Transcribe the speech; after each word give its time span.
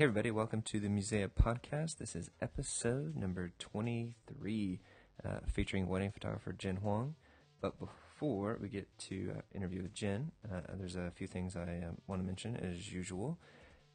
Hey, 0.00 0.04
everybody, 0.04 0.30
welcome 0.30 0.62
to 0.62 0.80
the 0.80 0.88
Musea 0.88 1.28
podcast. 1.28 1.98
This 1.98 2.16
is 2.16 2.30
episode 2.40 3.14
number 3.16 3.52
23, 3.58 4.80
uh, 5.22 5.28
featuring 5.46 5.88
wedding 5.88 6.10
photographer 6.10 6.54
Jen 6.54 6.76
Huang. 6.76 7.16
But 7.60 7.78
before 7.78 8.56
we 8.62 8.70
get 8.70 8.88
to 9.10 9.34
uh, 9.36 9.40
interview 9.54 9.82
with 9.82 9.92
Jen, 9.92 10.32
uh, 10.50 10.62
there's 10.72 10.96
a 10.96 11.12
few 11.14 11.26
things 11.26 11.54
I 11.54 11.82
um, 11.86 11.98
want 12.06 12.22
to 12.22 12.26
mention 12.26 12.56
as 12.56 12.90
usual. 12.90 13.38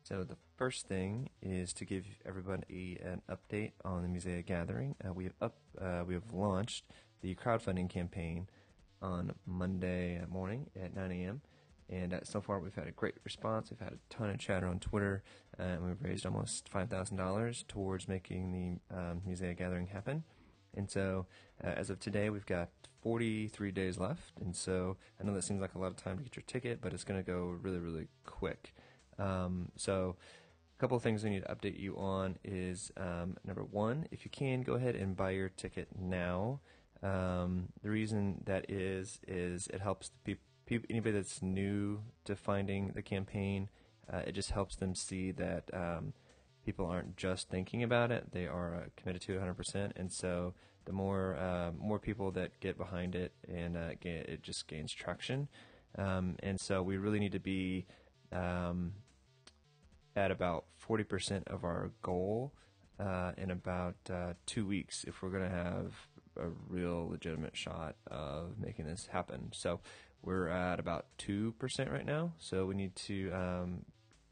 So, 0.03 0.23
the 0.23 0.37
first 0.57 0.87
thing 0.87 1.31
is 1.41 1.73
to 1.73 1.85
give 1.85 2.05
everybody 2.23 2.99
an 3.03 3.23
update 3.27 3.71
on 3.83 4.03
the 4.03 4.07
Musea 4.07 4.45
gathering. 4.45 4.95
Uh, 5.03 5.11
we 5.11 5.23
have 5.23 5.33
up, 5.41 5.57
uh, 5.81 6.03
we 6.05 6.13
have 6.13 6.31
launched 6.31 6.85
the 7.23 7.33
crowdfunding 7.33 7.89
campaign 7.89 8.47
on 9.01 9.33
Monday 9.47 10.21
morning 10.29 10.69
at 10.79 10.95
9 10.95 11.11
a.m. 11.11 11.41
And 11.89 12.13
uh, 12.13 12.19
so 12.23 12.41
far, 12.41 12.59
we've 12.59 12.75
had 12.75 12.87
a 12.87 12.91
great 12.91 13.15
response. 13.23 13.69
We've 13.69 13.79
had 13.79 13.93
a 13.93 13.99
ton 14.09 14.29
of 14.29 14.39
chatter 14.39 14.67
on 14.67 14.79
Twitter, 14.79 15.23
uh, 15.59 15.63
and 15.63 15.85
we've 15.85 16.01
raised 16.01 16.25
almost 16.25 16.69
$5,000 16.71 17.67
towards 17.67 18.07
making 18.07 18.79
the 18.89 18.97
um, 18.97 19.21
gathering 19.55 19.87
happen. 19.87 20.23
And 20.75 20.89
so, 20.89 21.27
uh, 21.63 21.67
as 21.67 21.89
of 21.89 21.99
today, 21.99 22.29
we've 22.29 22.45
got 22.45 22.69
43 23.01 23.71
days 23.71 23.99
left. 23.99 24.33
And 24.41 24.55
so, 24.55 24.97
I 25.19 25.23
know 25.23 25.33
that 25.35 25.43
seems 25.43 25.61
like 25.61 25.75
a 25.75 25.79
lot 25.79 25.87
of 25.87 25.95
time 25.95 26.17
to 26.17 26.23
get 26.23 26.35
your 26.35 26.43
ticket, 26.47 26.81
but 26.81 26.91
it's 26.91 27.03
going 27.03 27.23
to 27.23 27.25
go 27.25 27.55
really, 27.61 27.79
really 27.79 28.07
quick. 28.25 28.73
Um, 29.19 29.69
so, 29.75 30.15
a 30.77 30.81
couple 30.81 30.97
of 30.97 31.03
things 31.03 31.23
we 31.23 31.29
need 31.29 31.43
to 31.43 31.55
update 31.55 31.79
you 31.79 31.95
on 31.97 32.37
is 32.43 32.91
um, 32.97 33.37
number 33.45 33.63
one, 33.63 34.07
if 34.11 34.25
you 34.25 34.31
can, 34.31 34.63
go 34.63 34.73
ahead 34.73 34.95
and 34.95 35.15
buy 35.15 35.31
your 35.31 35.49
ticket 35.49 35.87
now. 35.97 36.59
Um, 37.01 37.67
the 37.83 37.89
reason 37.89 38.41
that 38.45 38.69
is 38.69 39.19
is 39.27 39.67
it 39.67 39.79
helps 39.81 40.09
the 40.09 40.15
people 40.33 40.43
people, 40.65 40.85
anybody 40.89 41.15
that's 41.17 41.41
new 41.41 42.01
to 42.25 42.35
finding 42.35 42.89
the 42.89 43.01
campaign, 43.01 43.69
uh, 44.11 44.21
it 44.27 44.33
just 44.33 44.51
helps 44.51 44.75
them 44.75 44.95
see 44.95 45.31
that 45.31 45.69
um, 45.73 46.13
people 46.65 46.85
aren't 46.85 47.17
just 47.17 47.49
thinking 47.49 47.83
about 47.83 48.11
it; 48.11 48.31
they 48.31 48.47
are 48.47 48.75
uh, 48.75 48.81
committed 48.95 49.21
to 49.23 49.33
it 49.35 49.41
100%. 49.41 49.91
And 49.95 50.11
so, 50.11 50.53
the 50.85 50.93
more 50.93 51.35
uh, 51.35 51.71
more 51.77 51.99
people 51.99 52.31
that 52.31 52.59
get 52.59 52.77
behind 52.77 53.15
it, 53.15 53.33
and 53.47 53.75
uh, 53.75 53.95
get, 53.99 54.29
it 54.29 54.43
just 54.43 54.67
gains 54.67 54.93
traction. 54.93 55.47
Um, 55.97 56.35
and 56.43 56.59
so, 56.59 56.83
we 56.83 56.97
really 56.97 57.19
need 57.19 57.31
to 57.31 57.39
be 57.39 57.85
um, 58.31 58.93
at 60.15 60.31
about 60.31 60.65
40% 60.87 61.47
of 61.47 61.63
our 61.63 61.91
goal 62.01 62.53
uh, 62.99 63.31
in 63.37 63.51
about 63.51 63.95
uh, 64.09 64.33
two 64.45 64.65
weeks 64.65 65.03
if 65.05 65.21
we're 65.21 65.29
going 65.29 65.49
to 65.49 65.55
have 65.55 65.93
a 66.37 66.49
real 66.69 67.07
legitimate 67.09 67.55
shot 67.55 67.95
of 68.07 68.57
making 68.59 68.85
this 68.85 69.07
happen. 69.07 69.49
So 69.53 69.79
we're 70.25 70.47
at 70.47 70.79
about 70.79 71.05
2% 71.19 71.53
right 71.91 72.05
now, 72.05 72.33
so 72.37 72.65
we 72.65 72.75
need 72.75 72.95
to, 72.95 73.31
um, 73.31 73.85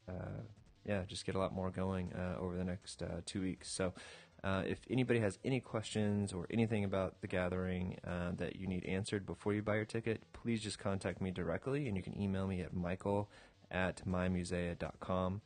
uh, 0.08 0.42
yeah, 0.84 1.02
just 1.06 1.24
get 1.24 1.34
a 1.34 1.38
lot 1.38 1.54
more 1.54 1.70
going 1.70 2.12
uh, 2.12 2.38
over 2.40 2.56
the 2.56 2.64
next 2.64 3.02
uh, 3.02 3.20
two 3.24 3.40
weeks. 3.40 3.70
So 3.70 3.94
uh, 4.42 4.62
if 4.66 4.80
anybody 4.90 5.20
has 5.20 5.38
any 5.44 5.60
questions 5.60 6.32
or 6.32 6.46
anything 6.50 6.84
about 6.84 7.20
the 7.22 7.26
gathering 7.26 7.98
uh, 8.06 8.32
that 8.36 8.56
you 8.56 8.66
need 8.66 8.84
answered 8.84 9.24
before 9.24 9.54
you 9.54 9.62
buy 9.62 9.76
your 9.76 9.84
ticket, 9.84 10.22
please 10.32 10.60
just 10.60 10.78
contact 10.78 11.22
me 11.22 11.30
directly, 11.30 11.88
and 11.88 11.96
you 11.96 12.02
can 12.02 12.20
email 12.20 12.46
me 12.46 12.60
at 12.60 12.74
michael 12.74 13.30
at 13.70 14.06
mymusea.com. 14.06 15.40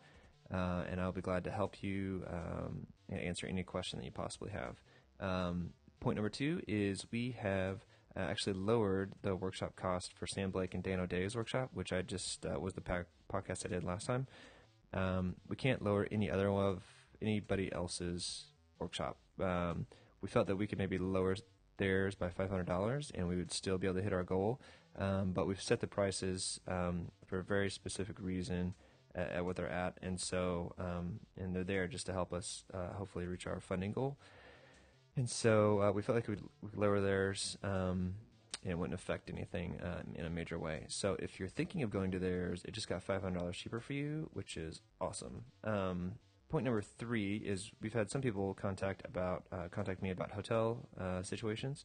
Uh, 0.52 0.82
and 0.91 1.00
I'll 1.00 1.12
be 1.12 1.20
glad 1.20 1.44
to 1.44 1.50
help 1.50 1.82
you 1.82 2.24
um, 2.26 2.86
answer 3.10 3.46
any 3.46 3.62
question 3.62 3.98
that 3.98 4.04
you 4.04 4.10
possibly 4.10 4.50
have. 4.50 4.80
Um, 5.20 5.70
point 6.00 6.16
number 6.16 6.30
two 6.30 6.62
is 6.66 7.06
we 7.12 7.36
have 7.38 7.84
actually 8.22 8.55
lowered 8.55 9.12
the 9.22 9.37
workshop 9.37 9.76
cost 9.76 10.12
for 10.19 10.26
Sam 10.26 10.50
Blake 10.50 10.75
and 10.75 10.82
Dan 10.82 11.00
O'Day's 11.00 11.37
workshop, 11.37 11.70
which 11.72 11.93
I 11.93 12.03
just 12.03 12.44
uh, 12.44 12.59
was 12.59 12.75
the 12.75 12.81
podcast 12.81 13.65
I 13.65 13.69
did 13.69 13.84
last 13.84 14.06
time. 14.06 14.26
Um, 14.93 15.37
we 15.48 15.56
can't 15.56 15.82
lower 15.82 16.09
any 16.10 16.31
other 16.31 16.48
of 16.50 16.82
anybody 17.20 17.70
else's 17.72 18.47
workshop. 18.78 19.19
Um, 19.41 19.87
we 20.20 20.28
felt 20.28 20.47
that 20.47 20.56
we 20.56 20.66
could 20.66 20.78
maybe 20.78 20.98
lower 20.98 21.37
theirs 21.78 22.15
by 22.15 22.28
$500 22.28 23.10
and 23.15 23.28
we 23.28 23.37
would 23.37 23.53
still 23.53 23.78
be 23.78 23.87
able 23.87 23.97
to 23.97 24.03
hit 24.03 24.12
our 24.12 24.25
goal. 24.25 24.60
Um, 24.98 25.32
but 25.32 25.47
we've 25.47 25.60
set 25.60 25.81
the 25.81 25.87
prices 25.87 26.60
um, 26.66 27.12
for 27.26 27.38
a 27.38 27.44
very 27.44 27.70
specific 27.70 28.16
reason 28.20 28.75
at, 29.14 29.31
at, 29.31 29.44
what 29.44 29.56
they're 29.56 29.70
at. 29.70 29.97
And 30.03 30.20
so, 30.20 30.75
um, 30.78 31.20
and 31.37 31.54
they're 31.54 31.64
there 31.64 31.87
just 31.87 32.06
to 32.06 32.12
help 32.12 32.32
us 32.32 32.64
uh, 32.75 32.94
hopefully 32.94 33.26
reach 33.26 33.47
our 33.47 33.60
funding 33.60 33.93
goal. 33.93 34.19
And 35.19 35.29
so 35.29 35.83
uh, 35.83 35.91
we 35.91 36.01
felt 36.01 36.15
like 36.15 36.29
we 36.29 36.37
could 36.37 36.45
lower 36.77 37.01
theirs 37.01 37.59
um, 37.65 38.15
and 38.62 38.71
it 38.71 38.79
wouldn't 38.79 38.95
affect 38.95 39.29
anything 39.29 39.81
um, 39.83 40.15
in 40.15 40.25
a 40.25 40.31
major 40.31 40.61
way. 40.61 40.84
So 40.87 41.17
if 41.19 41.41
you're 41.41 41.49
thinking 41.49 41.83
of 41.83 41.91
going 41.91 42.12
to 42.12 42.21
theirs, 42.21 42.62
it 42.65 42.71
just 42.71 42.89
got 42.89 43.05
$500 43.05 43.53
cheaper 43.53 43.81
for 43.81 43.95
you, 43.95 44.31
which 44.33 44.56
is 44.56 44.81
awesome. 45.01 45.47
Um, 45.65 46.12
point 46.49 46.65
number 46.65 46.81
three 46.81 47.39
is 47.39 47.73
we've 47.83 47.95
had 47.95 48.12
some 48.12 48.21
people 48.21 48.55
contact 48.55 49.03
about 49.05 49.43
uh, 49.51 49.67
contact 49.73 50.03
me 50.03 50.11
about 50.11 50.31
hotel 50.31 50.87
uh, 51.01 51.25
situations. 51.25 51.85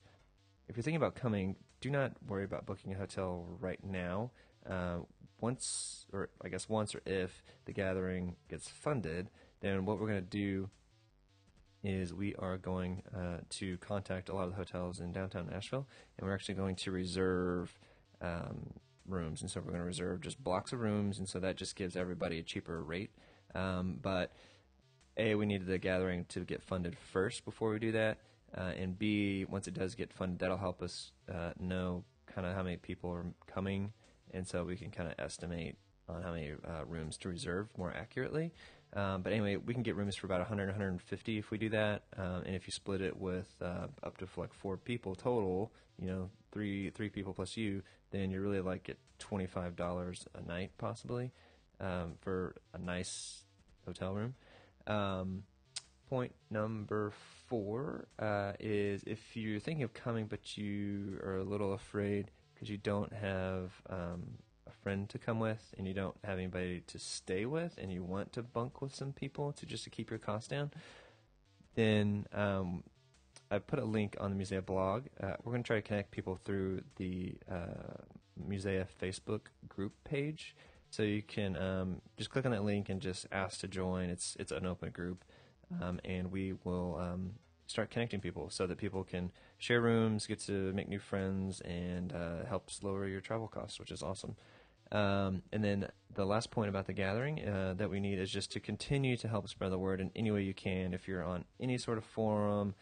If 0.69 0.77
you're 0.77 0.83
thinking 0.83 1.01
about 1.01 1.15
coming, 1.15 1.55
do 1.81 1.89
not 1.89 2.11
worry 2.27 2.43
about 2.43 2.67
booking 2.67 2.93
a 2.93 2.97
hotel 2.97 3.47
right 3.59 3.83
now. 3.83 4.29
Uh, 4.69 4.97
once, 5.41 6.05
or 6.13 6.29
I 6.43 6.49
guess 6.49 6.69
once 6.69 6.93
or 6.93 7.01
if 7.07 7.43
the 7.65 7.73
gathering 7.73 8.35
gets 8.47 8.69
funded, 8.69 9.31
then 9.61 9.85
what 9.85 9.99
we're 9.99 10.07
going 10.07 10.21
to 10.23 10.29
do 10.29 10.69
is 11.83 12.13
we 12.13 12.33
are 12.35 12.57
going 12.57 13.03
uh, 13.15 13.39
to 13.49 13.77
contact 13.77 14.29
a 14.29 14.35
lot 14.35 14.45
of 14.45 14.51
the 14.51 14.55
hotels 14.55 14.99
in 14.99 15.11
downtown 15.11 15.49
Nashville, 15.51 15.87
and 16.17 16.27
we're 16.27 16.33
actually 16.33 16.55
going 16.55 16.75
to 16.77 16.91
reserve 16.91 17.77
um, 18.21 18.73
rooms. 19.05 19.41
And 19.41 19.51
so 19.51 19.59
we're 19.59 19.71
going 19.71 19.81
to 19.81 19.85
reserve 19.85 20.21
just 20.21 20.41
blocks 20.43 20.71
of 20.71 20.79
rooms, 20.79 21.19
and 21.19 21.27
so 21.27 21.39
that 21.39 21.57
just 21.57 21.75
gives 21.75 21.95
everybody 21.95 22.39
a 22.39 22.43
cheaper 22.43 22.81
rate. 22.81 23.11
Um, 23.53 23.99
but 24.01 24.31
A, 25.17 25.35
we 25.35 25.45
need 25.45 25.65
the 25.65 25.77
gathering 25.77 26.25
to 26.29 26.41
get 26.41 26.63
funded 26.63 26.97
first 26.97 27.45
before 27.45 27.71
we 27.71 27.79
do 27.79 27.91
that. 27.91 28.17
Uh, 28.55 28.71
and 28.77 28.97
B, 28.97 29.45
once 29.49 29.67
it 29.67 29.73
does 29.73 29.95
get 29.95 30.13
funded, 30.13 30.39
that'll 30.39 30.57
help 30.57 30.81
us 30.81 31.11
uh, 31.33 31.51
know 31.59 32.03
kind 32.33 32.47
of 32.47 32.55
how 32.55 32.63
many 32.63 32.77
people 32.77 33.11
are 33.11 33.25
coming, 33.47 33.91
and 34.31 34.47
so 34.47 34.63
we 34.63 34.75
can 34.75 34.91
kind 34.91 35.09
of 35.09 35.15
estimate 35.19 35.75
on 36.07 36.21
how 36.21 36.31
many 36.31 36.51
uh, 36.51 36.85
rooms 36.85 37.17
to 37.17 37.29
reserve 37.29 37.67
more 37.77 37.93
accurately. 37.95 38.51
Um, 38.95 39.23
but 39.23 39.33
anyway, 39.33 39.55
we 39.55 39.73
can 39.73 39.83
get 39.83 39.95
rooms 39.95 40.15
for 40.15 40.27
about 40.27 40.39
100, 40.39 40.67
150 40.67 41.37
if 41.37 41.49
we 41.49 41.57
do 41.57 41.69
that. 41.69 42.03
Um, 42.15 42.43
and 42.45 42.55
if 42.55 42.67
you 42.67 42.71
split 42.71 43.01
it 43.01 43.17
with 43.17 43.49
uh, 43.61 43.87
up 44.03 44.17
to 44.17 44.27
like 44.37 44.53
four 44.53 44.77
people 44.77 45.15
total, 45.15 45.71
you 45.99 46.07
know, 46.07 46.29
three 46.51 46.89
three 46.91 47.09
people 47.09 47.33
plus 47.33 47.57
you, 47.57 47.81
then 48.11 48.31
you're 48.31 48.41
really 48.41 48.61
like 48.61 48.89
at 48.89 48.97
twenty 49.19 49.47
five 49.47 49.75
dollars 49.75 50.27
a 50.35 50.47
night 50.47 50.71
possibly 50.77 51.31
um, 51.79 52.13
for 52.21 52.55
a 52.73 52.77
nice 52.77 53.43
hotel 53.85 54.13
room. 54.13 54.35
Um, 54.85 55.43
point 56.09 56.33
number 56.51 57.11
four 57.47 58.07
uh, 58.19 58.53
is 58.59 59.03
if 59.07 59.35
you're 59.35 59.59
thinking 59.59 59.83
of 59.83 59.93
coming 59.93 60.27
but 60.27 60.57
you 60.57 61.19
are 61.23 61.37
a 61.37 61.43
little 61.43 61.73
afraid 61.73 62.29
because 62.53 62.69
you 62.69 62.77
don't 62.77 63.13
have 63.13 63.71
um, 63.89 64.37
a 64.67 64.71
friend 64.71 65.09
to 65.09 65.17
come 65.17 65.39
with 65.39 65.73
and 65.77 65.87
you 65.87 65.93
don't 65.93 66.15
have 66.23 66.37
anybody 66.37 66.81
to 66.87 66.99
stay 66.99 67.45
with 67.45 67.77
and 67.77 67.91
you 67.91 68.03
want 68.03 68.33
to 68.33 68.43
bunk 68.43 68.81
with 68.81 68.95
some 68.95 69.13
people 69.13 69.51
to 69.53 69.65
just 69.65 69.83
to 69.83 69.89
keep 69.89 70.09
your 70.09 70.19
costs 70.19 70.47
down, 70.47 70.71
then 71.75 72.25
um, 72.33 72.83
I 73.49 73.59
put 73.59 73.79
a 73.79 73.85
link 73.85 74.15
on 74.19 74.35
the 74.35 74.43
Musea 74.43 74.65
blog. 74.65 75.05
Uh, 75.21 75.33
we're 75.43 75.51
going 75.51 75.63
to 75.63 75.67
try 75.67 75.75
to 75.75 75.81
connect 75.81 76.11
people 76.11 76.35
through 76.35 76.81
the 76.95 77.35
uh, 77.51 78.01
Musea 78.49 78.87
Facebook 79.01 79.41
group 79.67 79.93
page. 80.03 80.55
So 80.89 81.03
you 81.03 81.21
can 81.23 81.57
um, 81.57 82.01
just 82.17 82.29
click 82.29 82.45
on 82.45 82.51
that 82.51 82.63
link 82.63 82.89
and 82.89 83.01
just 83.01 83.25
ask 83.31 83.59
to 83.61 83.67
join. 83.67 84.09
It's 84.09 84.35
it's 84.39 84.51
an 84.51 84.67
open 84.67 84.91
group, 84.91 85.23
um, 85.81 85.99
and 86.05 86.31
we 86.31 86.53
will 86.63 86.97
um, 86.99 87.31
start 87.65 87.89
connecting 87.89 88.19
people 88.19 88.51
so 88.51 88.67
that 88.67 88.77
people 88.77 89.03
can 89.03 89.31
share 89.57 89.81
rooms, 89.81 90.27
get 90.27 90.39
to 90.41 90.71
make 90.73 90.87
new 90.87 90.99
friends, 90.99 91.61
and 91.61 92.13
uh, 92.13 92.45
helps 92.47 92.83
lower 92.83 93.07
your 93.07 93.21
travel 93.21 93.47
costs, 93.47 93.79
which 93.79 93.91
is 93.91 94.03
awesome. 94.03 94.35
Um, 94.93 95.41
and 95.51 95.63
then 95.63 95.89
the 96.13 96.25
last 96.25 96.51
point 96.51 96.69
about 96.69 96.85
the 96.85 96.93
gathering 96.93 97.45
uh, 97.45 97.73
that 97.77 97.89
we 97.89 97.99
need 97.99 98.19
is 98.19 98.31
just 98.31 98.51
to 98.51 98.59
continue 98.59 99.17
to 99.17 99.27
help 99.27 99.49
spread 99.49 99.71
the 99.71 99.79
word 99.79 99.99
in 99.99 100.11
any 100.15 100.29
way 100.29 100.43
you 100.43 100.53
can. 100.53 100.93
If 100.93 101.07
you're 101.07 101.23
on 101.23 101.45
any 101.59 101.79
sort 101.79 101.97
of 101.97 102.05
forum, 102.05 102.75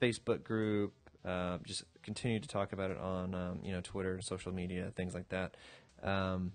Facebook 0.00 0.44
group, 0.44 0.94
uh, 1.24 1.58
just 1.64 1.82
continue 2.02 2.38
to 2.38 2.48
talk 2.48 2.72
about 2.72 2.92
it 2.92 2.98
on 2.98 3.34
um, 3.34 3.58
you 3.64 3.72
know 3.72 3.80
Twitter, 3.82 4.20
social 4.22 4.52
media, 4.52 4.92
things 4.94 5.14
like 5.14 5.28
that. 5.30 5.56
Um, 6.02 6.52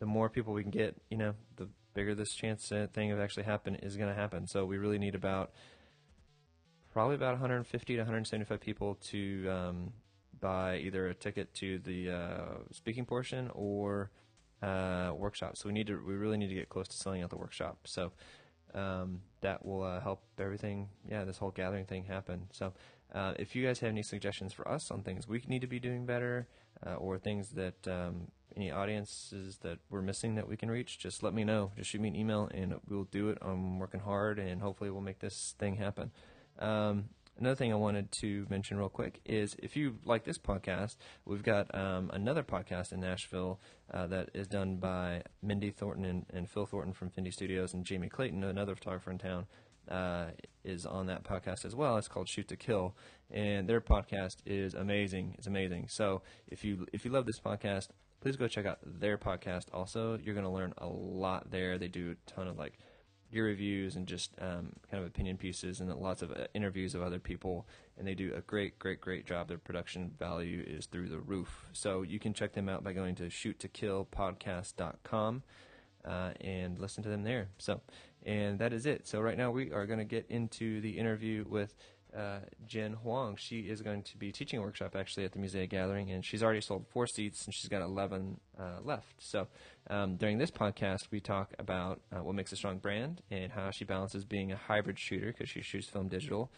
the 0.00 0.06
more 0.06 0.28
people 0.28 0.52
we 0.52 0.62
can 0.62 0.72
get, 0.72 0.96
you 1.10 1.16
know, 1.16 1.34
the 1.56 1.68
bigger 1.94 2.14
this 2.14 2.34
chance 2.34 2.70
thing 2.92 3.12
of 3.12 3.20
actually 3.20 3.44
happen 3.44 3.76
is 3.76 3.96
going 3.96 4.08
to 4.08 4.14
happen. 4.14 4.46
So 4.46 4.66
we 4.66 4.76
really 4.76 4.98
need 4.98 5.14
about 5.14 5.52
probably 6.92 7.14
about 7.14 7.32
150 7.32 7.94
to 7.94 8.00
175 8.00 8.60
people 8.60 8.96
to 9.10 9.48
um, 9.48 9.92
buy 10.40 10.78
either 10.78 11.08
a 11.08 11.14
ticket 11.14 11.54
to 11.54 11.78
the 11.78 12.10
uh, 12.10 12.54
speaking 12.72 13.04
portion 13.04 13.50
or 13.54 14.10
uh, 14.62 15.12
workshop. 15.16 15.56
So 15.56 15.68
we 15.68 15.72
need 15.72 15.86
to 15.88 16.02
we 16.06 16.14
really 16.14 16.36
need 16.36 16.48
to 16.48 16.54
get 16.54 16.68
close 16.68 16.88
to 16.88 16.96
selling 16.96 17.22
out 17.22 17.30
the 17.30 17.38
workshop. 17.38 17.78
So 17.84 18.12
um, 18.74 19.20
that 19.40 19.64
will 19.64 19.82
uh, 19.82 20.00
help 20.00 20.22
everything. 20.38 20.88
Yeah, 21.08 21.24
this 21.24 21.38
whole 21.38 21.50
gathering 21.50 21.86
thing 21.86 22.04
happen. 22.04 22.48
So 22.52 22.72
uh, 23.14 23.34
if 23.38 23.54
you 23.54 23.64
guys 23.64 23.80
have 23.80 23.90
any 23.90 24.02
suggestions 24.02 24.52
for 24.52 24.66
us 24.68 24.90
on 24.90 25.02
things 25.02 25.28
we 25.28 25.42
need 25.46 25.60
to 25.60 25.66
be 25.66 25.78
doing 25.78 26.06
better, 26.06 26.48
uh, 26.84 26.94
or 26.94 27.18
things 27.18 27.50
that 27.50 27.86
um, 27.88 28.28
any 28.56 28.70
audiences 28.70 29.58
that 29.58 29.78
we're 29.90 30.02
missing 30.02 30.34
that 30.34 30.48
we 30.48 30.56
can 30.56 30.70
reach, 30.70 30.98
just 30.98 31.22
let 31.22 31.34
me 31.34 31.44
know. 31.44 31.72
Just 31.76 31.90
shoot 31.90 32.00
me 32.00 32.08
an 32.08 32.16
email 32.16 32.50
and 32.52 32.74
we'll 32.88 33.04
do 33.04 33.28
it. 33.28 33.38
I'm 33.42 33.78
working 33.78 34.00
hard 34.00 34.38
and 34.38 34.60
hopefully 34.60 34.90
we'll 34.90 35.02
make 35.02 35.18
this 35.18 35.54
thing 35.58 35.76
happen. 35.76 36.10
Um, 36.58 37.10
Another 37.38 37.54
thing 37.54 37.70
I 37.70 37.76
wanted 37.76 38.10
to 38.12 38.46
mention 38.48 38.78
real 38.78 38.88
quick 38.88 39.20
is 39.26 39.56
if 39.58 39.76
you 39.76 39.98
like 40.06 40.24
this 40.24 40.38
podcast, 40.38 40.96
we've 41.26 41.42
got 41.42 41.72
um, 41.74 42.10
another 42.14 42.42
podcast 42.42 42.92
in 42.92 43.00
Nashville 43.00 43.60
uh, 43.92 44.06
that 44.06 44.30
is 44.32 44.46
done 44.46 44.76
by 44.76 45.22
Mindy 45.42 45.70
Thornton 45.70 46.06
and, 46.06 46.26
and, 46.32 46.48
Phil 46.48 46.64
Thornton 46.64 46.94
from 46.94 47.10
Findy 47.10 47.30
Studios 47.30 47.74
and 47.74 47.84
Jamie 47.84 48.08
Clayton, 48.08 48.42
another 48.42 48.74
photographer 48.74 49.10
in 49.10 49.18
town, 49.18 49.46
uh, 49.90 50.28
is 50.64 50.86
on 50.86 51.06
that 51.06 51.24
podcast 51.24 51.66
as 51.66 51.74
well. 51.74 51.98
It's 51.98 52.08
called 52.08 52.26
Shoot 52.26 52.48
to 52.48 52.56
Kill, 52.56 52.96
and 53.30 53.68
their 53.68 53.82
podcast 53.82 54.36
is 54.46 54.72
amazing. 54.72 55.34
It's 55.36 55.46
amazing. 55.46 55.88
So 55.88 56.22
if 56.48 56.64
you 56.64 56.86
if 56.92 57.04
you 57.04 57.10
love 57.10 57.26
this 57.26 57.38
podcast, 57.38 57.88
please 58.20 58.36
go 58.36 58.48
check 58.48 58.64
out 58.64 58.78
their 58.82 59.18
podcast. 59.18 59.66
Also, 59.74 60.18
you're 60.18 60.34
going 60.34 60.46
to 60.46 60.50
learn 60.50 60.72
a 60.78 60.86
lot 60.86 61.50
there. 61.50 61.76
They 61.76 61.88
do 61.88 62.12
a 62.12 62.30
ton 62.30 62.48
of 62.48 62.58
like 62.58 62.78
gear 63.32 63.46
reviews 63.46 63.96
and 63.96 64.06
just 64.06 64.30
um, 64.40 64.72
kind 64.90 65.02
of 65.02 65.08
opinion 65.08 65.36
pieces 65.36 65.80
and 65.80 65.92
lots 65.94 66.22
of 66.22 66.32
uh, 66.32 66.46
interviews 66.54 66.94
of 66.94 67.02
other 67.02 67.18
people. 67.18 67.66
And 67.98 68.06
they 68.06 68.14
do 68.14 68.32
a 68.34 68.40
great, 68.40 68.78
great, 68.78 69.00
great 69.00 69.26
job. 69.26 69.48
Their 69.48 69.58
production 69.58 70.12
value 70.18 70.64
is 70.66 70.86
through 70.86 71.08
the 71.08 71.18
roof. 71.18 71.68
So 71.72 72.02
you 72.02 72.18
can 72.18 72.34
check 72.34 72.52
them 72.52 72.68
out 72.68 72.84
by 72.84 72.92
going 72.92 73.14
to 73.16 73.24
shoottokillpodcast.com 73.24 75.42
uh, 76.04 76.30
and 76.40 76.78
listen 76.78 77.02
to 77.02 77.08
them 77.08 77.24
there. 77.24 77.48
So, 77.58 77.80
and 78.24 78.58
that 78.58 78.72
is 78.72 78.86
it. 78.86 79.06
So 79.06 79.20
right 79.20 79.36
now 79.36 79.50
we 79.50 79.72
are 79.72 79.86
going 79.86 79.98
to 79.98 80.04
get 80.04 80.26
into 80.28 80.80
the 80.80 80.98
interview 80.98 81.44
with 81.48 81.74
uh, 82.16 82.38
Jen 82.66 82.94
Huang. 82.94 83.36
She 83.36 83.60
is 83.60 83.82
going 83.82 84.02
to 84.04 84.16
be 84.16 84.32
teaching 84.32 84.58
a 84.58 84.62
workshop 84.62 84.96
actually 84.96 85.24
at 85.24 85.32
the 85.32 85.38
Musea 85.38 85.68
Gathering, 85.68 86.10
and 86.10 86.24
she's 86.24 86.42
already 86.42 86.60
sold 86.60 86.86
four 86.88 87.06
seats 87.06 87.44
and 87.44 87.54
she's 87.54 87.68
got 87.68 87.82
11 87.82 88.40
uh, 88.58 88.78
left. 88.82 89.14
So 89.18 89.48
um, 89.90 90.16
during 90.16 90.38
this 90.38 90.50
podcast, 90.50 91.10
we 91.10 91.20
talk 91.20 91.52
about 91.58 92.00
uh, 92.12 92.22
what 92.22 92.34
makes 92.34 92.52
a 92.52 92.56
strong 92.56 92.78
brand 92.78 93.22
and 93.30 93.52
how 93.52 93.70
she 93.70 93.84
balances 93.84 94.24
being 94.24 94.52
a 94.52 94.56
hybrid 94.56 94.98
shooter 94.98 95.26
because 95.26 95.48
she 95.48 95.62
shoots 95.62 95.88
film 95.88 96.08
digital 96.08 96.50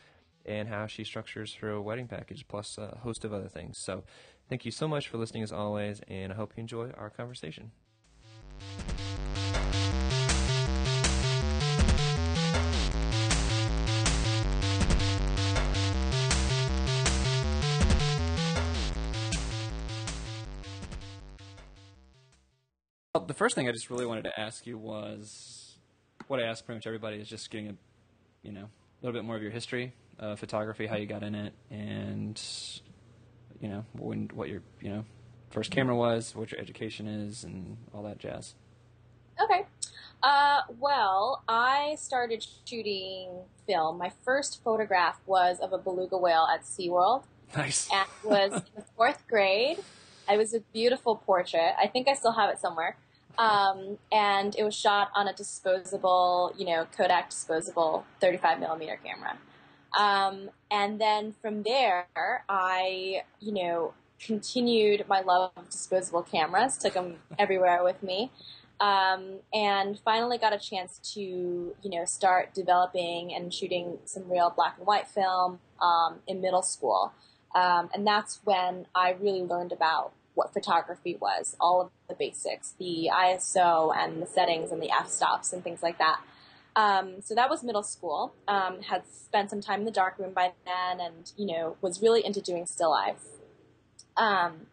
and 0.47 0.69
how 0.69 0.87
she 0.87 1.05
structures 1.05 1.57
her 1.61 1.81
wedding 1.81 2.07
package 2.07 2.47
plus 2.49 2.79
a 2.79 2.99
host 3.03 3.25
of 3.25 3.33
other 3.33 3.49
things. 3.49 3.79
So 3.81 4.05
thank 4.49 4.65
you 4.65 4.71
so 4.71 4.89
much 4.89 5.09
for 5.09 5.19
listening 5.19 5.43
as 5.43 5.53
always, 5.53 6.01
and 6.09 6.33
I 6.33 6.37
hope 6.37 6.53
you 6.57 6.63
enjoy 6.63 6.91
our 6.97 7.11
conversation. 7.11 7.73
The 23.29 23.35
first 23.35 23.55
thing 23.55 23.69
I 23.69 23.73
just 23.73 23.91
really 23.91 24.07
wanted 24.07 24.25
to 24.25 24.41
ask 24.41 24.67
you 24.67 24.79
was 24.79 25.77
what 26.27 26.41
I 26.41 26.45
ask 26.45 26.65
pretty 26.65 26.79
much 26.79 26.87
everybody 26.87 27.19
is 27.19 27.29
just 27.29 27.51
getting 27.51 27.69
a, 27.69 27.75
you 28.43 28.53
know, 28.53 28.65
a 28.65 29.07
little 29.07 29.19
bit 29.19 29.25
more 29.25 29.37
of 29.37 29.43
your 29.43 29.51
history, 29.51 29.93
uh, 30.19 30.35
photography, 30.35 30.87
how 30.87 30.97
you 30.97 31.07
got 31.07 31.23
in 31.23 31.35
it, 31.35 31.53
and 31.71 32.41
you 33.61 33.69
know, 33.69 33.85
when 33.93 34.31
what 34.35 34.49
your 34.49 34.63
you 34.81 34.89
know 34.89 35.05
first 35.51 35.71
camera 35.71 35.95
was, 35.95 36.35
what 36.35 36.51
your 36.51 36.61
education 36.61 37.07
is, 37.07 37.45
and 37.45 37.77
all 37.93 38.03
that 38.03 38.19
jazz. 38.19 38.55
Okay. 39.41 39.67
Uh, 40.23 40.63
well, 40.81 41.45
I 41.47 41.97
started 41.97 42.45
shooting 42.67 43.29
film. 43.67 43.99
My 43.99 44.11
first 44.25 44.65
photograph 44.65 45.21
was 45.27 45.61
of 45.61 45.73
a 45.73 45.79
beluga 45.79 46.17
whale 46.17 46.49
at 46.53 46.63
SeaWorld. 46.63 47.23
Nice. 47.57 47.89
And 47.93 48.09
it 48.25 48.29
was 48.29 48.53
in 48.53 48.63
the 48.75 48.85
fourth 48.97 49.29
grade. 49.29 49.79
It 50.29 50.37
was 50.37 50.55
a 50.55 50.61
beautiful 50.73 51.17
portrait. 51.17 51.75
I 51.81 51.87
think 51.87 52.09
I 52.09 52.15
still 52.15 52.33
have 52.33 52.51
it 52.51 52.59
somewhere. 52.59 52.97
Um, 53.39 53.99
and 54.11 54.57
it 54.59 54.65
was 54.65 54.75
shot 54.75 55.11
on 55.15 55.29
a 55.29 55.33
disposable, 55.33 56.53
you 56.59 56.67
know, 56.67 56.87
Kodak 56.97 57.31
disposable 57.31 58.05
35 58.21 58.59
millimeter 58.59 58.99
camera. 59.03 59.39
Um, 59.97 60.51
and 60.71 61.01
then 61.01 61.35
from 61.41 61.63
there, 61.63 62.09
I, 62.49 63.23
you 63.41 63.53
know, 63.53 63.95
continued 64.21 65.05
my 65.09 65.21
love 65.21 65.53
of 65.57 65.71
disposable 65.71 66.23
cameras, 66.23 66.77
took 66.77 66.95
them 66.95 67.17
everywhere 67.39 67.85
with 67.85 68.03
me, 68.03 68.33
um, 68.81 69.41
and 69.55 69.99
finally 70.05 70.39
got 70.39 70.53
a 70.53 70.59
chance 70.59 70.99
to, 71.15 71.21
you 71.21 71.91
know, 71.91 72.05
start 72.05 72.55
developing 72.55 73.33
and 73.33 73.55
shooting 73.55 73.99
some 74.05 74.29
real 74.29 74.53
black 74.55 74.77
and 74.79 74.87
white 74.87 75.07
film 75.07 75.61
um, 75.81 76.17
in 76.27 76.41
middle 76.41 76.63
school. 76.63 77.13
Um, 77.55 77.89
and 77.95 78.07
that's 78.07 78.41
when 78.45 78.87
I 78.95 79.13
really 79.13 79.43
learned 79.43 79.73
about 79.73 80.13
what 80.39 80.53
photography 80.53 81.19
was, 81.21 81.57
all 81.61 81.81
of 81.81 81.91
the 82.09 82.15
basics, 82.15 82.75
the 82.79 83.11
ISO 83.13 83.93
and 83.95 84.23
the 84.23 84.27
settings 84.27 84.71
and 84.71 84.81
the 84.81 84.91
f-stops 84.91 85.53
and 85.53 85.65
things 85.65 85.83
like 85.83 85.99
that. 85.99 86.21
Um, 86.77 87.17
so 87.25 87.35
that 87.35 87.51
was 87.51 87.65
middle 87.65 87.83
school. 87.83 88.33
Um, 88.47 88.83
had 88.83 89.03
spent 89.09 89.51
some 89.51 89.61
time 89.61 89.81
in 89.81 89.85
the 89.85 89.91
darkroom 89.91 90.33
by 90.33 90.53
then, 90.65 91.01
and 91.01 91.33
you 91.37 91.47
know 91.47 91.77
was 91.81 92.01
really 92.01 92.25
into 92.25 92.41
doing 92.41 92.67
still 92.67 92.91
life. 92.91 93.25
Um, 94.17 94.69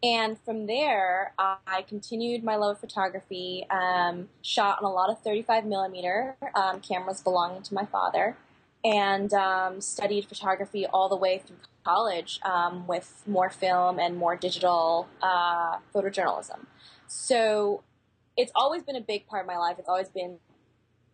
and 0.00 0.38
from 0.44 0.66
there, 0.66 1.34
I 1.38 1.82
continued 1.86 2.44
my 2.44 2.54
love 2.54 2.76
of 2.76 2.80
photography. 2.80 3.66
Um, 3.68 4.28
shot 4.42 4.78
on 4.78 4.84
a 4.84 4.94
lot 4.94 5.10
of 5.10 5.20
35 5.22 5.66
millimeter 5.66 6.36
um, 6.54 6.80
cameras 6.80 7.20
belonging 7.20 7.62
to 7.64 7.74
my 7.74 7.84
father, 7.84 8.36
and 8.84 9.34
um, 9.34 9.80
studied 9.80 10.26
photography 10.26 10.86
all 10.86 11.08
the 11.08 11.16
way 11.16 11.42
through 11.44 11.56
college 11.84 12.40
um, 12.42 12.86
with 12.86 13.22
more 13.26 13.50
film 13.50 13.98
and 13.98 14.16
more 14.16 14.36
digital 14.36 15.08
uh, 15.22 15.76
photojournalism. 15.94 16.66
So 17.06 17.82
it's 18.36 18.52
always 18.54 18.82
been 18.82 18.96
a 18.96 19.00
big 19.00 19.26
part 19.26 19.42
of 19.42 19.46
my 19.46 19.56
life. 19.56 19.76
It's 19.78 19.88
always 19.88 20.08
been 20.08 20.38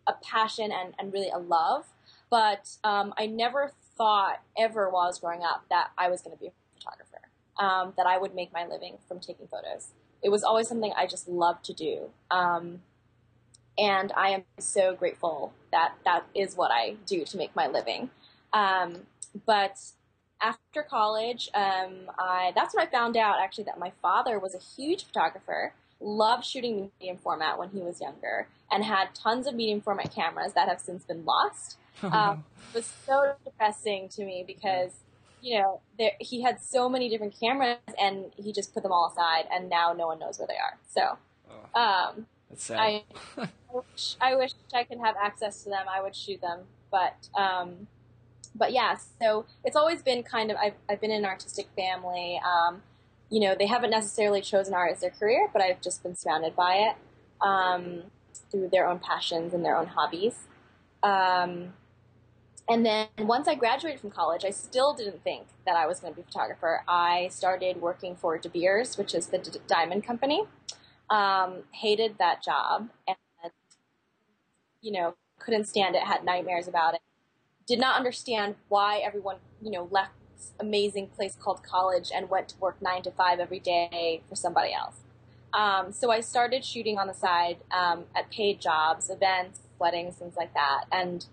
a 0.05 0.13
passion 0.13 0.71
and, 0.71 0.93
and 0.99 1.11
really 1.11 1.29
a 1.29 1.39
love. 1.39 1.85
But 2.29 2.77
um, 2.83 3.13
I 3.17 3.25
never 3.25 3.71
thought 3.97 4.41
ever 4.57 4.89
while 4.89 5.03
I 5.03 5.07
was 5.07 5.19
growing 5.19 5.43
up 5.43 5.65
that 5.69 5.91
I 5.97 6.09
was 6.09 6.21
going 6.21 6.35
to 6.35 6.39
be 6.39 6.47
a 6.47 6.51
photographer, 6.75 7.21
um, 7.57 7.93
that 7.97 8.05
I 8.05 8.17
would 8.17 8.35
make 8.35 8.53
my 8.53 8.65
living 8.65 8.97
from 9.07 9.19
taking 9.19 9.47
photos. 9.47 9.89
It 10.21 10.29
was 10.29 10.43
always 10.43 10.67
something 10.67 10.93
I 10.95 11.07
just 11.07 11.27
loved 11.27 11.65
to 11.65 11.73
do. 11.73 12.09
Um, 12.29 12.81
and 13.77 14.11
I 14.15 14.29
am 14.29 14.43
so 14.59 14.95
grateful 14.95 15.53
that 15.71 15.93
that 16.03 16.25
is 16.33 16.55
what 16.55 16.71
I 16.71 16.95
do 17.05 17.23
to 17.25 17.37
make 17.37 17.55
my 17.55 17.67
living. 17.67 18.09
Um, 18.51 19.03
but 19.45 19.77
after 20.41 20.83
college, 20.83 21.49
um, 21.53 22.11
I 22.17 22.51
that's 22.55 22.75
when 22.75 22.85
I 22.85 22.89
found 22.89 23.17
out 23.17 23.37
actually 23.41 23.65
that 23.65 23.79
my 23.79 23.91
father 24.01 24.39
was 24.39 24.55
a 24.55 24.59
huge 24.59 25.05
photographer, 25.05 25.73
loved 25.99 26.45
shooting 26.45 26.91
medium 26.99 27.17
format 27.17 27.57
when 27.57 27.69
he 27.69 27.79
was 27.79 28.01
younger, 28.01 28.47
and 28.71 28.83
had 28.83 29.15
tons 29.15 29.47
of 29.47 29.55
medium 29.55 29.81
format 29.81 30.13
cameras 30.13 30.53
that 30.53 30.67
have 30.67 30.79
since 30.79 31.03
been 31.03 31.25
lost. 31.25 31.77
Um, 32.03 32.43
it 32.69 32.75
was 32.75 32.93
so 33.07 33.33
depressing 33.43 34.07
to 34.09 34.23
me 34.23 34.43
because 34.45 34.91
you 35.41 35.59
know 35.59 35.81
there, 35.97 36.11
he 36.19 36.43
had 36.43 36.61
so 36.61 36.87
many 36.87 37.09
different 37.09 37.33
cameras 37.39 37.79
and 37.99 38.25
he 38.37 38.53
just 38.53 38.71
put 38.71 38.83
them 38.83 38.91
all 38.91 39.11
aside, 39.11 39.45
and 39.51 39.67
now 39.67 39.93
no 39.93 40.05
one 40.05 40.19
knows 40.19 40.37
where 40.37 40.47
they 40.47 40.57
are. 40.57 40.77
So. 40.87 41.17
Oh, 41.73 41.81
um, 41.81 42.27
that's 42.49 42.65
sad. 42.65 42.77
I, 42.77 43.03
I, 43.37 43.49
wish, 43.73 44.15
I 44.21 44.35
wish 44.35 44.51
I 44.73 44.83
could 44.83 44.99
have 44.99 45.15
access 45.21 45.63
to 45.63 45.69
them. 45.69 45.85
I 45.89 46.01
would 46.01 46.15
shoot 46.15 46.39
them, 46.41 46.61
but 46.91 47.29
um, 47.35 47.87
but 48.57 48.71
yeah, 48.71 48.97
so 49.21 49.45
it's 49.63 49.75
always 49.75 50.01
been 50.01 50.23
kind 50.23 50.51
of 50.51 50.57
I've 50.57 50.73
I've 50.89 50.99
been 50.99 51.11
in 51.11 51.23
an 51.23 51.25
artistic 51.25 51.67
family. 51.75 52.41
Um, 52.45 52.81
you 53.29 53.39
know, 53.41 53.55
they 53.57 53.67
haven't 53.67 53.89
necessarily 53.91 54.41
chosen 54.41 54.73
art 54.73 54.91
as 54.91 55.01
their 55.01 55.09
career, 55.09 55.49
but 55.51 55.61
I've 55.61 55.81
just 55.81 56.01
been 56.01 56.15
surrounded 56.15 56.55
by 56.55 56.75
it 56.75 56.95
um, 57.45 58.03
through 58.49 58.69
their 58.71 58.87
own 58.87 58.99
passions 58.99 59.53
and 59.53 59.65
their 59.65 59.75
own 59.77 59.87
hobbies. 59.87 60.47
Um, 61.03 61.73
and 62.69 62.85
then 62.85 63.07
once 63.19 63.47
I 63.47 63.55
graduated 63.55 63.99
from 63.99 64.11
college, 64.11 64.43
I 64.45 64.49
still 64.49 64.93
didn't 64.93 65.23
think 65.23 65.47
that 65.65 65.75
I 65.75 65.87
was 65.87 65.99
going 65.99 66.13
to 66.13 66.17
be 66.17 66.21
a 66.21 66.25
photographer. 66.25 66.83
I 66.87 67.29
started 67.31 67.81
working 67.81 68.15
for 68.15 68.37
De 68.37 68.49
Beers, 68.49 68.97
which 68.97 69.13
is 69.13 69.27
the 69.27 69.37
D- 69.37 69.59
diamond 69.67 70.05
company. 70.05 70.43
Um, 71.09 71.63
hated 71.71 72.17
that 72.19 72.43
job 72.43 72.89
and, 73.07 73.17
you 74.81 74.91
know, 74.91 75.15
couldn't 75.39 75.65
stand 75.65 75.95
it, 75.95 76.03
had 76.03 76.25
nightmares 76.25 76.67
about 76.67 76.95
it 76.95 77.01
did 77.67 77.79
not 77.79 77.97
understand 77.97 78.55
why 78.69 78.99
everyone, 78.99 79.37
you 79.61 79.71
know, 79.71 79.87
left 79.91 80.11
this 80.35 80.51
amazing 80.59 81.07
place 81.07 81.35
called 81.39 81.61
college 81.63 82.09
and 82.15 82.29
went 82.29 82.49
to 82.49 82.57
work 82.59 82.81
nine 82.81 83.03
to 83.03 83.11
five 83.11 83.39
every 83.39 83.59
day 83.59 84.21
for 84.29 84.35
somebody 84.35 84.73
else. 84.73 84.95
Um, 85.53 85.91
so 85.91 86.11
I 86.11 86.21
started 86.21 86.63
shooting 86.63 86.97
on 86.97 87.07
the 87.07 87.13
side 87.13 87.57
um, 87.71 88.05
at 88.15 88.29
paid 88.31 88.61
jobs, 88.61 89.09
events, 89.09 89.59
weddings, 89.79 90.15
things 90.15 90.35
like 90.37 90.53
that, 90.53 90.85
and 90.91 91.25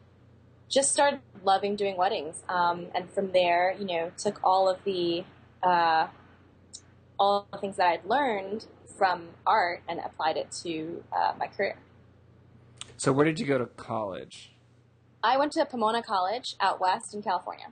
just 0.69 0.93
started 0.93 1.21
loving 1.45 1.77
doing 1.77 1.97
weddings. 1.97 2.43
Um, 2.49 2.87
and 2.95 3.11
from 3.11 3.33
there, 3.33 3.75
you 3.79 3.87
know, 3.87 4.13
took 4.17 4.41
all 4.43 4.69
of 4.69 4.83
the 4.85 5.25
uh, 5.63 6.09
all 7.19 7.47
the 7.53 7.59
things 7.59 7.77
that 7.77 7.87
I'd 7.87 8.05
learned 8.05 8.67
from 8.97 9.29
art 9.47 9.83
and 9.89 10.01
applied 10.01 10.37
it 10.37 10.51
to 10.63 11.03
uh, 11.13 11.33
my 11.39 11.47
career. 11.47 11.77
So, 12.97 13.13
where 13.13 13.25
did 13.25 13.39
you 13.39 13.47
go 13.47 13.59
to 13.59 13.67
college? 13.67 14.54
I 15.25 15.39
went 15.39 15.53
to 15.53 15.65
Pomona 15.65 16.03
College 16.03 16.55
out 16.61 16.81
west 16.81 17.15
in 17.15 17.23
California. 17.23 17.67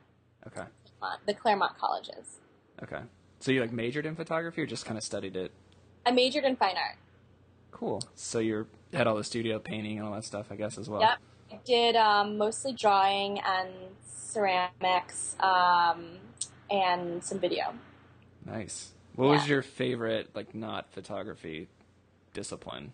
Okay. 0.46 0.64
The 1.26 1.34
Claremont 1.34 1.76
colleges. 1.78 2.38
Okay. 2.82 3.00
So 3.40 3.52
you 3.52 3.60
like 3.60 3.72
majored 3.72 4.06
in 4.06 4.14
photography 4.16 4.62
or 4.62 4.66
just 4.66 4.86
kind 4.86 4.96
of 4.96 5.04
studied 5.04 5.36
it? 5.36 5.52
I 6.06 6.12
majored 6.12 6.44
in 6.44 6.56
fine 6.56 6.76
art. 6.76 6.96
Cool. 7.70 8.02
So 8.14 8.38
you 8.38 8.66
had 8.92 9.06
all 9.06 9.16
the 9.16 9.24
studio 9.24 9.58
painting 9.58 9.98
and 9.98 10.06
all 10.06 10.14
that 10.14 10.24
stuff, 10.24 10.46
I 10.50 10.56
guess, 10.56 10.78
as 10.78 10.88
well. 10.88 11.00
Yep. 11.00 11.18
I 11.52 11.58
did 11.64 11.96
um, 11.96 12.38
mostly 12.38 12.72
drawing 12.72 13.40
and 13.40 13.68
ceramics 14.06 15.36
um, 15.40 16.06
and 16.70 17.22
some 17.22 17.38
video. 17.38 17.74
Nice. 18.46 18.92
What 19.14 19.26
Yeah. 19.26 19.32
was 19.32 19.48
your 19.48 19.62
favorite, 19.62 20.30
like, 20.34 20.54
not 20.54 20.90
photography 20.90 21.68
discipline? 22.32 22.92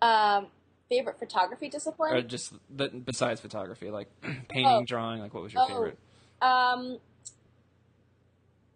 Um, 0.00 0.46
favorite 0.88 1.18
photography 1.18 1.68
discipline? 1.68 2.14
Or 2.14 2.22
just 2.22 2.52
the, 2.74 2.88
besides 2.88 3.40
photography, 3.40 3.90
like 3.90 4.08
painting, 4.48 4.82
Oh. 4.82 4.84
drawing, 4.84 5.20
like, 5.20 5.34
what 5.34 5.42
was 5.42 5.52
your 5.52 5.62
Oh. 5.62 5.66
favorite? 5.66 5.98
Um, 6.40 6.98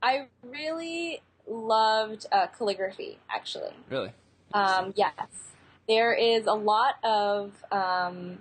I 0.02 0.26
really 0.44 1.22
loved 1.46 2.26
uh, 2.32 2.48
calligraphy, 2.48 3.18
actually. 3.30 3.72
Really? 3.88 4.12
Um, 4.52 4.92
yes, 4.96 5.12
there 5.88 6.12
is 6.12 6.46
a 6.46 6.52
lot 6.52 6.96
of 7.04 7.52
um, 7.72 8.38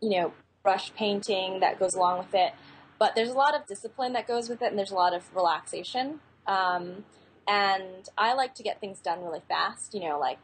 you 0.00 0.10
know 0.10 0.32
brush 0.62 0.92
painting 0.94 1.60
that 1.60 1.78
goes 1.78 1.94
along 1.94 2.18
with 2.18 2.34
it, 2.34 2.52
but 2.98 3.14
there's 3.14 3.30
a 3.30 3.34
lot 3.34 3.54
of 3.54 3.66
discipline 3.66 4.12
that 4.12 4.26
goes 4.26 4.48
with 4.48 4.62
it, 4.62 4.68
and 4.68 4.78
there's 4.78 4.90
a 4.90 4.94
lot 4.96 5.14
of 5.14 5.34
relaxation. 5.34 6.20
Um, 6.46 7.04
and 7.48 8.08
I 8.18 8.34
like 8.34 8.54
to 8.56 8.62
get 8.62 8.80
things 8.80 9.00
done 9.00 9.22
really 9.22 9.42
fast. 9.48 9.94
You 9.94 10.00
know, 10.08 10.18
like 10.18 10.38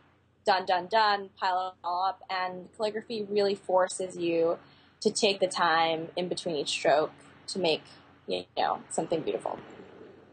done, 0.45 0.67
done, 0.67 0.87
done, 0.87 1.31
pile 1.39 1.69
it 1.69 1.87
all 1.87 2.05
up. 2.05 2.23
And 2.31 2.69
calligraphy 2.77 3.27
really 3.29 3.55
forces 3.55 4.17
you 4.17 4.59
to 5.01 5.11
take 5.11 5.41
the 5.41 5.47
time 5.49 6.09
in 6.17 6.29
between 6.29 6.57
each 6.57 6.71
stroke 6.71 7.13
to 7.49 7.59
make 7.59 7.83
you 8.27 8.45
know 8.57 8.81
something 8.91 9.21
beautiful. 9.21 9.59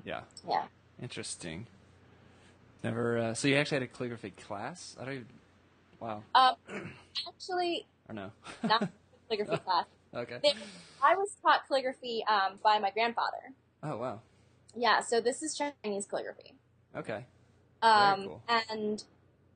Yeah. 0.05 0.21
Yeah. 0.47 0.65
Interesting. 1.01 1.67
Never. 2.83 3.17
Uh, 3.17 3.33
so 3.33 3.47
you 3.47 3.55
actually 3.55 3.75
had 3.77 3.83
a 3.83 3.87
calligraphy 3.87 4.31
class? 4.31 4.95
I 4.99 5.05
don't 5.05 5.13
even. 5.15 5.25
Wow. 5.99 6.23
Um, 6.33 6.55
actually, 7.27 7.85
Or 8.07 8.15
no? 8.15 8.31
not 8.63 8.87
calligraphy 9.27 9.57
class. 9.65 9.85
okay. 10.15 10.39
There- 10.41 10.53
I 11.01 11.15
was 11.15 11.29
taught 11.41 11.65
calligraphy 11.67 12.23
um, 12.29 12.59
by 12.63 12.77
my 12.79 12.89
grandfather. 12.91 13.53
Oh 13.83 13.97
wow. 13.97 14.19
Yeah, 14.75 14.99
so 15.01 15.19
this 15.21 15.41
is 15.41 15.57
Chinese 15.57 16.05
calligraphy. 16.05 16.53
Okay. 16.95 17.25
Um, 17.81 18.23
cool. 18.25 18.41
And 18.69 19.03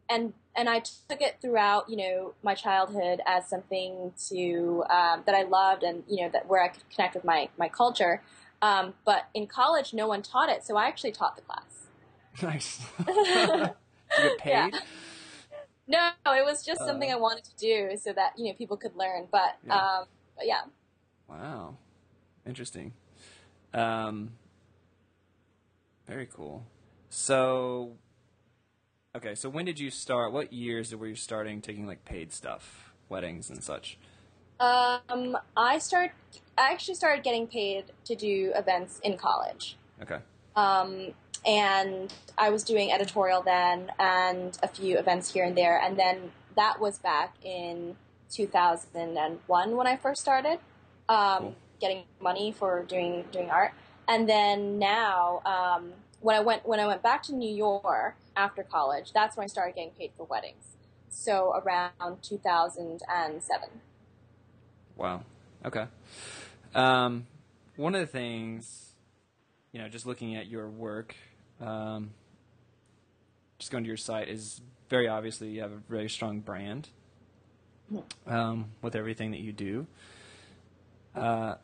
and 0.09 0.33
and 0.55 0.69
I 0.69 0.79
took 0.79 1.21
it 1.21 1.37
throughout, 1.41 1.89
you 1.89 1.97
know, 1.97 2.33
my 2.43 2.53
childhood 2.53 3.21
as 3.25 3.47
something 3.49 4.13
to 4.29 4.83
um, 4.89 5.23
that 5.25 5.35
I 5.35 5.43
loved, 5.43 5.83
and 5.83 6.03
you 6.07 6.23
know 6.23 6.29
that 6.29 6.47
where 6.47 6.63
I 6.63 6.67
could 6.69 6.87
connect 6.89 7.15
with 7.15 7.23
my 7.23 7.49
my 7.57 7.69
culture. 7.69 8.21
Um, 8.61 8.93
but 9.05 9.27
in 9.33 9.47
college, 9.47 9.93
no 9.93 10.07
one 10.07 10.21
taught 10.21 10.49
it, 10.49 10.63
so 10.63 10.77
I 10.77 10.87
actually 10.87 11.11
taught 11.11 11.35
the 11.35 11.41
class. 11.41 11.87
Nice. 12.41 12.81
You 14.17 14.29
get 14.29 14.37
paid? 14.37 14.75
No, 15.87 16.11
it 16.27 16.45
was 16.45 16.63
just 16.63 16.81
something 16.85 17.09
Uh. 17.11 17.15
I 17.15 17.17
wanted 17.19 17.43
to 17.45 17.55
do 17.57 17.97
so 17.97 18.13
that 18.13 18.33
you 18.37 18.45
know 18.45 18.53
people 18.53 18.77
could 18.77 18.95
learn. 18.95 19.27
But 19.31 19.57
Yeah. 19.65 19.75
um, 19.75 20.05
but 20.37 20.45
yeah. 20.45 20.61
Wow. 21.27 21.77
Interesting. 22.45 22.93
Um, 23.73 24.33
very 26.05 26.27
cool. 26.27 26.63
So, 27.09 27.97
okay, 29.15 29.35
so 29.35 29.49
when 29.49 29.65
did 29.65 29.79
you 29.79 29.89
start? 29.89 30.31
What 30.31 30.53
years 30.53 30.95
were 30.95 31.07
you 31.07 31.15
starting 31.15 31.61
taking 31.61 31.85
like 31.85 32.05
paid 32.05 32.31
stuff, 32.31 32.93
weddings 33.09 33.49
and 33.49 33.63
such? 33.63 33.97
Um, 34.59 35.37
I 35.57 35.77
start. 35.79 36.11
I 36.57 36.71
actually 36.71 36.95
started 36.95 37.23
getting 37.23 37.47
paid 37.47 37.85
to 38.05 38.15
do 38.15 38.51
events 38.55 38.99
in 39.03 39.17
college. 39.17 39.75
Okay. 40.01 40.19
Um, 40.55 41.13
and 41.45 42.13
I 42.37 42.49
was 42.49 42.63
doing 42.63 42.91
editorial 42.91 43.41
then, 43.41 43.91
and 43.99 44.57
a 44.63 44.67
few 44.67 44.97
events 44.97 45.33
here 45.33 45.43
and 45.43 45.57
there, 45.57 45.77
and 45.79 45.97
then 45.97 46.31
that 46.55 46.79
was 46.79 46.99
back 46.99 47.35
in 47.43 47.95
2001 48.31 49.75
when 49.75 49.87
I 49.87 49.97
first 49.97 50.21
started 50.21 50.59
um, 51.09 51.39
Cool. 51.39 51.55
getting 51.81 52.03
money 52.21 52.51
for 52.51 52.83
doing 52.83 53.25
doing 53.31 53.49
art. 53.49 53.73
And 54.07 54.27
then 54.27 54.79
now, 54.79 55.41
um, 55.45 55.93
when 56.23 56.35
I 56.37 56.39
went 56.39 56.65
when 56.65 56.79
I 56.79 56.87
went 56.87 57.03
back 57.03 57.21
to 57.23 57.35
New 57.35 57.53
York 57.53 58.15
after 58.35 58.63
college, 58.63 59.11
that's 59.13 59.35
when 59.37 59.43
I 59.43 59.47
started 59.47 59.75
getting 59.75 59.91
paid 59.91 60.11
for 60.17 60.25
weddings. 60.25 60.77
So 61.09 61.53
around 61.53 62.23
2007. 62.23 63.69
Wow. 64.95 65.23
Okay. 65.65 65.85
Um, 66.73 67.27
one 67.75 67.93
of 67.93 68.01
the 68.01 68.07
things, 68.07 68.93
you 69.71 69.81
know, 69.81 69.89
just 69.89 70.05
looking 70.05 70.35
at 70.35 70.47
your 70.47 70.69
work, 70.69 71.15
um, 71.61 72.11
just 73.59 73.71
going 73.71 73.83
to 73.83 73.87
your 73.87 73.97
site 73.97 74.29
is 74.29 74.61
very 74.89 75.07
obviously 75.07 75.49
you 75.49 75.61
have 75.61 75.71
a 75.71 75.81
very 75.89 76.09
strong 76.09 76.39
brand 76.39 76.89
um, 78.27 78.71
with 78.81 78.95
everything 78.95 79.31
that 79.31 79.41
you 79.41 79.51
do. 79.51 79.87
Uh, 81.15 81.55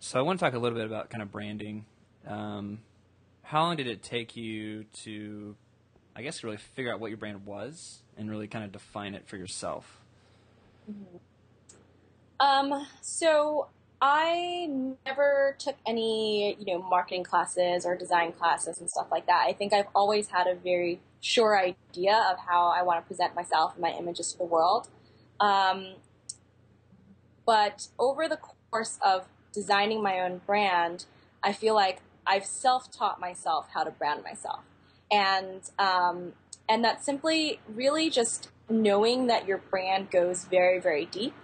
so 0.00 0.18
I 0.18 0.22
want 0.22 0.38
to 0.40 0.44
talk 0.44 0.54
a 0.54 0.58
little 0.58 0.76
bit 0.76 0.86
about 0.86 1.10
kind 1.10 1.22
of 1.22 1.30
branding. 1.30 1.84
Um, 2.26 2.80
how 3.50 3.62
long 3.64 3.74
did 3.74 3.88
it 3.88 4.00
take 4.00 4.36
you 4.36 4.84
to, 5.02 5.56
I 6.14 6.22
guess, 6.22 6.44
really 6.44 6.56
figure 6.56 6.92
out 6.92 7.00
what 7.00 7.10
your 7.10 7.16
brand 7.16 7.44
was 7.44 8.04
and 8.16 8.30
really 8.30 8.46
kind 8.46 8.64
of 8.64 8.70
define 8.70 9.16
it 9.16 9.26
for 9.26 9.36
yourself? 9.36 10.00
Um, 12.38 12.86
so 13.00 13.66
I 14.00 14.70
never 15.04 15.56
took 15.58 15.74
any, 15.84 16.56
you 16.60 16.66
know, 16.66 16.80
marketing 16.80 17.24
classes 17.24 17.84
or 17.84 17.96
design 17.96 18.30
classes 18.30 18.78
and 18.78 18.88
stuff 18.88 19.08
like 19.10 19.26
that. 19.26 19.46
I 19.48 19.52
think 19.52 19.72
I've 19.72 19.88
always 19.96 20.28
had 20.28 20.46
a 20.46 20.54
very 20.54 21.00
sure 21.20 21.58
idea 21.58 22.24
of 22.30 22.38
how 22.38 22.68
I 22.68 22.82
want 22.82 23.02
to 23.02 23.08
present 23.08 23.34
myself 23.34 23.72
and 23.72 23.82
my 23.82 23.90
images 23.90 24.30
to 24.30 24.38
the 24.38 24.44
world. 24.44 24.86
Um, 25.40 25.94
but 27.44 27.88
over 27.98 28.28
the 28.28 28.38
course 28.70 29.00
of 29.04 29.26
designing 29.52 30.04
my 30.04 30.20
own 30.20 30.40
brand, 30.46 31.06
I 31.42 31.52
feel 31.52 31.74
like 31.74 32.00
I've 32.26 32.44
self-taught 32.44 33.20
myself 33.20 33.68
how 33.72 33.84
to 33.84 33.90
brand 33.90 34.22
myself, 34.22 34.60
and 35.10 35.62
um, 35.78 36.32
and 36.68 36.84
that's 36.84 37.04
simply 37.04 37.60
really 37.68 38.10
just 38.10 38.50
knowing 38.68 39.26
that 39.26 39.46
your 39.46 39.58
brand 39.58 40.10
goes 40.10 40.44
very, 40.44 40.80
very 40.80 41.04
deep. 41.06 41.34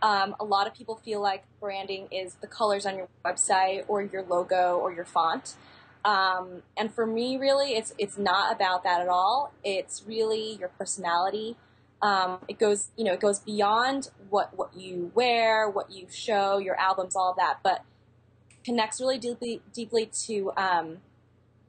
Um, 0.00 0.34
a 0.40 0.44
lot 0.44 0.66
of 0.66 0.74
people 0.74 0.96
feel 0.96 1.20
like 1.20 1.44
branding 1.60 2.08
is 2.10 2.34
the 2.40 2.46
colors 2.46 2.86
on 2.86 2.96
your 2.96 3.08
website 3.24 3.84
or 3.86 4.02
your 4.02 4.22
logo 4.22 4.76
or 4.78 4.92
your 4.92 5.04
font. 5.04 5.54
Um, 6.04 6.62
and 6.76 6.92
for 6.92 7.06
me, 7.06 7.36
really, 7.36 7.74
it's 7.74 7.94
it's 7.98 8.18
not 8.18 8.52
about 8.52 8.82
that 8.82 9.00
at 9.00 9.08
all. 9.08 9.52
It's 9.62 10.02
really 10.04 10.56
your 10.58 10.70
personality. 10.70 11.56
Um, 12.00 12.38
it 12.48 12.58
goes, 12.58 12.88
you 12.96 13.04
know, 13.04 13.12
it 13.12 13.20
goes 13.20 13.38
beyond 13.38 14.10
what 14.28 14.56
what 14.56 14.74
you 14.76 15.12
wear, 15.14 15.70
what 15.70 15.92
you 15.92 16.08
show, 16.10 16.58
your 16.58 16.74
albums, 16.74 17.14
all 17.14 17.30
of 17.30 17.36
that, 17.36 17.58
but 17.62 17.84
connects 18.64 19.00
really 19.00 19.18
deeply 19.18 19.60
deeply 19.72 20.06
to 20.26 20.52
um, 20.56 20.98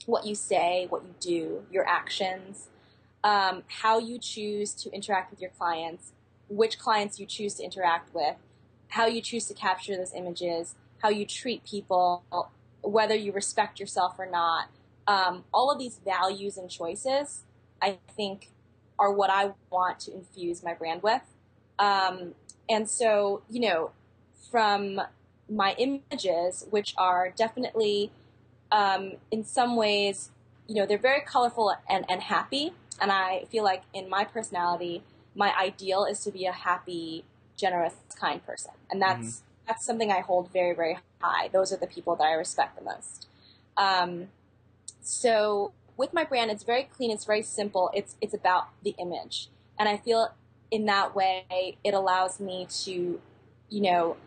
what 0.06 0.26
you 0.26 0.36
say, 0.36 0.88
what 0.90 1.04
you 1.04 1.16
do, 1.20 1.66
your 1.72 1.88
actions, 1.88 2.68
um, 3.24 3.64
how 3.68 4.00
you 4.00 4.18
choose 4.20 4.74
to 4.74 4.92
interact 4.92 5.32
with 5.32 5.40
your 5.42 5.52
clients, 5.52 6.12
which 6.50 6.78
clients 6.78 7.20
you 7.20 7.26
choose 7.26 7.56
to 7.56 7.64
interact 7.64 8.14
with, 8.14 8.36
how 8.90 9.06
you 9.06 9.22
choose 9.22 9.46
to 9.48 9.54
capture 9.54 9.96
those 9.96 10.14
images, 10.14 10.76
how 11.02 11.10
you 11.10 11.26
treat 11.26 11.64
people, 11.64 12.24
whether 12.82 13.16
you 13.16 13.32
respect 13.32 13.80
yourself 13.80 14.16
or 14.20 14.26
not. 14.26 14.68
Um, 15.08 15.44
all 15.54 15.72
of 15.72 15.80
these 15.80 16.00
values 16.04 16.58
and 16.58 16.70
choices, 16.70 17.44
I 17.82 17.98
think, 18.16 18.50
are 19.00 19.12
what 19.12 19.30
I 19.30 19.52
want 19.70 20.00
to 20.02 20.14
infuse 20.14 20.64
my 20.64 20.74
brand 20.74 21.04
with. 21.04 21.22
Um, 21.80 22.36
and 22.70 22.90
so, 22.90 23.42
you 23.50 23.60
know, 23.62 23.92
from 24.52 25.02
my 25.50 25.76
images, 25.78 26.66
which 26.70 26.94
are 26.98 27.34
definitely, 27.36 28.12
um, 28.72 29.14
in 29.32 29.44
some 29.44 29.76
ways, 29.76 30.32
you 30.68 30.76
know, 30.76 30.86
they're 30.86 30.98
very 30.98 31.22
colorful 31.22 31.76
and, 31.90 32.06
and 32.10 32.24
happy. 32.24 32.74
And 33.00 33.12
I 33.12 33.46
feel 33.50 33.64
like 33.64 33.84
in 33.94 34.10
my 34.10 34.24
personality, 34.24 35.04
my 35.36 35.54
ideal 35.58 36.06
is 36.06 36.24
to 36.24 36.32
be 36.32 36.46
a 36.46 36.52
happy, 36.52 37.26
generous, 37.58 37.96
kind 38.20 38.46
person. 38.46 38.72
And 38.90 39.02
that's 39.02 39.42
that's 39.68 39.86
something 39.86 40.12
I 40.12 40.20
hold 40.20 40.52
very, 40.52 40.76
very 40.76 40.98
high. 41.22 41.48
Those 41.48 41.72
are 41.72 41.78
the 41.78 41.88
people 41.88 42.16
that 42.18 42.24
I 42.24 42.34
respect 42.34 42.78
the 42.78 42.84
most. 42.84 43.28
Um, 43.78 44.28
so 45.02 45.72
with 45.98 46.14
my 46.14 46.24
brand, 46.24 46.52
it's 46.52 46.64
very 46.64 46.84
clean. 46.84 47.12
It's 47.12 47.26
very 47.26 47.42
simple. 47.42 47.90
It's 47.94 48.16
it's 48.22 48.34
about 48.34 48.70
the 48.84 48.96
image, 49.00 49.50
and 49.80 49.90
I 49.90 49.98
feel 49.98 50.34
in 50.72 50.86
that 50.86 51.16
way 51.16 51.78
it 51.84 51.94
allows 51.94 52.40
me 52.40 52.68
to, 52.84 53.22
you 53.70 53.82
know, 53.82 54.18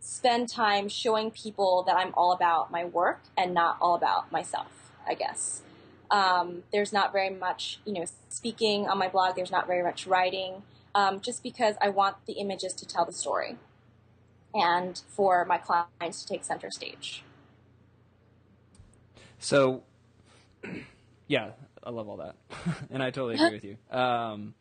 spend 0.00 0.48
time 0.48 0.88
showing 0.88 1.30
people 1.30 1.84
that 1.86 1.96
I'm 1.96 2.12
all 2.14 2.32
about 2.32 2.70
my 2.70 2.84
work 2.84 3.20
and 3.36 3.54
not 3.54 3.76
all 3.80 3.94
about 3.94 4.32
myself. 4.32 4.90
I 5.06 5.14
guess. 5.14 5.62
Um, 6.10 6.64
there's 6.72 6.92
not 6.92 7.12
very 7.12 7.30
much, 7.30 7.80
you 7.84 7.92
know, 7.92 8.04
speaking 8.28 8.88
on 8.88 8.98
my 8.98 9.08
blog. 9.08 9.36
There's 9.36 9.50
not 9.50 9.66
very 9.66 9.82
much 9.82 10.06
writing, 10.06 10.62
um, 10.94 11.20
just 11.20 11.42
because 11.42 11.76
I 11.80 11.88
want 11.88 12.16
the 12.26 12.34
images 12.34 12.72
to 12.74 12.86
tell 12.86 13.04
the 13.04 13.12
story, 13.12 13.56
and 14.52 15.00
for 15.08 15.44
my 15.44 15.58
clients 15.58 16.22
to 16.22 16.28
take 16.28 16.44
center 16.44 16.70
stage. 16.70 17.22
So, 19.38 19.82
yeah, 21.28 21.50
I 21.82 21.90
love 21.90 22.08
all 22.08 22.16
that, 22.16 22.34
and 22.90 23.02
I 23.02 23.10
totally 23.10 23.34
agree 23.34 23.52
with 23.52 23.64
you. 23.64 23.76
Um, 23.96 24.54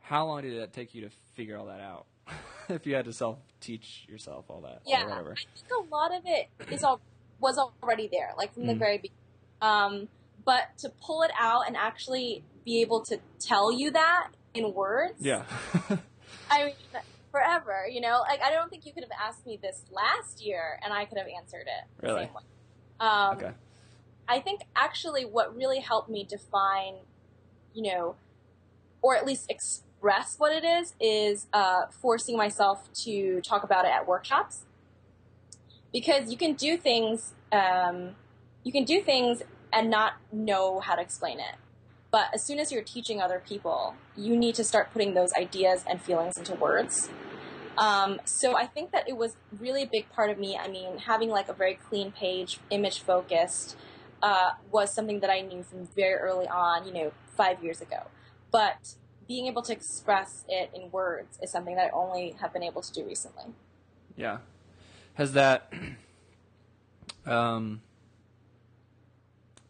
how 0.00 0.26
long 0.26 0.42
did 0.42 0.52
it 0.52 0.72
take 0.74 0.94
you 0.94 1.00
to 1.02 1.10
figure 1.34 1.56
all 1.56 1.66
that 1.66 1.80
out? 1.80 2.06
if 2.68 2.86
you 2.86 2.94
had 2.94 3.04
to 3.06 3.12
self 3.12 3.38
teach 3.60 4.04
yourself 4.08 4.46
all 4.48 4.60
that, 4.62 4.82
Yeah, 4.86 5.04
or 5.04 5.08
whatever. 5.08 5.32
I 5.32 5.34
think 5.54 5.86
a 5.90 5.94
lot 5.94 6.14
of 6.14 6.22
it 6.24 6.48
is 6.72 6.82
all 6.82 7.00
was 7.40 7.58
already 7.82 8.08
there, 8.10 8.30
like 8.38 8.52
from 8.54 8.66
the 8.66 8.74
Mm. 8.74 8.78
very 8.78 8.96
beginning. 8.98 9.18
Um, 9.60 10.08
but 10.44 10.76
to 10.78 10.90
pull 11.04 11.22
it 11.22 11.30
out 11.38 11.66
and 11.66 11.76
actually 11.76 12.44
be 12.64 12.80
able 12.80 13.02
to 13.06 13.18
tell 13.40 13.72
you 13.72 13.90
that 13.90 14.28
in 14.54 14.72
words, 14.74 15.14
Yeah. 15.20 15.44
I 16.50 16.64
mean, 16.66 16.74
forever, 17.30 17.86
you 17.90 18.00
know, 18.00 18.22
like 18.28 18.40
I 18.42 18.50
don't 18.50 18.70
think 18.70 18.86
you 18.86 18.92
could 18.92 19.02
have 19.04 19.12
asked 19.20 19.46
me 19.46 19.58
this 19.60 19.84
last 19.90 20.44
year 20.44 20.78
and 20.84 20.92
I 20.92 21.04
could 21.04 21.18
have 21.18 21.26
answered 21.26 21.66
it 21.66 22.00
the 22.00 22.06
Really? 22.08 22.24
same 22.24 22.34
way. 22.34 22.42
Um, 23.00 23.36
okay. 23.36 23.50
I 24.28 24.40
think 24.40 24.62
actually 24.76 25.24
what 25.24 25.54
really 25.56 25.80
helped 25.80 26.08
me 26.08 26.24
define, 26.24 26.94
you 27.74 27.82
know, 27.92 28.16
or 29.02 29.16
at 29.16 29.26
least 29.26 29.50
what 30.38 30.52
it 30.52 30.64
is, 30.64 30.94
is 31.00 31.46
uh, 31.52 31.86
forcing 32.00 32.36
myself 32.36 32.92
to 33.04 33.40
talk 33.40 33.64
about 33.64 33.84
it 33.84 33.90
at 33.90 34.06
workshops. 34.06 34.64
Because 35.92 36.30
you 36.30 36.36
can 36.36 36.54
do 36.54 36.76
things, 36.76 37.32
um, 37.52 38.10
you 38.64 38.72
can 38.72 38.84
do 38.84 39.00
things 39.00 39.42
and 39.72 39.90
not 39.90 40.14
know 40.32 40.80
how 40.80 40.94
to 40.94 41.02
explain 41.02 41.38
it. 41.38 41.56
But 42.10 42.26
as 42.32 42.44
soon 42.44 42.58
as 42.58 42.70
you're 42.70 42.82
teaching 42.82 43.20
other 43.20 43.42
people, 43.44 43.96
you 44.16 44.36
need 44.36 44.54
to 44.56 44.64
start 44.64 44.92
putting 44.92 45.14
those 45.14 45.32
ideas 45.32 45.84
and 45.88 46.00
feelings 46.00 46.36
into 46.36 46.54
words. 46.54 47.08
Um, 47.76 48.20
so 48.24 48.56
I 48.56 48.66
think 48.66 48.92
that 48.92 49.08
it 49.08 49.16
was 49.16 49.36
really 49.58 49.82
a 49.82 49.88
big 49.90 50.08
part 50.10 50.30
of 50.30 50.38
me. 50.38 50.56
I 50.56 50.68
mean, 50.68 50.98
having 50.98 51.30
like 51.30 51.48
a 51.48 51.52
very 51.52 51.74
clean 51.74 52.12
page, 52.12 52.60
image 52.70 53.00
focused, 53.00 53.76
uh, 54.22 54.50
was 54.70 54.94
something 54.94 55.20
that 55.20 55.30
I 55.30 55.40
knew 55.40 55.62
from 55.62 55.88
very 55.96 56.14
early 56.14 56.46
on, 56.46 56.86
you 56.86 56.92
know, 56.92 57.12
five 57.36 57.62
years 57.64 57.80
ago. 57.80 58.04
But 58.52 58.94
being 59.26 59.46
able 59.46 59.62
to 59.62 59.72
express 59.72 60.44
it 60.48 60.70
in 60.74 60.90
words 60.90 61.38
is 61.42 61.50
something 61.50 61.76
that 61.76 61.86
I 61.86 61.90
only 61.90 62.34
have 62.40 62.52
been 62.52 62.62
able 62.62 62.82
to 62.82 62.92
do 62.92 63.04
recently. 63.04 63.44
Yeah. 64.16 64.38
Has 65.14 65.32
that 65.32 65.72
um 67.26 67.80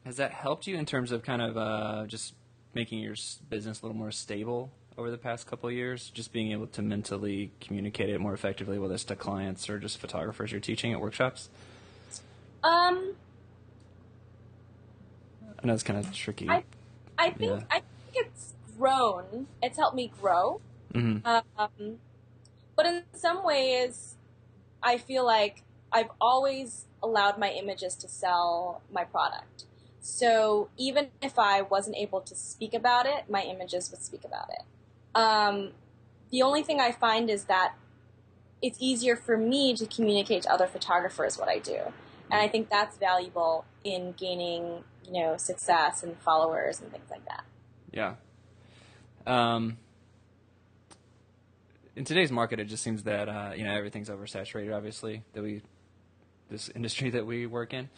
has 0.04 0.16
that 0.16 0.32
helped 0.32 0.66
you 0.66 0.76
in 0.76 0.84
terms 0.84 1.12
of 1.12 1.22
kind 1.22 1.40
of 1.40 1.56
uh, 1.56 2.04
just 2.06 2.34
making 2.74 2.98
your 2.98 3.14
business 3.48 3.80
a 3.80 3.86
little 3.86 3.96
more 3.96 4.10
stable 4.10 4.70
over 4.98 5.10
the 5.10 5.16
past 5.16 5.46
couple 5.46 5.68
of 5.68 5.74
years? 5.74 6.10
Just 6.10 6.30
being 6.30 6.52
able 6.52 6.66
to 6.66 6.82
mentally 6.82 7.52
communicate 7.60 8.10
it 8.10 8.20
more 8.20 8.34
effectively, 8.34 8.78
whether 8.78 8.92
it's 8.94 9.04
to 9.04 9.16
clients 9.16 9.66
or 9.70 9.78
just 9.78 9.96
photographers 9.98 10.52
you're 10.52 10.60
teaching 10.60 10.92
at 10.92 11.00
workshops. 11.00 11.48
Um, 12.62 13.14
I 15.62 15.66
know 15.66 15.72
it's 15.72 15.82
kind 15.82 15.98
of 15.98 16.12
tricky. 16.12 16.50
I- 16.50 16.64
I 17.16 17.30
think 17.30 17.52
Yeah. 17.60 17.66
I 17.70 17.80
grown. 18.78 19.46
It's 19.62 19.78
helped 19.78 19.96
me 19.96 20.12
grow. 20.20 20.60
hmm 20.92 21.18
Um, 21.24 21.98
but 22.76 22.86
in 22.86 23.02
some 23.14 23.44
ways, 23.44 24.16
I 24.82 24.98
feel 24.98 25.24
like 25.24 25.62
I've 25.92 26.10
always 26.20 26.86
allowed 27.02 27.38
my 27.38 27.50
images 27.50 27.94
to 27.96 28.08
sell 28.08 28.82
my 28.92 29.04
product. 29.04 29.64
So 30.00 30.68
even 30.76 31.08
if 31.22 31.38
I 31.38 31.62
wasn't 31.62 31.96
able 31.96 32.20
to 32.22 32.34
speak 32.34 32.74
about 32.74 33.06
it, 33.06 33.30
my 33.30 33.42
images 33.42 33.90
would 33.90 34.02
speak 34.02 34.24
about 34.24 34.50
it. 34.50 34.64
Um, 35.14 35.72
the 36.30 36.42
only 36.42 36.62
thing 36.62 36.80
I 36.80 36.90
find 36.92 37.30
is 37.30 37.44
that 37.44 37.74
it's 38.60 38.76
easier 38.80 39.16
for 39.16 39.36
me 39.36 39.74
to 39.76 39.86
communicate 39.86 40.42
to 40.42 40.52
other 40.52 40.66
photographers 40.66 41.38
what 41.38 41.48
I 41.48 41.58
do. 41.58 41.78
And 42.30 42.40
I 42.40 42.48
think 42.48 42.70
that's 42.70 42.96
valuable 42.96 43.64
in 43.84 44.12
gaining, 44.12 44.84
you 45.06 45.12
know, 45.12 45.36
success 45.36 46.02
and 46.02 46.18
followers 46.18 46.80
and 46.80 46.90
things 46.90 47.10
like 47.10 47.24
that. 47.26 47.44
Yeah. 47.92 48.14
Um, 49.26 49.78
in 51.96 52.04
today's 52.04 52.32
market, 52.32 52.60
it 52.60 52.64
just 52.64 52.82
seems 52.82 53.04
that 53.04 53.28
uh, 53.28 53.52
you 53.56 53.64
know 53.64 53.72
everything's 53.72 54.08
oversaturated. 54.08 54.74
Obviously, 54.74 55.22
that 55.32 55.42
we 55.42 55.62
this 56.50 56.68
industry 56.74 57.10
that 57.10 57.26
we 57.26 57.46
work 57.46 57.72
in. 57.72 57.88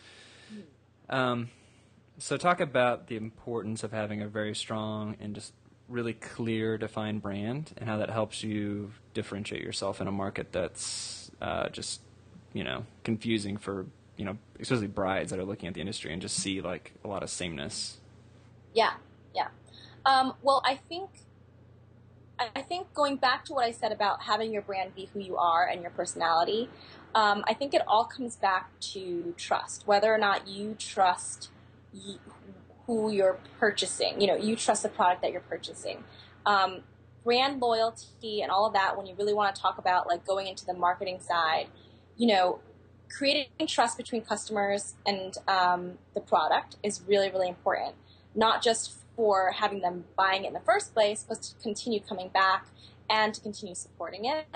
Um, 1.08 1.50
so, 2.18 2.36
talk 2.36 2.60
about 2.60 3.08
the 3.08 3.16
importance 3.16 3.84
of 3.84 3.92
having 3.92 4.22
a 4.22 4.28
very 4.28 4.54
strong 4.54 5.16
and 5.20 5.34
just 5.34 5.52
really 5.88 6.14
clear, 6.14 6.78
defined 6.78 7.22
brand, 7.22 7.72
and 7.76 7.88
how 7.88 7.98
that 7.98 8.10
helps 8.10 8.42
you 8.42 8.92
differentiate 9.14 9.62
yourself 9.62 10.00
in 10.00 10.08
a 10.08 10.12
market 10.12 10.52
that's 10.52 11.30
uh, 11.40 11.68
just 11.68 12.00
you 12.52 12.64
know 12.64 12.86
confusing 13.04 13.56
for 13.56 13.86
you 14.16 14.24
know 14.24 14.38
especially 14.60 14.86
brides 14.86 15.30
that 15.30 15.38
are 15.38 15.44
looking 15.44 15.68
at 15.68 15.74
the 15.74 15.80
industry 15.80 16.12
and 16.12 16.22
just 16.22 16.36
see 16.36 16.60
like 16.60 16.92
a 17.04 17.08
lot 17.08 17.22
of 17.22 17.30
sameness. 17.30 17.98
Yeah, 18.74 18.94
yeah. 19.34 19.48
Um, 20.06 20.34
well, 20.42 20.62
I 20.64 20.76
think 20.88 21.10
I 22.38 22.60
think 22.60 22.92
going 22.92 23.16
back 23.16 23.46
to 23.46 23.54
what 23.54 23.64
I 23.64 23.70
said 23.70 23.92
about 23.92 24.22
having 24.22 24.52
your 24.52 24.60
brand 24.62 24.94
be 24.94 25.08
who 25.12 25.20
you 25.20 25.36
are 25.36 25.66
and 25.66 25.80
your 25.80 25.90
personality, 25.90 26.68
um, 27.14 27.42
I 27.48 27.54
think 27.54 27.72
it 27.72 27.80
all 27.88 28.04
comes 28.04 28.36
back 28.36 28.78
to 28.92 29.34
trust. 29.38 29.86
Whether 29.86 30.14
or 30.14 30.18
not 30.18 30.46
you 30.46 30.76
trust 30.78 31.48
who 32.86 33.10
you're 33.10 33.38
purchasing, 33.58 34.20
you 34.20 34.26
know, 34.26 34.36
you 34.36 34.54
trust 34.54 34.82
the 34.82 34.90
product 34.90 35.22
that 35.22 35.32
you're 35.32 35.40
purchasing. 35.40 36.04
Um, 36.44 36.82
brand 37.24 37.60
loyalty 37.60 38.42
and 38.42 38.50
all 38.50 38.66
of 38.66 38.74
that. 38.74 38.96
When 38.98 39.06
you 39.06 39.14
really 39.16 39.34
want 39.34 39.54
to 39.56 39.60
talk 39.60 39.78
about 39.78 40.06
like 40.06 40.26
going 40.26 40.46
into 40.46 40.66
the 40.66 40.74
marketing 40.74 41.20
side, 41.20 41.68
you 42.18 42.26
know, 42.26 42.60
creating 43.08 43.66
trust 43.66 43.96
between 43.96 44.22
customers 44.22 44.94
and 45.06 45.34
um, 45.48 45.92
the 46.14 46.20
product 46.20 46.76
is 46.82 47.00
really, 47.08 47.30
really 47.30 47.48
important. 47.48 47.94
Not 48.34 48.62
just 48.62 48.98
for 49.16 49.52
having 49.52 49.80
them 49.80 50.04
buying 50.16 50.44
it 50.44 50.48
in 50.48 50.52
the 50.52 50.60
first 50.60 50.94
place, 50.94 51.24
but 51.26 51.42
to 51.42 51.54
continue 51.62 52.00
coming 52.00 52.28
back 52.28 52.66
and 53.08 53.34
to 53.34 53.40
continue 53.40 53.74
supporting 53.74 54.24
it. 54.24 54.46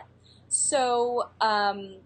So, 0.49 1.31
um, 1.41 1.97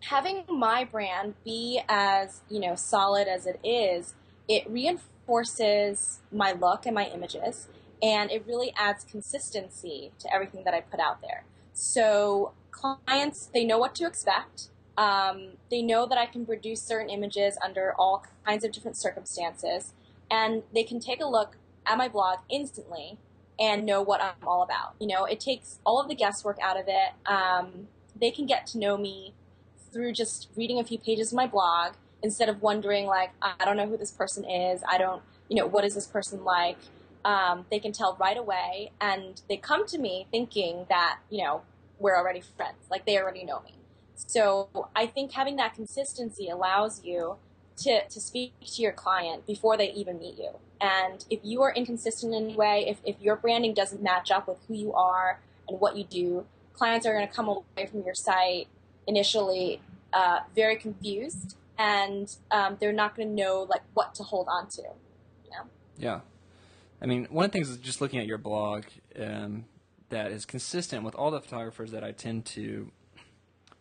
having 0.00 0.44
my 0.48 0.84
brand 0.84 1.34
be 1.44 1.80
as 1.88 2.40
you 2.48 2.60
know 2.60 2.74
solid 2.74 3.28
as 3.28 3.46
it 3.46 3.60
is, 3.64 4.14
it 4.48 4.68
reinforces 4.68 6.20
my 6.32 6.52
look 6.52 6.86
and 6.86 6.94
my 6.94 7.06
images, 7.06 7.68
and 8.02 8.30
it 8.30 8.44
really 8.46 8.72
adds 8.76 9.04
consistency 9.04 10.12
to 10.18 10.34
everything 10.34 10.64
that 10.64 10.74
I 10.74 10.80
put 10.80 11.00
out 11.00 11.20
there. 11.20 11.44
So 11.72 12.52
clients, 12.70 13.48
they 13.52 13.64
know 13.64 13.78
what 13.78 13.94
to 13.96 14.06
expect. 14.06 14.68
Um, 14.96 15.52
they 15.70 15.82
know 15.82 16.06
that 16.06 16.18
I 16.18 16.26
can 16.26 16.44
produce 16.44 16.82
certain 16.82 17.08
images 17.08 17.56
under 17.64 17.94
all 17.98 18.24
kinds 18.44 18.64
of 18.64 18.72
different 18.72 18.96
circumstances, 18.96 19.92
and 20.30 20.62
they 20.74 20.82
can 20.82 21.00
take 21.00 21.20
a 21.20 21.26
look 21.26 21.56
at 21.90 21.98
my 21.98 22.08
blog 22.08 22.38
instantly 22.48 23.18
and 23.58 23.84
know 23.84 24.00
what 24.00 24.22
I'm 24.22 24.46
all 24.46 24.62
about. 24.62 24.94
You 25.00 25.08
know, 25.08 25.24
it 25.24 25.40
takes 25.40 25.78
all 25.84 26.00
of 26.00 26.08
the 26.08 26.14
guesswork 26.14 26.58
out 26.62 26.78
of 26.78 26.86
it. 26.86 27.12
Um, 27.26 27.88
they 28.18 28.30
can 28.30 28.46
get 28.46 28.66
to 28.68 28.78
know 28.78 28.96
me 28.96 29.34
through 29.92 30.12
just 30.12 30.48
reading 30.56 30.78
a 30.78 30.84
few 30.84 30.98
pages 30.98 31.32
of 31.32 31.36
my 31.36 31.46
blog 31.46 31.94
instead 32.22 32.48
of 32.48 32.62
wondering 32.62 33.06
like 33.06 33.30
I 33.42 33.64
don't 33.64 33.76
know 33.76 33.88
who 33.88 33.96
this 33.96 34.12
person 34.12 34.48
is. 34.48 34.82
I 34.88 34.98
don't, 34.98 35.22
you 35.48 35.56
know, 35.56 35.66
what 35.66 35.84
is 35.84 35.94
this 35.94 36.06
person 36.06 36.44
like? 36.44 36.78
Um, 37.24 37.66
they 37.70 37.78
can 37.78 37.92
tell 37.92 38.16
right 38.18 38.36
away, 38.38 38.92
and 38.98 39.42
they 39.48 39.58
come 39.58 39.86
to 39.88 39.98
me 39.98 40.26
thinking 40.30 40.86
that 40.88 41.18
you 41.28 41.44
know 41.44 41.62
we're 41.98 42.16
already 42.16 42.40
friends, 42.40 42.86
like 42.90 43.04
they 43.04 43.18
already 43.18 43.44
know 43.44 43.60
me. 43.60 43.74
So 44.14 44.88
I 44.96 45.06
think 45.06 45.32
having 45.32 45.56
that 45.56 45.74
consistency 45.74 46.48
allows 46.48 47.04
you 47.04 47.36
to, 47.80 48.06
to 48.08 48.20
speak 48.20 48.52
to 48.60 48.82
your 48.82 48.92
client 48.92 49.46
before 49.46 49.76
they 49.76 49.90
even 49.92 50.18
meet 50.18 50.38
you. 50.38 50.50
And 50.80 51.24
if 51.30 51.40
you 51.42 51.62
are 51.62 51.72
inconsistent 51.72 52.34
in 52.34 52.44
any 52.44 52.56
way, 52.56 52.86
if, 52.88 52.98
if 53.04 53.20
your 53.20 53.36
branding 53.36 53.74
doesn't 53.74 54.02
match 54.02 54.30
up 54.30 54.48
with 54.48 54.58
who 54.66 54.74
you 54.74 54.92
are 54.94 55.40
and 55.68 55.80
what 55.80 55.96
you 55.96 56.04
do, 56.04 56.46
clients 56.72 57.06
are 57.06 57.12
going 57.12 57.26
to 57.26 57.32
come 57.32 57.48
away 57.48 57.86
from 57.90 58.02
your 58.02 58.14
site 58.14 58.68
initially 59.06 59.80
uh, 60.12 60.40
very 60.54 60.76
confused 60.76 61.56
and 61.78 62.36
um, 62.50 62.76
they're 62.80 62.92
not 62.92 63.16
going 63.16 63.28
to 63.28 63.34
know 63.34 63.66
like 63.68 63.82
what 63.94 64.14
to 64.14 64.22
hold 64.22 64.46
on 64.48 64.68
to. 64.68 64.82
You 64.82 65.50
know? 65.50 65.64
Yeah. 65.98 66.20
I 67.02 67.06
mean, 67.06 67.26
one 67.30 67.44
of 67.44 67.50
the 67.50 67.58
things 67.58 67.70
is 67.70 67.78
just 67.78 68.00
looking 68.00 68.20
at 68.20 68.26
your 68.26 68.38
blog 68.38 68.84
um, 69.18 69.64
that 70.10 70.30
is 70.32 70.44
consistent 70.44 71.04
with 71.04 71.14
all 71.14 71.30
the 71.30 71.40
photographers 71.40 71.92
that 71.92 72.04
I 72.04 72.12
tend 72.12 72.44
to 72.46 72.90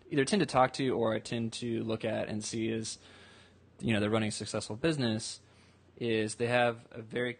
either 0.10 0.26
tend 0.26 0.40
to 0.40 0.46
talk 0.46 0.74
to 0.74 0.90
or 0.90 1.14
I 1.14 1.20
tend 1.20 1.54
to 1.54 1.84
look 1.84 2.04
at 2.04 2.30
and 2.30 2.44
see 2.44 2.70
is, 2.70 2.98
you 3.82 3.94
know, 3.94 4.00
they're 4.00 4.10
running 4.10 4.30
a 4.30 4.32
successful 4.32 4.76
business, 4.76 5.40
is 5.98 6.36
they 6.36 6.48
have 6.48 6.78
a 6.92 7.02
very 7.02 7.38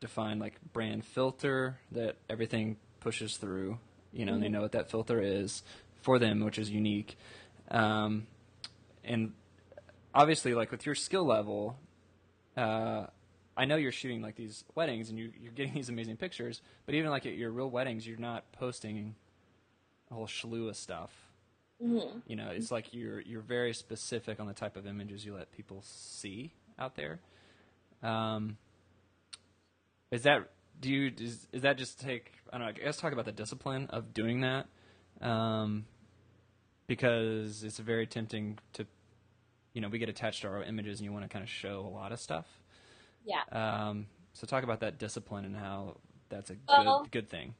defined 0.00 0.40
like 0.40 0.54
brand 0.72 1.04
filter 1.04 1.78
that 1.92 2.16
everything 2.28 2.76
pushes 3.00 3.36
through. 3.36 3.78
You 4.12 4.24
know, 4.24 4.34
and 4.34 4.42
they 4.42 4.48
know 4.48 4.62
what 4.62 4.72
that 4.72 4.90
filter 4.90 5.20
is 5.20 5.62
for 6.00 6.18
them, 6.18 6.44
which 6.44 6.58
is 6.58 6.70
unique. 6.70 7.18
Um, 7.70 8.26
and 9.04 9.32
obviously, 10.14 10.54
like 10.54 10.70
with 10.70 10.86
your 10.86 10.94
skill 10.94 11.24
level, 11.24 11.76
uh, 12.56 13.06
I 13.56 13.64
know 13.64 13.76
you're 13.76 13.92
shooting 13.92 14.22
like 14.22 14.36
these 14.36 14.64
weddings 14.74 15.10
and 15.10 15.18
you, 15.18 15.32
you're 15.40 15.52
getting 15.52 15.74
these 15.74 15.88
amazing 15.88 16.16
pictures, 16.16 16.62
but 16.86 16.94
even 16.94 17.10
like 17.10 17.26
at 17.26 17.34
your 17.34 17.50
real 17.50 17.70
weddings, 17.70 18.06
you're 18.06 18.18
not 18.18 18.50
posting 18.52 19.14
a 20.10 20.14
whole 20.14 20.28
slew 20.28 20.68
of 20.68 20.76
stuff. 20.76 21.10
Mm-hmm. 21.82 22.18
You 22.26 22.36
know, 22.36 22.48
it's 22.50 22.70
like 22.70 22.92
you're 22.92 23.20
you're 23.20 23.40
very 23.40 23.72
specific 23.72 24.40
on 24.40 24.46
the 24.46 24.52
type 24.54 24.76
of 24.76 24.86
images 24.86 25.24
you 25.24 25.34
let 25.34 25.52
people 25.52 25.82
see 25.84 26.52
out 26.78 26.96
there. 26.96 27.20
Um, 28.02 28.56
is 30.10 30.22
that 30.22 30.50
do 30.80 30.90
you 30.90 31.12
is, 31.18 31.46
is 31.52 31.62
that 31.62 31.78
just 31.78 32.00
take 32.00 32.32
I 32.52 32.58
don't 32.58 32.62
know? 32.62 32.68
I 32.68 32.72
guess 32.72 32.96
talk 32.96 33.12
about 33.12 33.26
the 33.26 33.32
discipline 33.32 33.86
of 33.90 34.12
doing 34.12 34.40
that, 34.40 34.66
um, 35.20 35.84
because 36.86 37.62
it's 37.62 37.78
very 37.78 38.06
tempting 38.06 38.58
to, 38.72 38.86
you 39.74 39.80
know, 39.80 39.88
we 39.88 39.98
get 39.98 40.08
attached 40.08 40.42
to 40.42 40.48
our 40.48 40.62
images 40.62 40.98
and 40.98 41.04
you 41.04 41.12
want 41.12 41.24
to 41.24 41.28
kind 41.28 41.42
of 41.42 41.48
show 41.48 41.80
a 41.80 41.92
lot 41.92 42.10
of 42.10 42.18
stuff. 42.20 42.46
Yeah. 43.24 43.42
Um, 43.52 44.06
so 44.32 44.46
talk 44.46 44.64
about 44.64 44.80
that 44.80 44.98
discipline 44.98 45.44
and 45.44 45.54
how 45.56 45.96
that's 46.28 46.50
a 46.50 46.56
Well- 46.68 47.02
good 47.02 47.10
good 47.12 47.28
thing. 47.28 47.54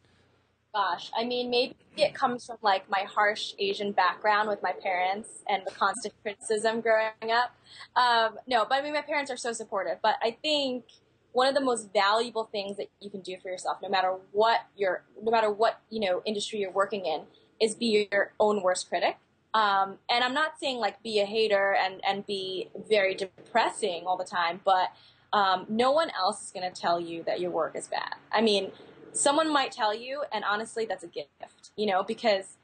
Gosh, 0.75 1.11
I 1.17 1.25
mean, 1.25 1.49
maybe 1.49 1.75
it 1.97 2.15
comes 2.15 2.47
from 2.47 2.59
like 2.63 2.89
my 2.91 3.01
harsh 3.01 3.55
Asian 3.59 3.93
background 3.93 4.49
with 4.49 4.63
my 4.63 4.73
parents 4.73 5.43
and 5.49 5.63
the 5.67 5.71
constant 5.71 6.15
criticism 6.23 6.83
growing 6.83 7.33
up. 7.33 7.55
Um, 7.97 8.39
no, 8.47 8.67
but 8.69 8.75
I 8.75 8.83
mean, 8.83 8.93
my 8.93 9.03
parents 9.03 9.31
are 9.31 9.37
so 9.37 9.53
supportive. 9.53 9.99
But 10.03 10.17
I 10.23 10.37
think 10.43 10.85
one 11.33 11.49
of 11.49 11.55
the 11.55 11.63
most 11.63 11.93
valuable 11.93 12.45
things 12.45 12.77
that 12.77 12.91
you 13.01 13.09
can 13.09 13.21
do 13.21 13.37
for 13.43 13.49
yourself, 13.49 13.79
no 13.83 13.89
matter 13.89 14.15
what 14.33 14.67
your, 14.77 15.05
no 15.23 15.31
matter 15.31 15.51
what 15.51 15.81
you 15.91 16.01
know 16.01 16.23
industry 16.27 16.59
you're 16.61 16.71
working 16.71 17.07
in, 17.07 17.23
is 17.61 17.75
be 17.75 18.07
your 18.11 18.33
own 18.39 18.63
worst 18.63 18.89
critic. 18.91 19.17
Um, 19.55 19.99
and 20.11 20.23
I'm 20.23 20.35
not 20.35 20.61
saying 20.61 20.79
like 20.79 21.03
be 21.03 21.21
a 21.21 21.25
hater 21.25 21.75
and 21.75 22.03
and 22.07 22.27
be 22.27 22.69
very 22.89 23.15
depressing 23.15 24.05
all 24.07 24.19
the 24.19 24.25
time, 24.25 24.61
but 24.65 24.93
um, 25.33 25.67
no 25.69 25.93
one 25.93 26.11
else 26.11 26.45
is 26.45 26.51
going 26.51 26.71
to 26.71 26.81
tell 26.81 27.01
you 27.01 27.23
that 27.25 27.41
your 27.41 27.51
work 27.51 27.75
is 27.77 27.87
bad. 27.87 28.15
I 28.33 28.41
mean, 28.41 28.73
someone 29.19 29.53
might 29.53 29.73
tell 29.73 29.95
you, 29.95 30.23
and 30.33 30.45
honestly, 30.45 30.87
that's 30.87 31.05
a 31.05 31.09
gift, 31.09 31.71
you 31.77 31.87
know, 31.87 32.03
because 32.03 32.57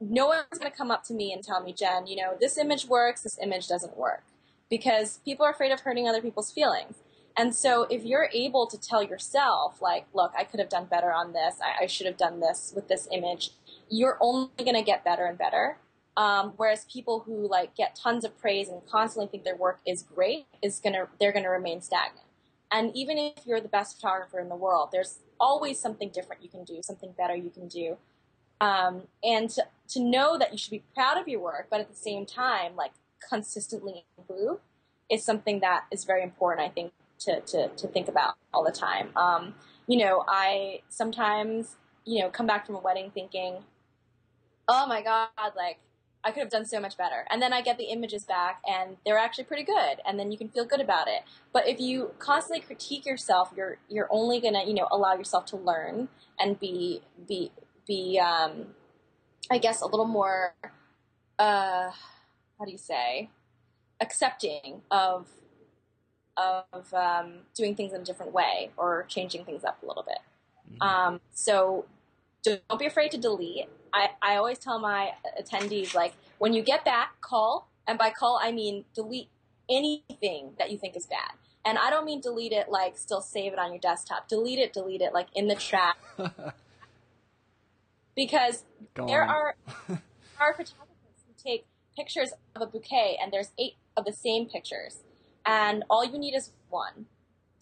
no 0.00 0.26
one's 0.26 0.58
going 0.58 0.70
to 0.70 0.76
come 0.76 0.90
up 0.90 1.04
to 1.04 1.14
me 1.14 1.32
and 1.32 1.42
tell 1.42 1.62
me, 1.62 1.72
Jen, 1.72 2.06
you 2.06 2.16
know, 2.16 2.36
this 2.40 2.58
image 2.58 2.86
works, 2.86 3.22
this 3.22 3.38
image 3.40 3.68
doesn't 3.68 3.96
work, 3.96 4.24
because 4.68 5.20
people 5.24 5.46
are 5.46 5.52
afraid 5.52 5.72
of 5.72 5.80
hurting 5.80 6.08
other 6.08 6.20
people's 6.20 6.50
feelings. 6.50 6.96
And 7.36 7.54
so, 7.54 7.86
if 7.88 8.04
you're 8.04 8.28
able 8.34 8.66
to 8.66 8.78
tell 8.78 9.02
yourself, 9.02 9.80
like, 9.80 10.06
look, 10.12 10.32
I 10.36 10.42
could 10.42 10.58
have 10.58 10.68
done 10.68 10.86
better 10.86 11.12
on 11.12 11.32
this, 11.32 11.56
I, 11.62 11.84
I 11.84 11.86
should 11.86 12.06
have 12.06 12.16
done 12.16 12.40
this 12.40 12.72
with 12.74 12.88
this 12.88 13.06
image, 13.12 13.52
you're 13.88 14.18
only 14.20 14.50
going 14.58 14.74
to 14.74 14.82
get 14.82 15.04
better 15.04 15.26
and 15.26 15.38
better. 15.38 15.78
Um, 16.16 16.54
whereas 16.56 16.84
people 16.92 17.20
who 17.20 17.48
like 17.48 17.76
get 17.76 17.94
tons 17.94 18.24
of 18.24 18.36
praise 18.38 18.68
and 18.68 18.82
constantly 18.84 19.30
think 19.30 19.44
their 19.44 19.56
work 19.56 19.78
is 19.86 20.02
great 20.02 20.46
is 20.60 20.80
gonna 20.80 21.06
they're 21.18 21.32
gonna 21.32 21.48
remain 21.48 21.80
stagnant. 21.80 22.26
And 22.72 22.94
even 22.94 23.18
if 23.18 23.46
you're 23.46 23.60
the 23.60 23.68
best 23.68 23.96
photographer 23.96 24.38
in 24.38 24.48
the 24.48 24.56
world, 24.56 24.90
there's 24.92 25.18
always 25.38 25.78
something 25.78 26.10
different 26.10 26.42
you 26.42 26.48
can 26.48 26.64
do, 26.64 26.80
something 26.82 27.12
better 27.16 27.34
you 27.34 27.50
can 27.50 27.66
do. 27.66 27.96
Um, 28.60 29.04
and 29.24 29.48
to, 29.50 29.64
to 29.88 30.00
know 30.00 30.38
that 30.38 30.52
you 30.52 30.58
should 30.58 30.70
be 30.70 30.82
proud 30.94 31.18
of 31.18 31.26
your 31.26 31.40
work, 31.40 31.68
but 31.70 31.80
at 31.80 31.88
the 31.88 31.96
same 31.96 32.26
time, 32.26 32.76
like 32.76 32.92
consistently 33.28 34.04
improve 34.18 34.58
is 35.10 35.24
something 35.24 35.60
that 35.60 35.86
is 35.90 36.04
very 36.04 36.22
important, 36.22 36.68
I 36.68 36.70
think, 36.70 36.92
to, 37.20 37.40
to, 37.40 37.68
to 37.68 37.88
think 37.88 38.08
about 38.08 38.34
all 38.54 38.64
the 38.64 38.72
time. 38.72 39.10
Um, 39.16 39.54
you 39.86 39.98
know, 39.98 40.24
I 40.28 40.82
sometimes, 40.88 41.76
you 42.04 42.20
know, 42.22 42.30
come 42.30 42.46
back 42.46 42.66
from 42.66 42.76
a 42.76 42.80
wedding 42.80 43.10
thinking, 43.12 43.64
oh 44.68 44.86
my 44.86 45.02
God, 45.02 45.28
like, 45.56 45.78
I 46.24 46.30
could 46.30 46.40
have 46.40 46.50
done 46.50 46.66
so 46.66 46.80
much 46.80 46.96
better. 46.96 47.26
And 47.30 47.40
then 47.40 47.52
I 47.52 47.62
get 47.62 47.78
the 47.78 47.84
images 47.84 48.24
back 48.24 48.62
and 48.68 48.96
they're 49.04 49.18
actually 49.18 49.44
pretty 49.44 49.62
good. 49.62 50.00
And 50.06 50.18
then 50.18 50.30
you 50.30 50.38
can 50.38 50.48
feel 50.48 50.64
good 50.64 50.80
about 50.80 51.08
it. 51.08 51.22
But 51.52 51.66
if 51.66 51.80
you 51.80 52.12
constantly 52.18 52.60
critique 52.64 53.06
yourself, 53.06 53.50
you're 53.56 53.78
you're 53.88 54.08
only 54.10 54.40
gonna, 54.40 54.64
you 54.66 54.74
know, 54.74 54.88
allow 54.90 55.14
yourself 55.14 55.46
to 55.46 55.56
learn 55.56 56.08
and 56.38 56.58
be 56.60 57.02
be 57.26 57.52
be 57.86 58.18
um 58.18 58.74
I 59.50 59.58
guess 59.58 59.80
a 59.80 59.86
little 59.86 60.06
more 60.06 60.54
uh 61.38 61.90
how 62.58 62.64
do 62.64 62.70
you 62.70 62.78
say 62.78 63.30
accepting 64.00 64.82
of 64.90 65.26
of 66.36 66.94
um, 66.94 67.40
doing 67.54 67.74
things 67.74 67.92
in 67.92 68.00
a 68.00 68.04
different 68.04 68.32
way 68.32 68.70
or 68.76 69.04
changing 69.08 69.44
things 69.44 69.64
up 69.64 69.82
a 69.82 69.86
little 69.86 70.02
bit. 70.04 70.18
Um, 70.80 71.20
so 71.32 71.86
don't 72.42 72.78
be 72.78 72.86
afraid 72.86 73.10
to 73.12 73.18
delete. 73.18 73.68
I, 73.92 74.10
I 74.22 74.36
always 74.36 74.58
tell 74.58 74.78
my 74.78 75.10
attendees, 75.40 75.94
like, 75.94 76.14
when 76.38 76.52
you 76.52 76.62
get 76.62 76.84
back, 76.84 77.20
cull. 77.20 77.68
And 77.86 77.98
by 77.98 78.10
cull, 78.10 78.38
I 78.42 78.52
mean 78.52 78.84
delete 78.94 79.28
anything 79.68 80.52
that 80.58 80.70
you 80.70 80.78
think 80.78 80.96
is 80.96 81.06
bad. 81.06 81.32
And 81.64 81.76
I 81.76 81.90
don't 81.90 82.04
mean 82.04 82.20
delete 82.20 82.52
it 82.52 82.68
like 82.70 82.96
still 82.96 83.20
save 83.20 83.52
it 83.52 83.58
on 83.58 83.70
your 83.72 83.80
desktop. 83.80 84.28
Delete 84.28 84.58
it, 84.58 84.72
delete 84.72 85.00
it 85.00 85.12
like 85.12 85.28
in 85.34 85.48
the 85.48 85.54
trash. 85.54 85.96
because 88.16 88.64
Go 88.94 89.06
there 89.06 89.22
are 89.22 89.56
are 90.40 90.52
photographers 90.52 91.24
who 91.26 91.34
take 91.36 91.66
pictures 91.96 92.32
of 92.56 92.62
a 92.62 92.66
bouquet 92.66 93.18
and 93.22 93.32
there's 93.32 93.50
eight 93.58 93.74
of 93.96 94.04
the 94.04 94.12
same 94.12 94.46
pictures. 94.46 95.00
And 95.44 95.84
all 95.90 96.04
you 96.04 96.18
need 96.18 96.34
is 96.34 96.52
one. 96.68 97.06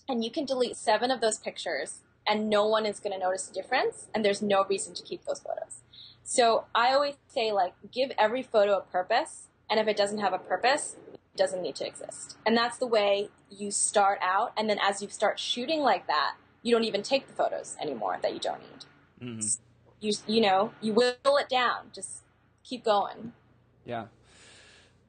And 0.08 0.24
you 0.24 0.30
can 0.30 0.44
delete 0.44 0.76
seven 0.76 1.10
of 1.10 1.20
those 1.20 1.38
pictures 1.38 2.02
and 2.28 2.50
no 2.50 2.66
one 2.66 2.86
is 2.86 3.00
going 3.00 3.12
to 3.12 3.18
notice 3.18 3.46
the 3.46 3.54
difference 3.54 4.08
and 4.14 4.24
there's 4.24 4.42
no 4.42 4.64
reason 4.64 4.94
to 4.94 5.02
keep 5.02 5.24
those 5.24 5.40
photos. 5.40 5.80
So 6.22 6.64
I 6.74 6.92
always 6.92 7.14
say 7.28 7.52
like 7.52 7.74
give 7.90 8.12
every 8.18 8.42
photo 8.42 8.76
a 8.76 8.82
purpose 8.82 9.48
and 9.70 9.80
if 9.80 9.88
it 9.88 9.96
doesn't 9.96 10.18
have 10.18 10.32
a 10.32 10.38
purpose, 10.38 10.96
it 11.12 11.36
doesn't 11.36 11.62
need 11.62 11.76
to 11.76 11.86
exist. 11.86 12.36
And 12.44 12.56
that's 12.56 12.78
the 12.78 12.86
way 12.86 13.30
you 13.50 13.70
start 13.70 14.18
out 14.22 14.52
and 14.56 14.68
then 14.68 14.78
as 14.82 15.00
you 15.00 15.08
start 15.08 15.38
shooting 15.38 15.80
like 15.80 16.06
that, 16.06 16.34
you 16.62 16.74
don't 16.74 16.84
even 16.84 17.02
take 17.02 17.26
the 17.26 17.32
photos 17.32 17.76
anymore 17.80 18.18
that 18.22 18.34
you 18.34 18.40
don't 18.40 18.60
need. 18.60 19.28
Mhm. 19.40 19.58
You 20.00 20.12
you 20.26 20.40
know, 20.40 20.72
you 20.80 20.92
will 20.92 21.14
it 21.24 21.48
down. 21.48 21.90
Just 21.94 22.22
keep 22.62 22.84
going. 22.84 23.32
Yeah. 23.84 24.06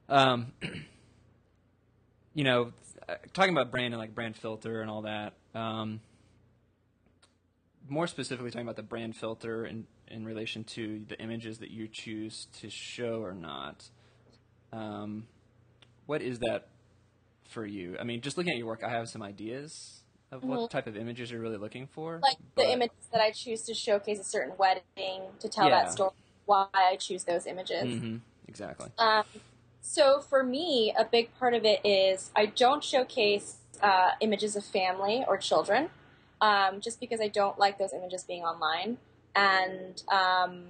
Um, 0.07 0.53
you 2.33 2.43
know, 2.43 2.71
uh, 3.07 3.15
talking 3.33 3.51
about 3.51 3.71
brand 3.71 3.93
and 3.93 3.97
like 3.97 4.15
brand 4.15 4.35
filter 4.35 4.81
and 4.81 4.89
all 4.89 5.03
that. 5.03 5.33
Um, 5.53 5.99
more 7.89 8.07
specifically, 8.07 8.51
talking 8.51 8.65
about 8.65 8.75
the 8.75 8.83
brand 8.83 9.15
filter 9.15 9.65
in 9.65 9.85
in 10.07 10.25
relation 10.25 10.63
to 10.63 11.01
the 11.07 11.19
images 11.19 11.59
that 11.59 11.71
you 11.71 11.87
choose 11.91 12.47
to 12.61 12.69
show 12.69 13.21
or 13.21 13.33
not. 13.33 13.89
Um, 14.71 15.27
what 16.05 16.21
is 16.21 16.39
that 16.39 16.67
for 17.49 17.65
you? 17.65 17.95
I 17.99 18.03
mean, 18.03 18.21
just 18.21 18.37
looking 18.37 18.53
at 18.53 18.57
your 18.57 18.67
work, 18.67 18.83
I 18.83 18.89
have 18.89 19.07
some 19.09 19.21
ideas 19.21 20.01
of 20.31 20.43
what 20.43 20.69
type 20.69 20.87
of 20.87 20.95
images 20.95 21.31
you're 21.31 21.41
really 21.41 21.57
looking 21.57 21.87
for. 21.87 22.15
Mm-hmm. 22.15 22.23
Like 22.23 22.37
but- 22.55 22.63
the 22.63 22.71
images 22.71 23.07
that 23.11 23.21
I 23.21 23.31
choose 23.31 23.63
to 23.63 23.73
showcase 23.73 24.19
a 24.19 24.23
certain 24.23 24.53
wedding 24.57 25.21
to 25.39 25.49
tell 25.49 25.69
Yeah. 25.69 25.83
that 25.83 25.91
story, 25.91 26.11
why 26.45 26.67
I 26.73 26.95
choose 26.95 27.23
those 27.23 27.45
images. 27.45 27.83
Mhm, 27.83 28.21
exactly. 28.47 28.89
Um, 28.97 29.23
so 29.81 30.19
for 30.19 30.43
me, 30.43 30.93
a 30.97 31.05
big 31.05 31.33
part 31.39 31.53
of 31.53 31.65
it 31.65 31.83
is 31.85 32.31
I 32.35 32.47
don't 32.47 32.83
showcase 32.83 33.57
uh, 33.81 34.11
images 34.19 34.55
of 34.55 34.65
family 34.65 35.23
or 35.27 35.37
children, 35.37 35.89
um, 36.41 36.81
just 36.81 36.99
because 36.99 37.19
I 37.21 37.27
don't 37.27 37.57
like 37.57 37.77
those 37.77 37.93
images 37.93 38.23
being 38.23 38.43
online, 38.43 38.97
and 39.35 40.01
um, 40.11 40.67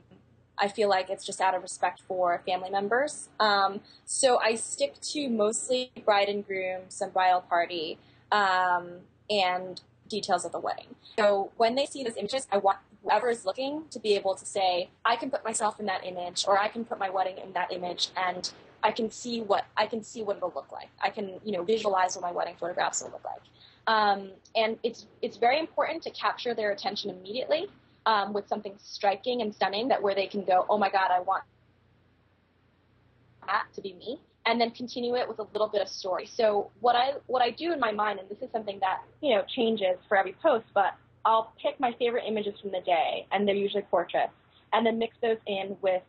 I 0.57 0.67
feel 0.67 0.89
like 0.89 1.09
it's 1.09 1.25
just 1.25 1.39
out 1.41 1.55
of 1.55 1.61
respect 1.61 2.01
for 2.07 2.41
family 2.45 2.69
members. 2.69 3.29
Um, 3.39 3.81
so 4.05 4.39
I 4.39 4.55
stick 4.55 4.99
to 5.01 5.29
mostly 5.29 5.91
bride 6.05 6.29
and 6.29 6.45
groom, 6.45 6.81
some 6.89 7.11
bridal 7.11 7.41
party, 7.41 7.97
um, 8.31 9.01
and 9.29 9.81
details 10.07 10.43
of 10.43 10.51
the 10.51 10.59
wedding. 10.59 10.95
So 11.17 11.51
when 11.57 11.75
they 11.75 11.85
see 11.85 12.03
those 12.03 12.17
images, 12.17 12.47
I 12.51 12.57
want 12.57 12.79
whoever 13.03 13.29
is 13.29 13.45
looking 13.45 13.83
to 13.91 13.99
be 13.99 14.15
able 14.15 14.35
to 14.35 14.45
say, 14.45 14.89
I 15.05 15.15
can 15.15 15.29
put 15.29 15.45
myself 15.45 15.79
in 15.79 15.85
that 15.85 16.05
image, 16.05 16.45
or 16.47 16.59
I 16.59 16.67
can 16.67 16.83
put 16.83 16.99
my 16.99 17.09
wedding 17.09 17.37
in 17.37 17.53
that 17.53 17.71
image, 17.71 18.09
and 18.17 18.51
I 18.83 18.91
can 18.91 19.11
see 19.11 19.41
what 19.41 19.65
I 19.77 19.85
can 19.85 20.03
see 20.03 20.23
what 20.23 20.37
it'll 20.37 20.53
look 20.55 20.71
like. 20.71 20.89
I 21.01 21.09
can 21.09 21.39
you 21.43 21.51
know 21.51 21.63
visualize 21.63 22.15
what 22.15 22.23
my 22.23 22.31
wedding 22.31 22.55
photographs 22.59 23.01
will 23.01 23.11
look 23.11 23.25
like. 23.25 23.41
Um, 23.89 24.29
and 24.55 24.77
it's 24.83 25.07
it's 25.23 25.37
very 25.37 25.59
important 25.59 26.03
to 26.03 26.11
capture 26.11 26.53
their 26.53 26.71
attention 26.71 27.09
immediately 27.09 27.65
um, 28.05 28.33
with 28.33 28.47
something 28.47 28.75
striking 28.77 29.41
and 29.41 29.53
stunning 29.53 29.87
that 29.87 30.01
where 30.01 30.13
they 30.13 30.27
can 30.27 30.45
go, 30.45 30.65
oh 30.69 30.77
my 30.77 30.91
god, 30.91 31.09
I 31.11 31.21
want 31.21 31.43
that 33.47 33.65
to 33.73 33.81
be 33.81 33.93
me 33.93 34.21
and 34.45 34.61
then 34.61 34.69
continue 34.71 35.15
it 35.15 35.27
with 35.27 35.39
a 35.39 35.47
little 35.53 35.67
bit 35.67 35.81
of 35.81 35.89
story. 35.89 36.27
So 36.27 36.69
what 36.81 36.95
I 36.95 37.13
what 37.25 37.41
I 37.41 37.49
do 37.49 37.73
in 37.73 37.79
my 37.79 37.91
mind, 37.91 38.19
and 38.19 38.29
this 38.29 38.37
is 38.43 38.51
something 38.51 38.79
that 38.79 39.01
you 39.21 39.35
know 39.35 39.43
changes 39.55 39.97
for 40.07 40.17
every 40.17 40.35
post, 40.41 40.65
but 40.75 40.93
I'll 41.25 41.51
pick 41.59 41.79
my 41.79 41.93
favorite 41.97 42.25
images 42.27 42.59
from 42.61 42.71
the 42.71 42.81
day, 42.81 43.25
and 43.31 43.47
they're 43.47 43.55
usually 43.55 43.83
portraits, 43.89 44.33
and 44.71 44.85
then 44.85 44.99
mix 44.99 45.15
those 45.21 45.37
in 45.47 45.75
with 45.81 46.03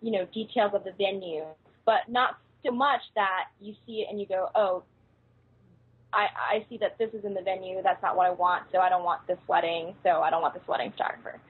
you 0.00 0.12
know 0.12 0.24
details 0.32 0.72
of 0.72 0.84
the 0.84 0.92
venue, 0.92 1.46
but 1.84 2.08
not 2.08 2.38
so 2.64 2.70
much 2.70 3.00
that 3.16 3.46
you 3.60 3.74
see 3.86 4.02
it 4.02 4.06
and 4.08 4.20
you 4.20 4.26
go, 4.26 4.48
oh, 4.54 4.82
I 6.14 6.56
I 6.56 6.66
see 6.68 6.78
that 6.78 6.96
this 6.98 7.10
is 7.12 7.24
in 7.24 7.34
the 7.34 7.42
venue. 7.42 7.82
That's 7.82 8.02
not 8.02 8.16
what 8.16 8.26
I 8.26 8.30
want, 8.30 8.64
so 8.72 8.78
I 8.78 8.88
don't 8.88 9.04
want 9.04 9.26
this 9.26 9.38
wedding. 9.48 9.94
So 10.02 10.22
I 10.22 10.30
don't 10.30 10.42
want 10.42 10.54
this 10.54 10.66
wedding 10.68 10.92
photographer. 10.92 11.40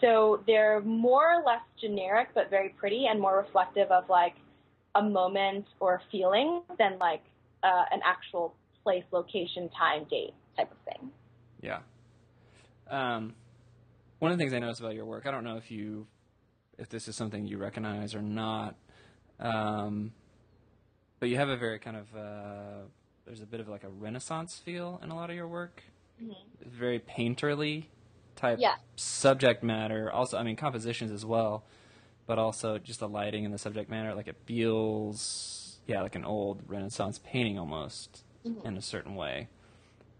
So 0.00 0.42
they're 0.46 0.80
more 0.82 1.34
or 1.34 1.42
less 1.44 1.62
generic, 1.80 2.28
but 2.34 2.50
very 2.50 2.70
pretty 2.70 3.06
and 3.06 3.20
more 3.20 3.38
reflective 3.38 3.90
of 3.90 4.08
like 4.08 4.34
a 4.94 5.02
moment 5.02 5.66
or 5.80 5.94
a 5.94 6.00
feeling 6.10 6.62
than 6.78 6.98
like 6.98 7.22
uh, 7.62 7.84
an 7.90 8.00
actual 8.04 8.54
place, 8.82 9.04
location, 9.12 9.70
time, 9.70 10.04
date 10.10 10.34
type 10.56 10.70
of 10.70 10.78
thing. 10.84 11.10
Yeah. 11.60 11.78
Um, 12.90 13.34
one 14.18 14.30
of 14.30 14.38
the 14.38 14.42
things 14.42 14.52
I 14.52 14.58
noticed 14.58 14.80
about 14.80 14.94
your 14.94 15.06
work, 15.06 15.26
I 15.26 15.30
don't 15.30 15.44
know 15.44 15.56
if 15.56 15.70
you, 15.70 16.06
if 16.78 16.88
this 16.88 17.08
is 17.08 17.16
something 17.16 17.46
you 17.46 17.56
recognize 17.56 18.14
or 18.14 18.22
not, 18.22 18.76
um, 19.40 20.12
but 21.18 21.28
you 21.30 21.36
have 21.36 21.48
a 21.48 21.56
very 21.56 21.78
kind 21.78 21.96
of 21.96 22.06
uh, 22.14 22.82
there's 23.26 23.40
a 23.40 23.46
bit 23.46 23.60
of 23.60 23.68
like 23.68 23.84
a 23.84 23.88
Renaissance 23.88 24.58
feel 24.58 25.00
in 25.02 25.10
a 25.10 25.16
lot 25.16 25.30
of 25.30 25.36
your 25.36 25.48
work. 25.48 25.82
Mhm. 26.22 26.36
Very 26.60 26.98
painterly 27.00 27.86
type 28.36 28.58
Yeah. 28.60 28.76
subject 28.96 29.62
matter. 29.62 30.10
Also, 30.10 30.36
I 30.38 30.42
mean 30.42 30.56
compositions 30.56 31.10
as 31.10 31.24
well, 31.24 31.64
but 32.26 32.38
also 32.38 32.78
just 32.78 33.00
the 33.00 33.08
lighting 33.08 33.44
and 33.44 33.52
the 33.54 33.58
subject 33.58 33.88
matter. 33.90 34.14
Like 34.14 34.28
it 34.28 34.36
feels, 34.44 35.78
yeah, 35.86 36.02
like 36.02 36.14
an 36.14 36.24
old 36.24 36.62
Renaissance 36.68 37.18
painting 37.24 37.58
almost 37.58 38.24
Mhm. 38.44 38.64
in 38.64 38.76
a 38.76 38.82
certain 38.82 39.14
way. 39.14 39.48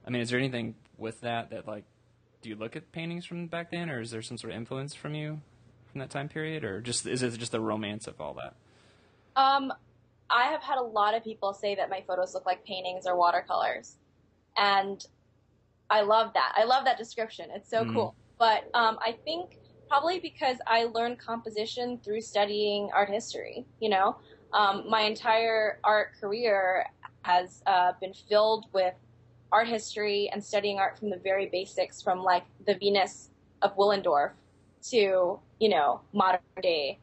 I 0.06 0.10
mean, 0.10 0.22
is 0.22 0.30
there 0.30 0.38
anything 0.38 0.74
with 0.98 1.20
that 1.22 1.50
that 1.50 1.66
like, 1.66 1.84
do 2.42 2.48
you 2.48 2.56
look 2.56 2.76
at 2.76 2.92
paintings 2.92 3.24
from 3.24 3.46
back 3.46 3.70
then, 3.70 3.88
or 3.90 4.00
is 4.00 4.10
there 4.10 4.22
some 4.22 4.36
sort 4.36 4.52
of 4.52 4.56
influence 4.56 4.94
from 4.94 5.14
you 5.14 5.40
from 5.86 6.00
that 6.00 6.10
time 6.10 6.28
period, 6.28 6.64
or 6.64 6.80
just 6.80 7.06
is 7.06 7.22
it 7.22 7.36
just 7.38 7.52
the 7.52 7.60
romance 7.60 8.06
of 8.06 8.20
all 8.20 8.34
that? 8.34 8.54
Um, 9.36 9.72
I 10.30 10.44
have 10.44 10.62
had 10.62 10.78
a 10.78 10.82
lot 10.82 11.14
of 11.14 11.22
people 11.24 11.52
say 11.54 11.74
that 11.76 11.90
my 11.90 12.02
photos 12.06 12.34
look 12.34 12.46
like 12.46 12.64
paintings 12.64 13.06
or 13.06 13.16
watercolors, 13.16 13.96
and 14.56 15.04
I 15.90 16.02
love 16.02 16.32
that. 16.34 16.52
I 16.56 16.64
love 16.64 16.84
that 16.84 16.98
description. 16.98 17.50
It's 17.52 17.70
so 17.70 17.84
Mhm. 17.84 17.92
cool. 17.94 18.16
But 18.38 18.64
um, 18.74 18.98
I 19.00 19.12
think 19.24 19.58
probably 19.88 20.18
because 20.18 20.58
I 20.66 20.84
learned 20.84 21.18
composition 21.18 21.98
through 22.00 22.22
studying 22.22 22.90
art 22.92 23.10
history. 23.10 23.66
You 23.80 23.90
know, 23.90 24.16
um, 24.52 24.88
my 24.88 25.02
entire 25.02 25.78
art 25.84 26.12
career 26.20 26.86
has 27.24 27.62
uh, 27.66 27.92
been 28.00 28.14
filled 28.14 28.66
with 28.72 28.94
art 29.52 29.68
history 29.68 30.28
and 30.32 30.42
studying 30.44 30.78
art 30.78 30.98
from 30.98 31.10
the 31.10 31.18
very 31.18 31.46
basics, 31.46 32.02
from 32.02 32.22
like 32.22 32.44
the 32.66 32.74
Venus 32.74 33.30
of 33.62 33.76
Willendorf 33.76 34.32
to 34.90 35.40
you 35.60 35.68
know 35.68 36.00
modern 36.12 36.40
day 36.62 36.98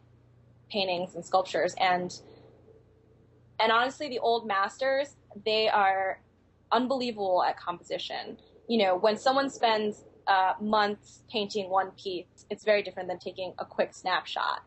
paintings 0.71 1.15
and 1.15 1.25
sculptures 1.25 1.75
and 1.79 2.21
and 3.61 3.71
honestly 3.71 4.09
the 4.09 4.19
old 4.19 4.47
masters 4.47 5.15
they 5.45 5.67
are 5.69 6.19
unbelievable 6.71 7.43
at 7.43 7.57
composition 7.59 8.37
you 8.67 8.83
know 8.83 8.97
when 8.97 9.17
someone 9.17 9.49
spends 9.49 10.03
uh, 10.27 10.53
months 10.61 11.23
painting 11.31 11.69
one 11.69 11.91
piece 11.91 12.45
it's 12.49 12.63
very 12.63 12.81
different 12.81 13.09
than 13.09 13.19
taking 13.19 13.53
a 13.59 13.65
quick 13.65 13.93
snapshot 13.93 14.63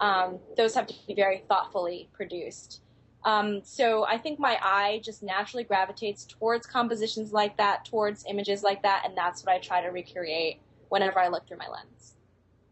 um, 0.00 0.38
those 0.56 0.74
have 0.74 0.86
to 0.86 0.94
be 1.06 1.14
very 1.14 1.42
thoughtfully 1.48 2.08
produced 2.12 2.82
um, 3.24 3.60
so 3.64 4.04
i 4.06 4.18
think 4.18 4.38
my 4.38 4.58
eye 4.62 5.00
just 5.02 5.22
naturally 5.22 5.64
gravitates 5.64 6.24
towards 6.24 6.66
compositions 6.66 7.32
like 7.32 7.56
that 7.56 7.84
towards 7.84 8.24
images 8.28 8.62
like 8.62 8.82
that 8.82 9.02
and 9.06 9.16
that's 9.16 9.44
what 9.44 9.54
i 9.54 9.58
try 9.58 9.80
to 9.80 9.88
recreate 9.88 10.60
whenever 10.88 11.18
i 11.18 11.28
look 11.28 11.46
through 11.46 11.58
my 11.58 11.68
lens 11.68 12.16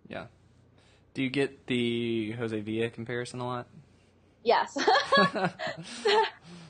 Yeah. 0.09 0.27
Do 1.15 1.23
you 1.23 1.31
get 1.31 1.67
the 1.69 2.33
Jose 2.33 2.61
Villa 2.61 2.91
comparison 2.91 3.41
a 3.41 3.47
lot? 3.47 3.69
Yes 4.45 4.77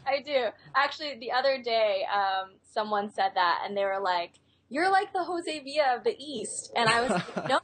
I 0.06 0.20
do. 0.20 0.48
Actually, 0.74 1.18
the 1.18 1.32
other 1.32 1.62
day, 1.62 2.04
um, 2.12 2.50
someone 2.62 3.10
said 3.10 3.32
that, 3.34 3.62
and 3.64 3.76
they 3.76 3.84
were 3.84 4.00
like, 4.00 4.32
"You're 4.68 4.90
like 4.90 5.12
the 5.12 5.24
Jose 5.24 5.60
Villa 5.60 5.96
of 5.96 6.04
the 6.04 6.16
East," 6.18 6.72
and 6.76 6.88
I 6.88 7.00
was 7.00 7.10
like, 7.10 7.48
"No, 7.48 7.60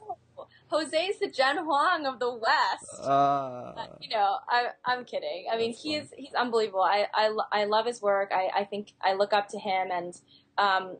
Jose's 0.68 1.18
the 1.20 1.30
Jen 1.30 1.58
Huang 1.58 2.06
of 2.06 2.18
the 2.18 2.32
West." 2.32 3.00
uh, 3.02 3.74
Uh, 3.76 3.86
you 4.00 4.08
know, 4.08 4.36
I, 4.48 4.68
I'm 4.84 5.04
kidding. 5.04 5.46
I 5.52 5.56
mean, 5.56 5.72
That's 5.72 5.82
he's 5.82 6.04
he's 6.16 6.34
unbelievable. 6.34 6.82
I, 6.82 7.06
I, 7.12 7.36
I 7.52 7.64
love 7.64 7.86
his 7.86 8.00
work. 8.00 8.30
I, 8.32 8.48
I 8.54 8.64
think 8.64 8.92
I 9.02 9.14
look 9.14 9.32
up 9.32 9.48
to 9.48 9.58
him, 9.58 9.88
and 9.92 10.14
um, 10.56 10.96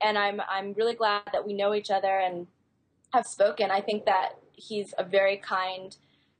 and 0.00 0.16
I'm 0.16 0.40
I'm 0.48 0.72
really 0.74 0.94
glad 0.94 1.22
that 1.32 1.46
we 1.46 1.52
know 1.52 1.74
each 1.74 1.90
other 1.90 2.18
and 2.18 2.46
have 3.12 3.26
spoken. 3.26 3.70
I 3.70 3.80
think 3.80 4.06
that 4.06 4.30
he's 4.52 4.94
a 4.98 5.04
very 5.04 5.36
kind 5.36 5.96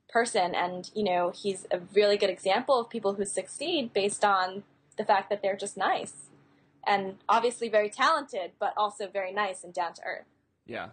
person, 0.09 0.53
and 0.55 0.89
you 0.93 1.03
know, 1.03 1.31
he's 1.35 1.65
a 1.71 1.79
really 1.93 2.17
good 2.17 2.29
example 2.29 2.79
of 2.79 2.89
people 2.89 3.13
who 3.13 3.25
succeed 3.25 3.93
based 3.93 4.25
on 4.25 4.63
the 4.97 5.05
fact 5.05 5.29
that 5.29 5.41
they're 5.41 5.55
just 5.55 5.77
nice, 5.77 6.29
and 6.85 7.17
obviously 7.29 7.69
very 7.69 7.89
talented, 7.89 8.51
but 8.59 8.73
also 8.75 9.07
very 9.07 9.31
nice 9.31 9.63
and 9.63 9.73
down 9.73 9.93
to 9.93 10.01
earth. 10.03 10.25
yeah. 10.65 10.89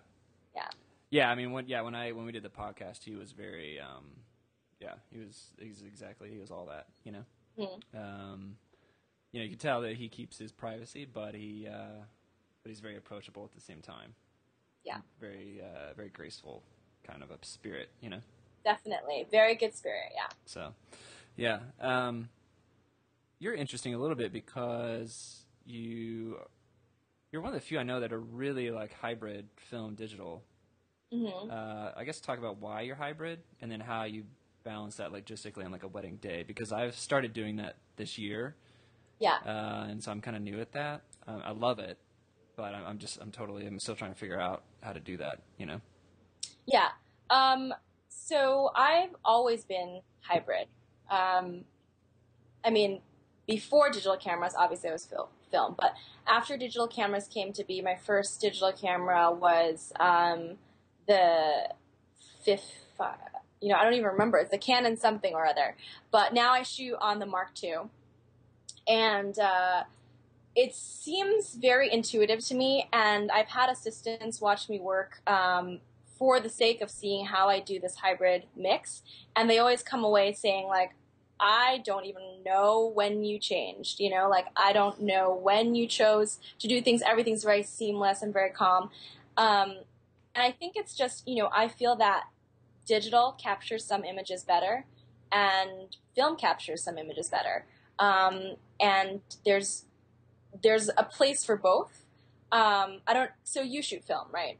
Yeah. 0.54 0.68
Yeah, 1.10 1.30
I 1.30 1.34
mean, 1.34 1.52
when 1.52 1.66
yeah, 1.68 1.82
when 1.82 1.94
I 1.94 2.12
when 2.12 2.24
we 2.26 2.32
did 2.32 2.42
the 2.42 2.48
podcast, 2.48 3.04
he 3.04 3.14
was 3.14 3.32
very, 3.32 3.78
um, 3.78 4.04
yeah, 4.80 4.94
he 5.12 5.18
was 5.18 5.50
he's 5.60 5.82
exactly 5.82 6.30
he 6.30 6.38
was 6.38 6.50
all 6.50 6.66
that, 6.66 6.86
you 7.04 7.12
know. 7.12 7.24
Mhm. 7.58 7.80
Um, 7.94 8.56
you 9.32 9.40
know, 9.40 9.44
you 9.44 9.50
can 9.50 9.58
tell 9.58 9.82
that 9.82 9.96
he 9.96 10.08
keeps 10.08 10.38
his 10.38 10.50
privacy, 10.50 11.04
but 11.04 11.34
he 11.34 11.68
uh, 11.68 12.02
but 12.62 12.70
he's 12.70 12.80
very 12.80 12.96
approachable 12.96 13.44
at 13.44 13.52
the 13.54 13.60
same 13.60 13.80
time. 13.82 14.14
Yeah. 14.82 14.98
Very 15.20 15.60
uh, 15.62 15.94
very 15.94 16.08
graceful 16.08 16.62
kind 17.06 17.22
of 17.22 17.30
a 17.30 17.38
spirit, 17.42 17.90
you 18.00 18.10
know. 18.10 18.20
Definitely, 18.66 19.28
very 19.30 19.54
good 19.54 19.76
spirit. 19.76 20.10
Yeah. 20.12 20.26
So, 20.44 20.74
yeah, 21.36 21.60
um, 21.80 22.28
you're 23.38 23.54
interesting 23.54 23.94
a 23.94 23.98
little 23.98 24.16
bit 24.16 24.32
because 24.32 25.44
you 25.64 26.38
you're 27.30 27.42
one 27.42 27.54
of 27.54 27.60
the 27.60 27.64
few 27.64 27.78
I 27.78 27.84
know 27.84 28.00
that 28.00 28.12
are 28.12 28.18
really 28.18 28.72
like 28.72 28.92
hybrid 28.92 29.46
film 29.56 29.94
digital. 29.94 30.42
hmm 31.12 31.48
Uh, 31.48 31.92
I 31.96 32.02
guess 32.04 32.20
talk 32.20 32.40
about 32.40 32.56
why 32.58 32.80
you're 32.80 32.96
hybrid 32.96 33.38
and 33.60 33.70
then 33.70 33.78
how 33.78 34.02
you 34.02 34.24
balance 34.64 34.96
that 34.96 35.12
logistically 35.12 35.64
on 35.64 35.70
like 35.70 35.84
a 35.84 35.88
wedding 35.88 36.16
day 36.16 36.42
because 36.42 36.72
I've 36.72 36.96
started 36.96 37.32
doing 37.32 37.56
that 37.58 37.76
this 37.94 38.18
year, 38.18 38.56
Yeah. 39.20 39.36
uh, 39.46 39.86
and 39.88 40.02
so 40.02 40.10
I'm 40.10 40.20
kind 40.20 40.36
of 40.36 40.42
new 40.42 40.60
at 40.60 40.72
that. 40.72 41.02
Um, 41.28 41.40
I 41.44 41.52
love 41.52 41.78
it, 41.78 41.98
but 42.56 42.74
I'm, 42.74 42.84
I'm 42.84 42.98
just 42.98 43.20
I'm 43.20 43.30
totally 43.30 43.64
I'm 43.64 43.78
still 43.78 43.94
trying 43.94 44.12
to 44.12 44.18
figure 44.18 44.40
out 44.40 44.64
how 44.82 44.92
to 44.92 44.98
do 44.98 45.16
that. 45.18 45.42
You 45.56 45.66
know. 45.66 45.80
Yeah. 46.66 46.88
Um, 47.30 47.72
so 48.16 48.70
I've 48.74 49.14
always 49.24 49.64
been 49.64 50.00
hybrid. 50.22 50.66
Um, 51.10 51.64
I 52.64 52.70
mean, 52.70 53.00
before 53.46 53.90
digital 53.90 54.16
cameras, 54.16 54.54
obviously 54.58 54.90
I 54.90 54.92
was 54.92 55.06
fil- 55.06 55.28
film, 55.50 55.76
but 55.78 55.94
after 56.26 56.56
digital 56.56 56.88
cameras 56.88 57.28
came 57.28 57.52
to 57.52 57.62
be, 57.62 57.80
my 57.80 57.94
first 57.94 58.40
digital 58.40 58.72
camera 58.72 59.30
was 59.30 59.92
um, 60.00 60.56
the 61.06 61.68
fifth. 62.42 62.86
Uh, 62.98 63.12
you 63.60 63.68
know, 63.68 63.76
I 63.76 63.84
don't 63.84 63.94
even 63.94 64.06
remember. 64.06 64.38
It's 64.38 64.52
a 64.52 64.58
Canon 64.58 64.96
something 64.96 65.34
or 65.34 65.46
other. 65.46 65.76
But 66.10 66.34
now 66.34 66.52
I 66.52 66.62
shoot 66.62 66.96
on 67.00 67.20
the 67.20 67.26
Mark 67.26 67.50
II, 67.62 67.76
and 68.88 69.38
uh, 69.38 69.84
it 70.56 70.74
seems 70.74 71.54
very 71.54 71.92
intuitive 71.92 72.40
to 72.46 72.54
me. 72.54 72.88
And 72.92 73.30
I've 73.30 73.48
had 73.48 73.70
assistants 73.70 74.40
watch 74.40 74.68
me 74.68 74.80
work 74.80 75.20
um, 75.26 75.80
for 76.18 76.40
the 76.40 76.48
sake 76.48 76.80
of 76.80 76.90
seeing 76.90 77.26
how 77.26 77.48
I 77.48 77.60
do 77.60 77.78
this 77.78 77.96
hybrid 77.96 78.44
mix, 78.56 79.02
and 79.34 79.48
they 79.48 79.58
always 79.58 79.82
come 79.82 80.04
away 80.04 80.32
saying 80.32 80.66
like, 80.66 80.92
I 81.38 81.82
don't 81.84 82.06
even 82.06 82.22
know 82.44 82.90
when 82.94 83.22
you 83.22 83.38
changed, 83.38 84.00
you 84.00 84.10
know, 84.10 84.28
like 84.28 84.46
I 84.56 84.72
don't 84.72 85.02
know 85.02 85.34
when 85.34 85.74
you 85.74 85.86
chose 85.86 86.38
to 86.58 86.68
do 86.68 86.80
things. 86.80 87.02
Everything's 87.02 87.44
very 87.44 87.62
seamless 87.62 88.22
and 88.22 88.32
very 88.32 88.50
calm. 88.50 88.90
Um, 89.36 89.76
and 90.34 90.42
I 90.42 90.50
think 90.50 90.74
it's 90.76 90.94
just, 90.94 91.28
you 91.28 91.36
know, 91.36 91.50
I 91.52 91.68
feel 91.68 91.96
that 91.96 92.24
digital 92.86 93.32
captures 93.32 93.84
some 93.84 94.04
images 94.04 94.44
better 94.44 94.86
and 95.30 95.96
film 96.14 96.36
captures 96.36 96.82
some 96.82 96.96
images 96.96 97.28
better. 97.28 97.66
Um, 97.98 98.56
and 98.80 99.20
there's, 99.44 99.84
there's 100.62 100.88
a 100.96 101.04
place 101.04 101.44
for 101.44 101.56
both. 101.56 102.04
Um, 102.52 103.00
I 103.06 103.12
don't, 103.12 103.30
so 103.44 103.60
you 103.60 103.82
shoot 103.82 104.04
film, 104.04 104.28
right? 104.30 104.58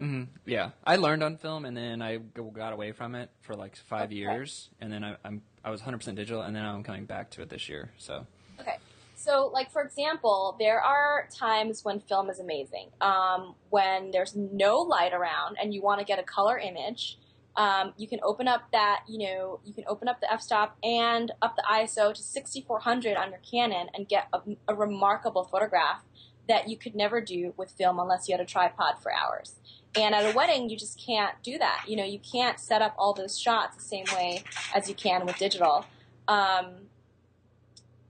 Hmm 0.00 0.24
Yeah, 0.46 0.70
I 0.84 0.96
learned 0.96 1.22
on 1.22 1.36
film, 1.36 1.64
and 1.64 1.76
then 1.76 2.00
I 2.02 2.16
got 2.16 2.72
away 2.72 2.92
from 2.92 3.14
it 3.14 3.30
for 3.42 3.54
like 3.54 3.76
five 3.76 4.06
Okay. 4.06 4.16
years, 4.16 4.70
and 4.80 4.92
then 4.92 5.04
I, 5.04 5.16
I'm 5.24 5.42
I 5.62 5.70
was 5.70 5.80
100 5.80 5.98
percent 5.98 6.16
digital, 6.16 6.42
and 6.42 6.56
then 6.56 6.64
I'm 6.64 6.82
coming 6.82 7.04
back 7.04 7.30
to 7.32 7.42
it 7.42 7.50
this 7.50 7.68
year. 7.68 7.92
So 7.98 8.26
Okay. 8.60 8.78
So, 9.14 9.50
like 9.52 9.70
for 9.70 9.82
example, 9.82 10.56
there 10.58 10.80
are 10.80 11.28
times 11.38 11.84
when 11.84 12.00
film 12.00 12.30
is 12.30 12.40
amazing. 12.40 12.88
Um, 13.02 13.54
when 13.68 14.10
there's 14.10 14.34
no 14.34 14.78
light 14.78 15.12
around 15.12 15.56
and 15.60 15.74
you 15.74 15.82
want 15.82 16.00
to 16.00 16.06
get 16.06 16.18
a 16.18 16.22
color 16.22 16.58
image, 16.58 17.18
um, 17.56 17.92
you 17.98 18.08
can 18.08 18.20
open 18.22 18.48
up 18.48 18.62
that 18.72 19.00
you 19.06 19.18
know 19.18 19.60
you 19.64 19.74
can 19.74 19.84
open 19.86 20.08
up 20.08 20.20
the 20.20 20.32
f-stop 20.32 20.78
and 20.82 21.32
up 21.42 21.56
the 21.56 21.64
ISO 21.70 22.14
to 22.14 22.22
6400 22.22 23.16
on 23.16 23.30
your 23.30 23.40
Canon 23.40 23.88
and 23.92 24.08
get 24.08 24.28
a, 24.32 24.40
a 24.68 24.74
remarkable 24.74 25.44
photograph 25.44 26.02
that 26.48 26.68
you 26.68 26.76
could 26.76 26.94
never 26.94 27.20
do 27.20 27.52
with 27.56 27.70
film 27.72 27.98
unless 27.98 28.28
you 28.28 28.32
had 28.32 28.40
a 28.40 28.46
tripod 28.46 28.94
for 29.02 29.12
hours. 29.12 29.56
And 29.96 30.14
at 30.14 30.32
a 30.32 30.36
wedding, 30.36 30.70
you 30.70 30.76
just 30.76 31.04
can't 31.04 31.34
do 31.42 31.58
that. 31.58 31.84
You 31.88 31.96
know, 31.96 32.04
you 32.04 32.20
can't 32.20 32.60
set 32.60 32.80
up 32.80 32.94
all 32.96 33.12
those 33.12 33.38
shots 33.38 33.76
the 33.76 33.82
same 33.82 34.04
way 34.14 34.44
as 34.74 34.88
you 34.88 34.94
can 34.94 35.26
with 35.26 35.36
digital. 35.36 35.84
Um, 36.28 36.90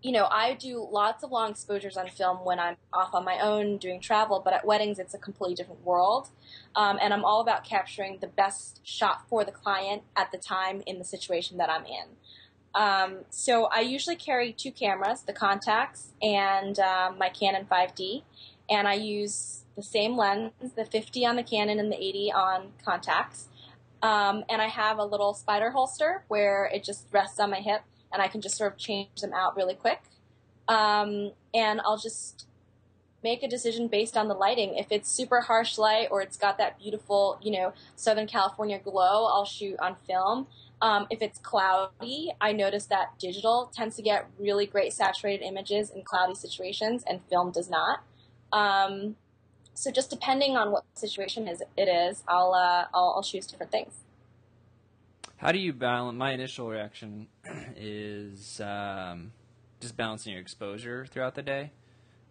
you 0.03 0.13
know, 0.13 0.27
I 0.31 0.55
do 0.55 0.87
lots 0.91 1.23
of 1.23 1.31
long 1.31 1.51
exposures 1.51 1.97
on 1.97 2.09
film 2.09 2.39
when 2.45 2.59
I'm 2.59 2.77
off 2.93 3.15
on 3.15 3.25
my 3.25 3.39
own 3.41 3.77
doing 3.77 4.01
travel, 4.01 4.41
but 4.43 4.55
at 4.55 4.67
weddings, 4.67 4.99
it's 4.99 5.15
a 5.15 5.19
completely 5.19 5.55
different 5.55 5.85
world. 5.85 6.29
Um, 6.75 6.99
and 7.01 7.13
I'm 7.13 7.25
all 7.25 7.41
about 7.41 7.65
capturing 7.65 8.19
the 8.21 8.27
best 8.27 8.81
shot 8.83 9.29
for 9.29 9.45
the 9.45 9.53
client 9.53 10.03
at 10.17 10.33
the 10.33 10.39
time 10.39 10.83
in 10.87 10.99
the 10.99 11.05
situation 11.05 11.59
that 11.59 11.69
I'm 11.69 11.85
in. 11.85 12.05
Um, 12.75 13.25
so 13.31 13.67
I 13.67 13.81
usually 13.81 14.17
carry 14.17 14.53
two 14.53 14.71
cameras, 14.71 15.23
the 15.23 15.33
Contax 15.33 16.13
and 16.23 16.79
um, 16.79 17.19
my 17.19 17.29
Canon 17.29 17.67
5D, 17.71 18.23
and 18.71 18.87
I 18.87 18.95
use 18.95 19.65
the 19.81 19.87
same 19.87 20.17
lens, 20.17 20.53
the 20.77 20.85
50 20.85 21.27
on 21.27 21.37
the 21.37 21.43
Canon 21.43 21.79
and 21.79 21.91
the 21.91 21.97
80 21.97 22.33
on 22.33 22.73
Contax. 22.87 23.45
Um, 24.03 24.45
and 24.49 24.63
I 24.63 24.69
have 24.69 24.99
a 24.99 25.05
little 25.05 25.35
spider 25.35 25.71
holster 25.71 26.25
where 26.29 26.71
it 26.73 26.85
just 26.85 27.07
rests 27.13 27.39
on 27.39 27.51
my 27.51 27.61
hip 27.61 27.83
and 28.13 28.23
I 28.23 28.29
can 28.29 28.41
just 28.41 28.57
sort 28.57 28.73
of 28.73 28.79
change 28.79 29.21
them 29.21 29.33
out 29.35 29.57
really 29.57 29.75
quick. 29.75 30.03
um, 30.69 31.33
and 31.53 31.81
I'll 31.85 31.99
just 31.99 32.47
make 33.23 33.43
a 33.43 33.49
decision 33.49 33.89
based 33.89 34.17
on 34.17 34.29
the 34.29 34.35
lighting. 34.35 34.77
If 34.77 34.91
it's 34.91 35.11
super 35.11 35.41
harsh 35.43 35.77
light 35.79 36.09
or 36.11 36.23
it's 36.23 36.37
got 36.37 36.59
that 36.59 36.79
beautiful, 36.79 37.39
you 37.43 37.51
know, 37.51 37.73
Southern 37.97 38.27
California 38.27 38.79
glow, 38.79 39.27
I'll 39.27 39.45
shoot 39.45 39.77
on 39.81 39.97
film. 40.07 40.47
Um, 40.81 41.07
if 41.11 41.21
it's 41.21 41.39
cloudy, 41.39 42.33
I 42.41 42.53
notice 42.53 42.87
that 42.87 43.19
digital 43.19 43.71
tends 43.75 43.97
to 43.97 44.03
get 44.03 44.27
really 44.39 44.65
great 44.65 44.93
saturated 44.95 45.45
images 45.45 45.91
in 45.91 46.03
cloudy 46.03 46.35
situations, 46.35 47.05
and 47.07 47.21
film 47.29 47.51
does 47.51 47.69
not. 47.69 48.01
Um, 48.53 49.17
so 49.75 49.91
just 49.91 50.11
depending 50.11 50.57
on 50.57 50.73
what 50.73 50.85
situation 50.95 51.49
is 51.49 51.63
it 51.77 51.89
is, 51.89 52.23
I'll, 52.29 52.55
uh, 52.55 52.87
I'll 52.93 53.15
I'll 53.17 53.23
choose 53.23 53.47
different 53.47 53.73
things. 53.73 53.93
How 55.37 55.53
do 55.53 55.59
you 55.59 55.73
balance? 55.73 56.19
My 56.19 56.33
initial 56.33 56.69
reaction 56.69 57.27
is 57.77 58.61
um, 58.61 59.33
just 59.81 59.97
balancing 59.97 60.33
your 60.33 60.43
exposure 60.43 61.07
throughout 61.07 61.35
the 61.35 61.43
day. 61.43 61.71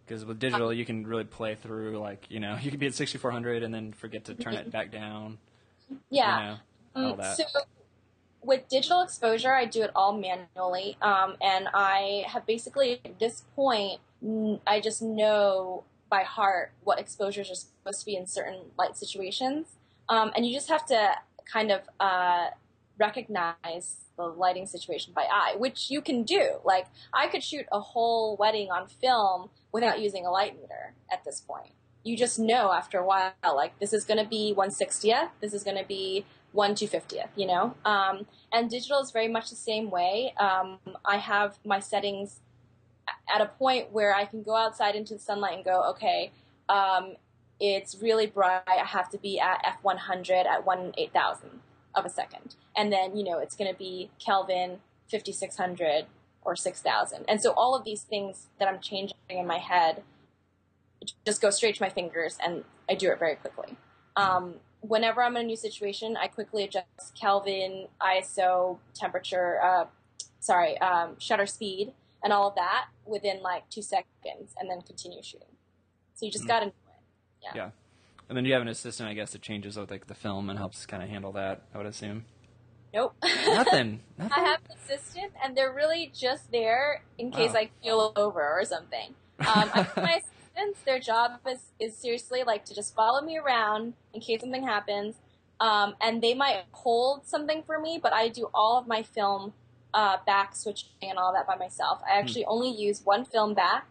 Because 0.05 0.25
with 0.25 0.39
digital, 0.39 0.71
you 0.73 0.85
can 0.85 1.05
really 1.05 1.23
play 1.23 1.55
through, 1.55 1.97
like, 1.99 2.25
you 2.29 2.39
know, 2.39 2.57
you 2.61 2.69
can 2.69 2.79
be 2.79 2.87
at 2.87 2.93
6400 2.95 3.63
and 3.63 3.73
then 3.73 3.93
forget 3.93 4.25
to 4.25 4.35
turn 4.35 4.53
it 4.53 4.71
back 4.77 4.91
down. 4.91 5.39
Yeah. 6.09 6.57
You 6.95 7.01
know, 7.01 7.11
Um, 7.11 7.17
that. 7.17 7.37
So 7.37 7.43
with 8.43 8.67
digital 8.69 9.01
exposure, 9.01 9.53
I 9.53 9.65
do 9.65 9.81
it 9.81 9.91
all 9.95 10.13
manually, 10.13 10.97
um, 11.01 11.35
and 11.41 11.67
I 11.73 12.25
have 12.27 12.45
basically 12.45 13.01
at 13.03 13.19
this 13.19 13.43
point, 13.55 13.99
I 14.65 14.79
just 14.81 15.01
know 15.01 15.83
by 16.09 16.23
heart 16.23 16.71
what 16.83 16.99
exposures 16.99 17.51
are 17.51 17.55
supposed 17.55 17.99
to 17.99 18.05
be 18.05 18.15
in 18.15 18.25
certain 18.25 18.71
light 18.77 18.97
situations, 18.97 19.67
um, 20.07 20.31
and 20.35 20.45
you 20.45 20.53
just 20.53 20.69
have 20.69 20.85
to 20.87 21.15
kind 21.51 21.71
of 21.71 21.81
uh, 21.99 22.47
recognize 22.97 23.95
the 24.17 24.23
lighting 24.23 24.67
situation 24.67 25.13
by 25.15 25.23
eye, 25.31 25.55
which 25.57 25.89
you 25.89 26.01
can 26.01 26.23
do. 26.23 26.57
Like 26.63 26.87
I 27.13 27.27
could 27.27 27.43
shoot 27.43 27.65
a 27.71 27.79
whole 27.79 28.35
wedding 28.37 28.69
on 28.69 28.87
film 28.87 29.49
without 29.71 30.01
using 30.01 30.25
a 30.25 30.31
light 30.31 30.59
meter 30.59 30.93
at 31.11 31.23
this 31.23 31.39
point. 31.39 31.73
You 32.03 32.17
just 32.17 32.39
know 32.39 32.71
after 32.71 32.99
a 32.99 33.05
while, 33.05 33.33
like 33.43 33.79
this 33.79 33.93
is 33.93 34.03
going 34.03 34.21
to 34.21 34.29
be 34.29 34.53
160th, 34.55 35.29
this 35.41 35.53
is 35.53 35.63
going 35.63 35.77
to 35.77 35.85
be 35.85 36.25
1 36.51 36.75
250th, 36.75 37.29
you 37.35 37.45
know? 37.45 37.75
Um, 37.85 38.25
and 38.51 38.69
digital 38.69 38.99
is 38.99 39.11
very 39.11 39.27
much 39.27 39.49
the 39.49 39.55
same 39.55 39.89
way. 39.89 40.33
Um, 40.39 40.79
I 41.05 41.17
have 41.17 41.59
my 41.65 41.79
settings 41.79 42.39
at 43.33 43.41
a 43.41 43.45
point 43.45 43.91
where 43.91 44.13
I 44.13 44.25
can 44.25 44.43
go 44.43 44.55
outside 44.55 44.95
into 44.95 45.13
the 45.13 45.19
sunlight 45.19 45.55
and 45.55 45.65
go, 45.65 45.89
okay, 45.91 46.31
um, 46.67 47.15
it's 47.59 48.01
really 48.01 48.27
bright. 48.27 48.61
I 48.67 48.85
have 48.85 49.09
to 49.09 49.17
be 49.17 49.39
at 49.39 49.63
f100 49.83 50.45
at 50.45 50.65
1 50.65 50.93
8000 50.97 51.49
of 51.95 52.05
a 52.05 52.09
second. 52.09 52.55
And 52.75 52.91
then, 52.91 53.17
you 53.17 53.23
know, 53.23 53.39
it's 53.39 53.55
going 53.55 53.71
to 53.71 53.77
be 53.77 54.09
Kelvin 54.23 54.79
5600 55.09 56.05
or 56.43 56.55
6000. 56.55 57.25
And 57.27 57.41
so 57.41 57.51
all 57.51 57.75
of 57.75 57.83
these 57.83 58.03
things 58.03 58.47
that 58.59 58.67
I'm 58.67 58.79
changing 58.79 59.17
in 59.29 59.45
my 59.45 59.57
head 59.57 60.03
just 61.25 61.41
go 61.41 61.49
straight 61.49 61.75
to 61.75 61.83
my 61.83 61.89
fingers 61.89 62.37
and 62.43 62.63
I 62.89 62.95
do 62.95 63.11
it 63.11 63.19
very 63.19 63.35
quickly. 63.35 63.77
Um, 64.15 64.55
whenever 64.81 65.21
I'm 65.21 65.35
in 65.37 65.43
a 65.43 65.47
new 65.47 65.55
situation, 65.55 66.17
I 66.17 66.27
quickly 66.27 66.63
adjust 66.63 67.15
Kelvin, 67.19 67.87
ISO, 68.01 68.79
temperature, 68.93 69.61
uh, 69.61 69.85
sorry, 70.39 70.77
um, 70.79 71.15
shutter 71.19 71.45
speed, 71.45 71.93
and 72.23 72.33
all 72.33 72.49
of 72.49 72.55
that 72.55 72.87
within 73.09 73.41
like 73.41 73.69
two 73.69 73.81
seconds, 73.81 74.53
and 74.59 74.69
then 74.69 74.81
continue 74.81 75.21
shooting. 75.23 75.55
So 76.15 76.25
you 76.25 76.31
just 76.31 76.45
Mm. 76.45 76.47
got 76.47 76.59
to 76.59 76.65
know 76.67 76.71
it. 76.71 77.55
Yeah. 77.55 77.69
And 78.27 78.37
then 78.37 78.45
you 78.45 78.53
have 78.53 78.61
an 78.61 78.67
assistant, 78.67 79.09
I 79.09 79.13
guess, 79.13 79.31
that 79.31 79.41
changes 79.41 79.75
with 79.77 79.89
like 79.89 80.07
the 80.07 80.13
film 80.13 80.49
and 80.49 80.59
helps 80.59 80.85
kind 80.85 81.01
of 81.01 81.09
handle 81.09 81.31
that. 81.33 81.63
I 81.73 81.77
would 81.77 81.87
assume. 81.87 82.25
Nope. 82.93 83.15
Nothing. 83.23 84.01
Nothing. 84.17 84.33
I 84.35 84.39
have 84.49 84.59
an 84.69 84.75
assistant, 84.77 85.33
and 85.43 85.55
they're 85.57 85.73
really 85.73 86.11
just 86.15 86.51
there 86.51 87.03
in 87.17 87.31
case 87.31 87.53
Wow. 87.53 87.59
I 87.59 87.69
feel 87.83 88.13
over 88.15 88.41
or 88.59 88.65
something. 88.65 89.15
Um, 89.39 89.69
my 89.95 90.21
assistants, 90.55 90.81
their 90.85 90.99
job 90.99 91.39
is, 91.47 91.59
is 91.79 91.95
seriously 91.97 92.43
like 92.43 92.65
to 92.65 92.75
just 92.75 92.93
follow 92.95 93.21
me 93.21 93.37
around 93.37 93.93
in 94.13 94.21
case 94.21 94.41
something 94.41 94.63
happens. 94.63 95.15
Um, 95.59 95.95
and 96.01 96.21
they 96.21 96.33
might 96.33 96.63
hold 96.71 97.25
something 97.27 97.63
for 97.63 97.79
me, 97.79 97.99
but 98.01 98.13
I 98.13 98.27
do 98.29 98.49
all 98.53 98.77
of 98.77 98.87
my 98.87 99.03
film 99.03 99.53
uh, 99.93 100.17
back 100.25 100.55
switching 100.55 100.89
and 101.01 101.17
all 101.17 101.33
that 101.33 101.47
by 101.47 101.55
myself. 101.55 102.01
I 102.07 102.17
actually 102.19 102.45
only 102.45 102.69
use 102.69 103.01
one 103.03 103.25
film 103.25 103.53
back, 103.53 103.87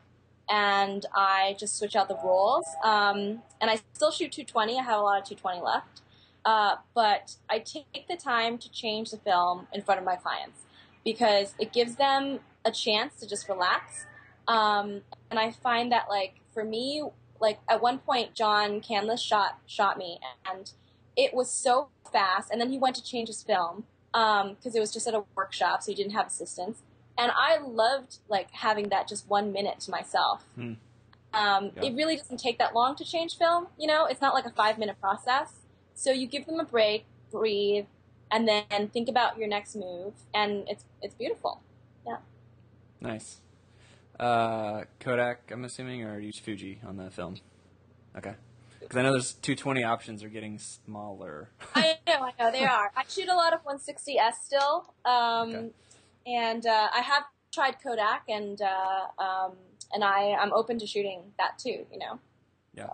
and 0.48 1.04
I 1.14 1.56
just 1.58 1.78
switch 1.78 1.96
out 1.96 2.08
the 2.08 2.18
rolls. 2.22 2.66
Um, 2.84 3.42
and 3.60 3.70
I 3.70 3.80
still 3.92 4.10
shoot 4.10 4.32
220. 4.32 4.78
I 4.78 4.82
have 4.82 5.00
a 5.00 5.02
lot 5.02 5.20
of 5.20 5.28
220 5.28 5.60
left. 5.60 6.02
Uh, 6.44 6.76
but 6.94 7.36
I 7.50 7.58
take 7.58 8.06
the 8.08 8.16
time 8.16 8.58
to 8.58 8.70
change 8.70 9.10
the 9.10 9.18
film 9.18 9.66
in 9.72 9.82
front 9.82 9.98
of 9.98 10.06
my 10.06 10.16
clients 10.16 10.62
because 11.04 11.54
it 11.58 11.72
gives 11.72 11.96
them 11.96 12.40
a 12.64 12.70
chance 12.70 13.16
to 13.20 13.28
just 13.28 13.48
relax. 13.48 14.06
Um, 14.46 15.02
and 15.30 15.38
I 15.38 15.50
find 15.50 15.92
that, 15.92 16.06
like, 16.08 16.40
for 16.54 16.64
me, 16.64 17.02
like 17.40 17.58
at 17.68 17.82
one 17.82 17.98
point, 17.98 18.34
Jon 18.34 18.80
Canlas 18.80 19.20
shot 19.20 19.58
shot 19.66 19.98
me, 19.98 20.18
and 20.50 20.72
it 21.16 21.34
was 21.34 21.50
so 21.50 21.90
fast. 22.10 22.50
And 22.50 22.60
then 22.60 22.70
he 22.70 22.78
went 22.78 22.96
to 22.96 23.04
change 23.04 23.28
his 23.28 23.42
film 23.42 23.84
because 24.12 24.74
it 24.74 24.80
was 24.80 24.92
just 24.92 25.06
at 25.06 25.14
a 25.14 25.24
workshop, 25.34 25.82
so 25.82 25.90
you 25.90 25.96
didn't 25.96 26.12
have 26.12 26.26
assistants. 26.26 26.82
And 27.16 27.32
I 27.36 27.58
loved 27.58 28.18
like 28.28 28.50
having 28.52 28.88
that 28.90 29.08
just 29.08 29.28
one 29.28 29.52
minute 29.52 29.80
to 29.80 29.90
myself. 29.90 30.44
Hmm. 30.54 30.74
Um, 31.34 31.72
Yeah. 31.76 31.84
It 31.84 31.94
really 31.94 32.16
doesn't 32.16 32.38
take 32.38 32.58
that 32.58 32.74
long 32.74 32.96
to 32.96 33.04
change 33.04 33.36
film. 33.36 33.66
You 33.78 33.86
know, 33.86 34.06
it's 34.06 34.20
not 34.20 34.34
like 34.34 34.46
a 34.46 34.50
five 34.50 34.78
minute 34.78 35.00
process. 35.00 35.52
So 35.94 36.10
you 36.12 36.26
give 36.26 36.46
them 36.46 36.60
a 36.60 36.64
break, 36.64 37.04
breathe, 37.30 37.86
and 38.30 38.46
then 38.46 38.88
think 38.88 39.08
about 39.08 39.36
your 39.36 39.48
next 39.48 39.74
move, 39.74 40.14
and 40.32 40.64
it's 40.68 40.84
it's 41.02 41.14
beautiful. 41.14 41.60
Yeah. 42.06 42.18
Nice. 43.00 43.38
Uh, 44.18 44.84
Kodak, 45.00 45.50
I'm 45.50 45.64
assuming, 45.64 46.02
or 46.04 46.18
use 46.18 46.38
Fuji 46.38 46.80
on 46.86 46.96
the 46.96 47.10
film. 47.10 47.36
Okay. 48.16 48.34
Because 48.88 49.00
I 49.00 49.02
know 49.02 49.12
there's 49.12 49.34
220 49.34 49.84
options 49.84 50.22
are 50.24 50.30
getting 50.30 50.58
smaller. 50.58 51.50
I 51.74 51.98
know, 52.06 52.22
I 52.22 52.32
know 52.38 52.50
they 52.50 52.64
are. 52.64 52.90
I 52.96 53.04
shoot 53.06 53.28
a 53.28 53.34
lot 53.34 53.52
of 53.52 53.62
160s 53.62 54.32
still, 54.42 54.94
um, 55.04 55.54
Okay. 55.54 55.70
and 56.26 56.66
uh, 56.66 56.88
I 56.94 57.00
have 57.00 57.24
tried 57.52 57.76
Kodak, 57.82 58.22
and 58.30 58.58
uh, 58.62 59.22
um, 59.22 59.56
and 59.92 60.02
I 60.02 60.32
I'm 60.40 60.54
open 60.54 60.78
to 60.78 60.86
shooting 60.86 61.20
that 61.38 61.58
too. 61.58 61.84
You 61.92 61.98
know. 61.98 62.18
Yeah. 62.74 62.86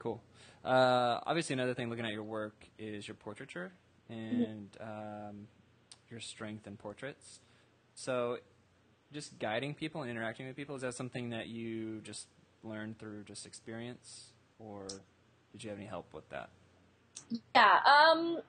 Cool. 0.00 0.20
Uh, 0.64 1.20
obviously, 1.24 1.52
another 1.52 1.74
thing 1.74 1.90
looking 1.90 2.04
at 2.04 2.12
your 2.12 2.24
work 2.24 2.66
is 2.76 3.06
your 3.06 3.14
portraiture 3.14 3.70
and 4.08 4.68
um, 4.80 5.46
your 6.10 6.18
strength 6.18 6.66
in 6.66 6.76
portraits. 6.76 7.38
So, 7.94 8.38
just 9.12 9.38
guiding 9.38 9.74
people 9.74 10.02
and 10.02 10.10
interacting 10.10 10.48
with 10.48 10.56
people, 10.56 10.74
is 10.74 10.82
that 10.82 10.94
something 10.94 11.30
that 11.30 11.46
you 11.46 12.00
just 12.00 12.26
learned 12.64 12.98
through 12.98 13.24
just 13.24 13.46
experience, 13.46 14.32
or 14.58 14.86
did 15.52 15.64
you 15.64 15.70
have 15.70 15.78
any 15.78 15.88
help 15.88 16.12
with 16.12 16.28
that? 16.30 16.48
Yeah, 17.54 17.78
um, 17.84 18.40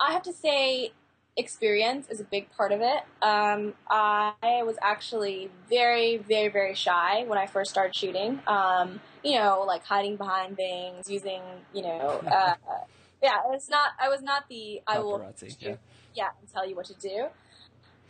I 0.00 0.12
have 0.12 0.22
to 0.22 0.32
say, 0.32 0.92
experience 1.36 2.08
is 2.08 2.20
a 2.20 2.24
big 2.24 2.50
part 2.50 2.72
of 2.72 2.80
it. 2.80 3.02
Um, 3.22 3.74
I 3.90 4.62
was 4.64 4.76
actually 4.80 5.50
very, 5.68 6.16
very, 6.16 6.48
very 6.48 6.74
shy 6.74 7.24
when 7.26 7.38
I 7.38 7.46
first 7.46 7.70
started 7.70 7.94
shooting. 7.94 8.40
Um, 8.46 9.00
you 9.22 9.38
know, 9.38 9.64
like 9.66 9.84
hiding 9.84 10.16
behind 10.16 10.56
things, 10.56 11.10
using, 11.10 11.42
you 11.72 11.82
know, 11.82 12.22
uh, 12.26 12.54
yeah, 13.22 13.38
it's 13.52 13.68
not. 13.68 13.92
I 14.00 14.08
was 14.08 14.22
not 14.22 14.48
the 14.48 14.80
I 14.86 14.98
will 14.98 15.32
shoot, 15.38 15.56
yeah. 15.60 15.76
yeah, 16.14 16.28
and 16.40 16.52
tell 16.52 16.68
you 16.68 16.76
what 16.76 16.86
to 16.86 16.94
do. 16.94 17.26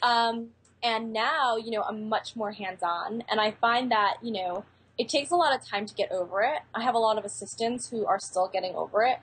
Um, 0.03 0.49
and 0.83 1.13
now, 1.13 1.57
you 1.57 1.71
know, 1.71 1.83
I'm 1.83 2.09
much 2.09 2.37
more 2.37 2.53
hands 2.53 2.83
on, 2.83 3.23
and 3.31 3.41
I 3.41 3.53
find 3.53 3.91
that 3.91 4.17
you 4.23 4.33
know 4.33 4.65
it 4.99 5.09
takes 5.09 5.31
a 5.31 5.37
lot 5.37 5.55
of 5.55 5.67
time 5.67 5.87
to 5.87 5.95
get 5.95 6.13
over 6.13 6.43
it. 6.43 6.61
I 6.75 6.83
have 6.83 6.95
a 6.95 6.99
lot 6.99 7.19
of 7.19 7.25
assistants 7.25 7.91
who 7.91 8.07
are 8.07 8.21
still 8.21 8.49
getting 8.53 8.75
over 8.75 9.03
it. 9.03 9.19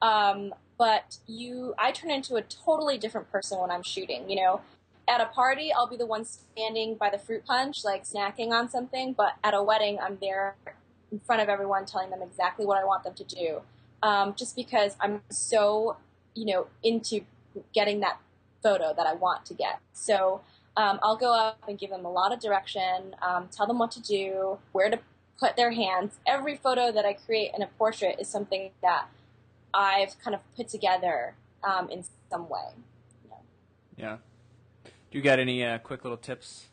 Um, 0.00 0.54
but 0.78 1.18
you, 1.26 1.74
I 1.78 1.90
turn 1.90 2.10
into 2.10 2.36
a 2.36 2.42
totally 2.42 2.98
different 2.98 3.30
person 3.30 3.58
when 3.58 3.70
I'm 3.70 3.82
shooting. 3.82 4.28
You 4.28 4.36
know, 4.36 4.60
at 5.08 5.20
a 5.20 5.26
party, 5.26 5.72
I'll 5.72 5.88
be 5.88 5.96
the 5.96 6.06
one 6.06 6.24
standing 6.24 6.96
by 6.96 7.10
the 7.10 7.18
fruit 7.18 7.44
punch, 7.44 7.84
like 7.84 8.04
snacking 8.04 8.50
on 8.50 8.68
something. 8.68 9.14
But 9.14 9.34
at 9.42 9.54
a 9.54 9.62
wedding, 9.62 9.98
I'm 10.00 10.18
there 10.20 10.56
in 11.10 11.20
front 11.20 11.42
of 11.42 11.48
everyone, 11.48 11.86
telling 11.86 12.10
them 12.10 12.22
exactly 12.22 12.66
what 12.66 12.78
I 12.78 12.84
want 12.84 13.04
them 13.04 13.14
to 13.14 13.24
do. 13.24 13.62
Um, 14.02 14.34
just 14.36 14.54
because 14.54 14.96
I'm 15.00 15.22
so, 15.30 15.96
you 16.34 16.44
know, 16.46 16.66
into 16.84 17.22
getting 17.72 18.00
that 18.00 18.20
photo 18.62 18.92
that 18.94 19.06
I 19.06 19.14
want 19.14 19.46
to 19.46 19.54
get. 19.54 19.80
So 19.92 20.42
um, 20.76 20.98
I'll 21.02 21.16
go 21.16 21.34
up 21.34 21.62
and 21.66 21.78
give 21.78 21.90
them 21.90 22.04
a 22.04 22.10
lot 22.10 22.32
of 22.32 22.40
direction, 22.40 23.16
um, 23.22 23.48
tell 23.50 23.66
them 23.66 23.78
what 23.78 23.90
to 23.92 24.02
do, 24.02 24.58
where 24.72 24.90
to 24.90 24.98
put 25.38 25.56
their 25.56 25.72
hands. 25.72 26.18
Every 26.26 26.56
photo 26.56 26.92
that 26.92 27.04
I 27.04 27.12
create 27.12 27.52
in 27.54 27.62
a 27.62 27.66
portrait 27.66 28.16
is 28.18 28.28
something 28.28 28.70
that 28.82 29.08
I've 29.74 30.18
kind 30.20 30.34
of 30.34 30.40
put 30.56 30.68
together 30.68 31.34
um, 31.62 31.88
in 31.90 32.04
some 32.30 32.48
way. 32.48 32.68
Yeah. 33.96 34.18
Do 34.84 35.18
you 35.18 35.22
got 35.22 35.38
any 35.38 35.64
uh, 35.64 35.78
quick 35.78 36.04
little 36.04 36.18
tips? 36.18 36.66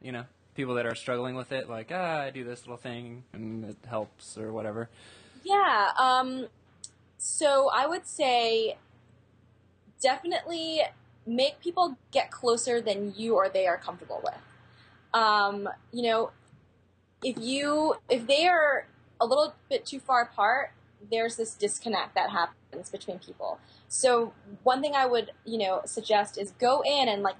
You 0.00 0.12
know, 0.12 0.24
people 0.54 0.74
that 0.74 0.86
are 0.86 0.94
struggling 0.94 1.34
with 1.34 1.52
it, 1.52 1.68
like 1.68 1.90
ah, 1.92 2.22
I 2.22 2.30
do 2.30 2.44
this 2.44 2.62
little 2.62 2.76
thing 2.76 3.24
and 3.32 3.64
it 3.64 3.76
helps 3.88 4.36
or 4.36 4.52
whatever. 4.52 4.88
Yeah. 5.42 5.90
Um, 5.98 6.48
so 7.18 7.70
I 7.74 7.86
would 7.86 8.06
say 8.06 8.76
definitely 10.00 10.82
make 11.26 11.60
people 11.60 11.96
get 12.10 12.30
closer 12.30 12.80
than 12.80 13.14
you 13.16 13.34
or 13.34 13.48
they 13.48 13.66
are 13.66 13.78
comfortable 13.78 14.20
with. 14.22 14.34
Um, 15.14 15.68
you 15.92 16.02
know, 16.02 16.30
if 17.24 17.36
you 17.38 17.96
if 18.08 18.26
they 18.26 18.46
are 18.46 18.86
a 19.20 19.26
little 19.26 19.54
bit 19.68 19.86
too 19.86 19.98
far 19.98 20.22
apart, 20.22 20.72
there's 21.10 21.36
this 21.36 21.54
disconnect 21.54 22.14
that 22.14 22.30
happens 22.30 22.90
between 22.90 23.18
people. 23.18 23.58
So 23.88 24.32
one 24.62 24.80
thing 24.80 24.94
I 24.94 25.06
would 25.06 25.32
you 25.44 25.58
know 25.58 25.80
suggest 25.86 26.38
is 26.38 26.52
go 26.52 26.82
in 26.84 27.08
and 27.08 27.22
like 27.22 27.36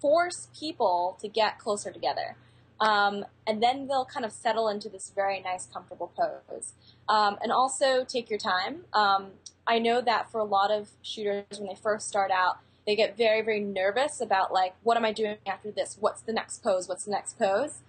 force 0.00 0.48
people 0.58 1.16
to 1.20 1.28
get 1.28 1.58
closer 1.58 1.92
together. 1.92 2.36
Um, 2.80 3.26
and 3.46 3.62
then 3.62 3.88
they'll 3.88 4.06
kind 4.06 4.24
of 4.24 4.32
settle 4.32 4.68
into 4.68 4.88
this 4.88 5.12
very 5.14 5.40
nice, 5.40 5.66
comfortable 5.66 6.10
pose. 6.16 6.72
Um, 7.10 7.36
and 7.42 7.52
also 7.52 8.04
take 8.04 8.30
your 8.30 8.38
time. 8.38 8.84
Um, 8.94 9.32
I 9.66 9.78
know 9.78 10.00
that 10.00 10.32
for 10.32 10.38
a 10.38 10.44
lot 10.44 10.70
of 10.70 10.88
shooters, 11.02 11.44
when 11.58 11.68
they 11.68 11.74
first 11.74 12.08
start 12.08 12.30
out, 12.30 12.58
they 12.86 12.96
get 12.96 13.18
very, 13.18 13.42
very 13.42 13.60
nervous 13.60 14.20
about 14.20 14.50
like, 14.50 14.74
what 14.82 14.96
am 14.96 15.04
I 15.04 15.12
doing 15.12 15.36
after 15.46 15.70
this? 15.70 15.98
What's 16.00 16.22
the 16.22 16.32
next 16.32 16.62
pose? 16.62 16.88
What's 16.88 17.04
the 17.04 17.10
next 17.10 17.38
pose? 17.38 17.82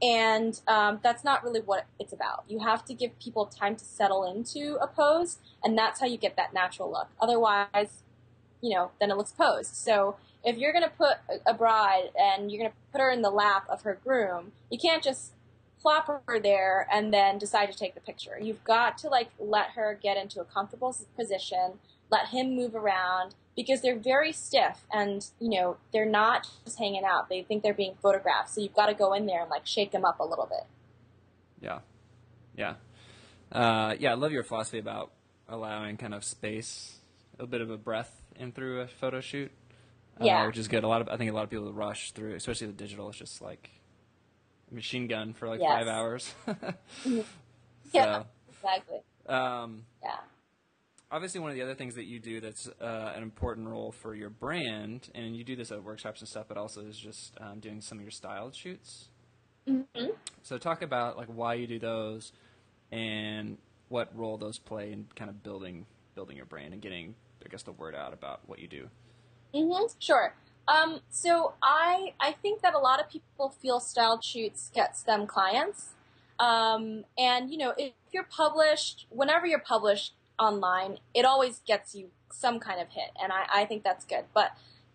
And 0.00 0.60
um, 0.68 1.00
that's 1.02 1.24
not 1.24 1.42
really 1.42 1.60
what 1.60 1.86
it's 1.98 2.12
about. 2.12 2.44
You 2.46 2.60
have 2.60 2.84
to 2.84 2.94
give 2.94 3.18
people 3.18 3.46
time 3.46 3.74
to 3.76 3.84
settle 3.84 4.24
into 4.24 4.76
a 4.80 4.86
pose, 4.86 5.38
and 5.64 5.76
that's 5.76 6.00
how 6.00 6.06
you 6.06 6.16
get 6.16 6.36
that 6.36 6.54
natural 6.54 6.90
look. 6.90 7.08
Otherwise, 7.20 8.02
you 8.60 8.74
know, 8.74 8.90
then 9.00 9.10
it 9.10 9.16
looks 9.16 9.32
posed. 9.32 9.74
So 9.74 10.16
if 10.44 10.56
you're 10.56 10.72
going 10.72 10.84
to 10.84 10.90
put 10.90 11.16
a 11.46 11.54
bride 11.54 12.10
and 12.18 12.50
you're 12.50 12.60
going 12.60 12.70
to 12.70 12.76
put 12.92 13.00
her 13.00 13.10
in 13.10 13.22
the 13.22 13.30
lap 13.30 13.66
of 13.68 13.82
her 13.82 13.98
groom, 14.04 14.52
you 14.70 14.78
can't 14.78 15.02
just 15.02 15.32
plop 15.80 16.06
her 16.26 16.40
there 16.40 16.86
and 16.92 17.12
then 17.12 17.38
decide 17.38 17.70
to 17.70 17.78
take 17.78 17.94
the 17.94 18.00
picture. 18.00 18.38
You've 18.40 18.64
got 18.64 18.98
to 18.98 19.08
like 19.08 19.30
let 19.38 19.70
her 19.70 19.98
get 20.00 20.16
into 20.16 20.40
a 20.40 20.44
comfortable 20.44 20.94
position, 21.16 21.74
let 22.10 22.28
him 22.28 22.54
move 22.54 22.74
around 22.74 23.34
because 23.58 23.82
they're 23.82 23.98
very 23.98 24.32
stiff 24.32 24.86
and 24.92 25.26
you 25.40 25.50
know 25.50 25.76
they're 25.92 26.06
not 26.08 26.48
just 26.64 26.78
hanging 26.78 27.02
out. 27.04 27.28
They 27.28 27.42
think 27.42 27.64
they're 27.64 27.74
being 27.74 27.96
photographed. 28.00 28.50
So 28.50 28.60
you've 28.60 28.74
got 28.74 28.86
to 28.86 28.94
go 28.94 29.12
in 29.14 29.26
there 29.26 29.40
and 29.42 29.50
like 29.50 29.66
shake 29.66 29.90
them 29.90 30.04
up 30.04 30.20
a 30.20 30.24
little 30.24 30.46
bit. 30.46 30.64
Yeah, 31.60 31.80
yeah, 32.56 32.74
uh, 33.50 33.96
yeah. 33.98 34.12
I 34.12 34.14
love 34.14 34.30
your 34.30 34.44
philosophy 34.44 34.78
about 34.78 35.10
allowing 35.48 35.96
kind 35.96 36.14
of 36.14 36.22
space, 36.22 36.98
a 37.40 37.46
bit 37.48 37.60
of 37.60 37.68
a 37.68 37.76
breath 37.76 38.22
in 38.36 38.52
through 38.52 38.82
a 38.82 38.86
photo 38.86 39.20
shoot. 39.20 39.50
Uh, 40.20 40.24
yeah, 40.24 40.46
which 40.46 40.56
is 40.56 40.68
good. 40.68 40.84
A 40.84 40.88
lot 40.88 41.00
of 41.00 41.08
I 41.08 41.16
think 41.16 41.32
a 41.32 41.34
lot 41.34 41.42
of 41.42 41.50
people 41.50 41.72
rush 41.72 42.12
through, 42.12 42.36
especially 42.36 42.68
the 42.68 42.74
digital. 42.74 43.08
It's 43.08 43.18
just 43.18 43.42
like 43.42 43.70
machine 44.70 45.08
gun 45.08 45.32
for 45.32 45.48
like 45.48 45.60
yes. 45.60 45.68
five 45.68 45.88
hours. 45.88 46.34
mm-hmm. 46.46 47.20
Yeah, 47.92 48.22
exactly. 48.48 48.98
Um, 49.26 49.82
yeah. 50.00 50.18
Obviously, 51.10 51.40
one 51.40 51.50
of 51.50 51.56
the 51.56 51.62
other 51.62 51.74
things 51.74 51.94
that 51.94 52.04
you 52.04 52.18
do 52.18 52.40
that's 52.40 52.68
uh, 52.80 53.12
an 53.16 53.22
important 53.22 53.66
role 53.66 53.92
for 53.92 54.14
your 54.14 54.28
brand, 54.28 55.08
and 55.14 55.34
you 55.34 55.42
do 55.42 55.56
this 55.56 55.72
at 55.72 55.82
workshops 55.82 56.20
and 56.20 56.28
stuff, 56.28 56.46
but 56.48 56.58
also 56.58 56.82
is 56.82 56.98
just 56.98 57.32
um, 57.40 57.60
doing 57.60 57.80
some 57.80 57.98
of 57.98 58.02
your 58.02 58.10
styled 58.10 58.54
shoots. 58.54 59.08
Mm-hmm. 59.66 60.10
So, 60.42 60.58
talk 60.58 60.82
about 60.82 61.16
like 61.16 61.28
why 61.28 61.54
you 61.54 61.66
do 61.66 61.78
those, 61.78 62.32
and 62.92 63.56
what 63.88 64.14
role 64.14 64.36
those 64.36 64.58
play 64.58 64.92
in 64.92 65.06
kind 65.16 65.30
of 65.30 65.42
building 65.42 65.86
building 66.14 66.36
your 66.36 66.46
brand 66.46 66.72
and 66.72 66.82
getting, 66.82 67.14
I 67.44 67.48
guess, 67.48 67.62
the 67.62 67.72
word 67.72 67.94
out 67.94 68.12
about 68.12 68.40
what 68.46 68.58
you 68.58 68.68
do. 68.68 68.88
Mm-hmm. 69.54 69.86
Sure. 69.98 70.34
Um, 70.66 71.00
so 71.08 71.54
I 71.62 72.12
I 72.20 72.32
think 72.32 72.60
that 72.60 72.74
a 72.74 72.78
lot 72.78 73.00
of 73.00 73.08
people 73.08 73.48
feel 73.48 73.80
styled 73.80 74.22
shoots 74.22 74.70
gets 74.74 75.02
them 75.02 75.26
clients. 75.26 75.94
Um, 76.38 77.04
and 77.16 77.50
you 77.50 77.58
know, 77.58 77.72
if 77.76 77.92
you're 78.12 78.24
published, 78.24 79.06
whenever 79.10 79.46
you're 79.46 79.58
published 79.58 80.12
online, 80.38 80.98
it 81.14 81.24
always 81.24 81.60
gets 81.66 81.94
you 81.94 82.08
some 82.32 82.60
kind 82.60 82.80
of 82.80 82.88
hit, 82.88 83.10
and 83.22 83.32
I, 83.32 83.62
I 83.62 83.64
think 83.64 83.82
that's 83.82 84.04
good. 84.04 84.24
But 84.34 84.52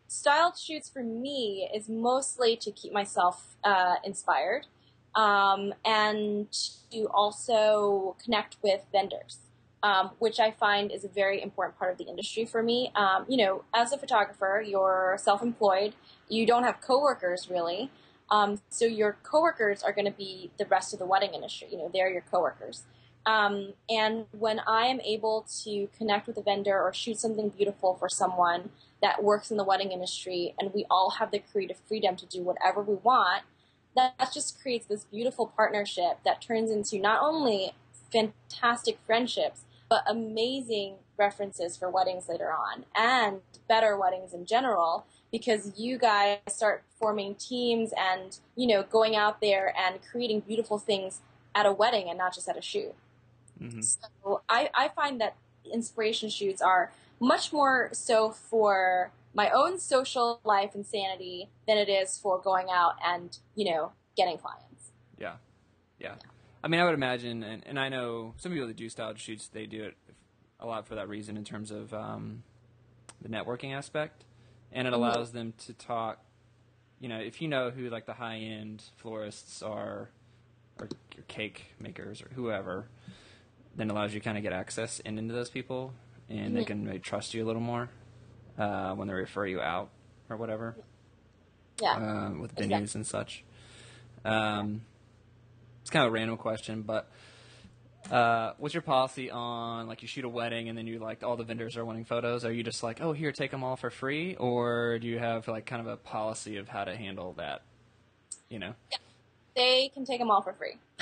styled 0.07 0.57
shoots 0.57 0.89
for 0.89 1.03
me 1.03 1.69
is 1.73 1.89
mostly 1.89 2.55
to 2.57 2.71
keep 2.71 2.93
myself 2.93 3.55
uh, 3.63 3.95
inspired 4.03 4.67
um, 5.15 5.73
and 5.83 6.47
to 6.91 7.07
also 7.13 8.15
connect 8.23 8.57
with 8.61 8.81
vendors 8.91 9.39
um, 9.83 10.11
which 10.19 10.39
I 10.39 10.51
find 10.51 10.91
is 10.91 11.03
a 11.03 11.09
very 11.09 11.41
important 11.41 11.77
part 11.77 11.91
of 11.91 11.97
the 11.97 12.05
industry 12.05 12.45
for 12.45 12.63
me. 12.63 12.91
Um, 12.95 13.25
you 13.27 13.37
know, 13.37 13.65
as 13.73 13.91
a 13.91 13.97
photographer, 13.97 14.63
you're 14.65 15.17
self-employed. 15.19 15.93
You 16.29 16.47
don't 16.47 16.63
have 16.63 16.79
coworkers 16.79 17.49
really. 17.51 17.91
Um, 18.31 18.61
so 18.69 18.85
your 18.85 19.17
coworkers 19.23 19.83
are 19.83 19.91
going 19.91 20.05
to 20.05 20.17
be 20.17 20.51
the 20.57 20.65
rest 20.65 20.93
of 20.93 20.99
the 20.99 21.05
wedding 21.05 21.33
industry. 21.33 21.67
You 21.69 21.77
know, 21.77 21.91
they're 21.93 22.09
your 22.09 22.23
coworkers. 22.31 22.83
Um, 23.25 23.73
and 23.89 24.25
when 24.31 24.59
I 24.67 24.87
am 24.87 24.99
able 25.01 25.45
to 25.63 25.87
connect 25.97 26.27
with 26.27 26.37
a 26.37 26.41
vendor 26.41 26.81
or 26.81 26.93
shoot 26.93 27.19
something 27.19 27.49
beautiful 27.49 27.95
for 27.95 28.09
someone 28.09 28.69
that 29.01 29.23
works 29.23 29.49
in 29.49 29.57
the 29.57 29.63
wedding 29.63 29.91
industry, 29.91 30.53
and 30.59 30.73
we 30.73 30.85
all 30.89 31.11
have 31.11 31.31
the 31.31 31.39
creative 31.39 31.77
freedom 31.87 32.15
to 32.17 32.25
do 32.25 32.41
whatever 32.41 32.81
we 32.81 32.95
want, 32.95 33.43
that, 33.95 34.13
that 34.19 34.33
just 34.33 34.61
creates 34.61 34.85
this 34.87 35.05
beautiful 35.05 35.47
partnership 35.47 36.19
that 36.25 36.41
turns 36.41 36.71
into 36.71 36.99
not 36.99 37.21
only 37.21 37.73
fantastic 38.11 38.97
friendships, 39.05 39.61
but 39.89 40.03
amazing 40.07 40.95
references 41.17 41.77
for 41.77 41.89
weddings 41.89 42.27
later 42.27 42.51
on 42.51 42.85
and 42.95 43.41
better 43.67 43.97
weddings 43.97 44.33
in 44.33 44.45
general 44.45 45.05
because 45.31 45.77
you 45.77 45.97
guys 45.97 46.39
start 46.47 46.83
forming 46.99 47.35
teams 47.35 47.91
and, 47.97 48.39
you 48.55 48.67
know, 48.67 48.83
going 48.83 49.15
out 49.15 49.41
there 49.41 49.73
and 49.77 49.99
creating 50.01 50.39
beautiful 50.41 50.77
things 50.77 51.21
at 51.55 51.65
a 51.65 51.71
wedding 51.71 52.09
and 52.09 52.17
not 52.17 52.33
just 52.33 52.47
at 52.49 52.57
a 52.57 52.61
shoot. 52.61 52.93
Mm-hmm. 53.63 53.81
So 53.81 54.41
I, 54.49 54.69
I 54.73 54.89
find 54.89 55.21
that 55.21 55.35
inspiration 55.71 56.29
shoots 56.29 56.61
are 56.61 56.91
much 57.19 57.53
more 57.53 57.89
so 57.93 58.31
for 58.31 59.11
my 59.33 59.49
own 59.49 59.79
social 59.79 60.39
life 60.43 60.75
and 60.75 60.85
sanity 60.85 61.49
than 61.67 61.77
it 61.77 61.89
is 61.89 62.17
for 62.17 62.39
going 62.39 62.67
out 62.71 62.95
and, 63.03 63.37
you 63.55 63.71
know, 63.71 63.91
getting 64.15 64.37
clients. 64.37 64.91
Yeah. 65.17 65.35
Yeah. 65.99 66.15
yeah. 66.19 66.29
I 66.63 66.67
mean, 66.67 66.79
I 66.79 66.85
would 66.85 66.93
imagine, 66.93 67.43
and, 67.43 67.63
and 67.65 67.79
I 67.79 67.89
know 67.89 68.33
some 68.37 68.51
people 68.51 68.67
that 68.67 68.77
do 68.77 68.87
styled 68.89 69.19
shoots, 69.19 69.47
they 69.47 69.65
do 69.65 69.83
it 69.83 69.95
a 70.59 70.65
lot 70.65 70.87
for 70.87 70.95
that 70.95 71.09
reason 71.09 71.35
in 71.35 71.43
terms 71.43 71.71
of 71.71 71.93
um, 71.93 72.43
the 73.21 73.29
networking 73.29 73.75
aspect, 73.75 74.23
and 74.71 74.87
it 74.87 74.91
mm-hmm. 74.91 75.01
allows 75.01 75.29
mm-hmm. 75.29 75.37
them 75.37 75.53
to 75.65 75.73
talk. 75.73 76.19
You 76.99 77.09
know, 77.09 77.19
if 77.19 77.41
you 77.41 77.49
know 77.49 77.69
who 77.69 77.89
like 77.89 78.05
the 78.05 78.13
high 78.13 78.37
end 78.37 78.83
florists 78.95 79.61
are, 79.61 80.09
or 80.79 80.87
your 81.15 81.25
cake 81.27 81.73
makers 81.79 82.21
or 82.21 82.29
whoever, 82.33 82.87
then 83.75 83.89
allows 83.89 84.13
you 84.13 84.19
to 84.19 84.23
kind 84.23 84.37
of 84.37 84.43
get 84.43 84.53
access 84.53 84.99
in 84.99 85.17
into 85.17 85.33
those 85.33 85.49
people, 85.49 85.93
and 86.29 86.39
mm-hmm. 86.39 86.55
they 86.55 86.63
can 86.65 86.85
maybe 86.85 86.99
trust 86.99 87.33
you 87.33 87.43
a 87.43 87.47
little 87.47 87.61
more 87.61 87.89
uh, 88.57 88.93
when 88.93 89.07
they 89.07 89.13
refer 89.13 89.45
you 89.45 89.61
out 89.61 89.89
or 90.29 90.37
whatever. 90.37 90.75
Yeah. 91.81 91.95
Um, 91.95 92.39
with 92.39 92.55
venues 92.55 92.81
exactly. 92.81 92.99
and 92.99 93.07
such. 93.07 93.43
Um, 94.23 94.81
it's 95.81 95.89
kind 95.89 96.05
of 96.05 96.11
a 96.11 96.13
random 96.13 96.37
question, 96.37 96.83
but 96.83 97.11
uh, 98.11 98.53
what's 98.57 98.73
your 98.73 98.81
policy 98.81 99.31
on 99.31 99.87
like 99.87 100.01
you 100.01 100.07
shoot 100.07 100.25
a 100.25 100.29
wedding 100.29 100.69
and 100.69 100.77
then 100.77 100.87
you 100.87 100.99
like 100.99 101.23
all 101.23 101.35
the 101.35 101.43
vendors 101.43 101.77
are 101.77 101.85
wanting 101.85 102.05
photos? 102.05 102.45
Are 102.45 102.51
you 102.51 102.63
just 102.63 102.83
like, 102.83 103.01
oh, 103.01 103.13
here, 103.13 103.31
take 103.31 103.51
them 103.51 103.63
all 103.63 103.75
for 103.75 103.89
free, 103.89 104.35
or 104.35 104.99
do 104.99 105.07
you 105.07 105.19
have 105.19 105.47
like 105.47 105.65
kind 105.65 105.81
of 105.81 105.87
a 105.87 105.97
policy 105.97 106.57
of 106.57 106.67
how 106.67 106.83
to 106.83 106.95
handle 106.95 107.33
that? 107.37 107.61
You 108.49 108.59
know. 108.59 108.75
Yeah. 108.91 108.97
They 109.55 109.89
can 109.93 110.05
take 110.05 110.19
them 110.19 110.31
all 110.31 110.41
for 110.41 110.53
free. 110.53 110.77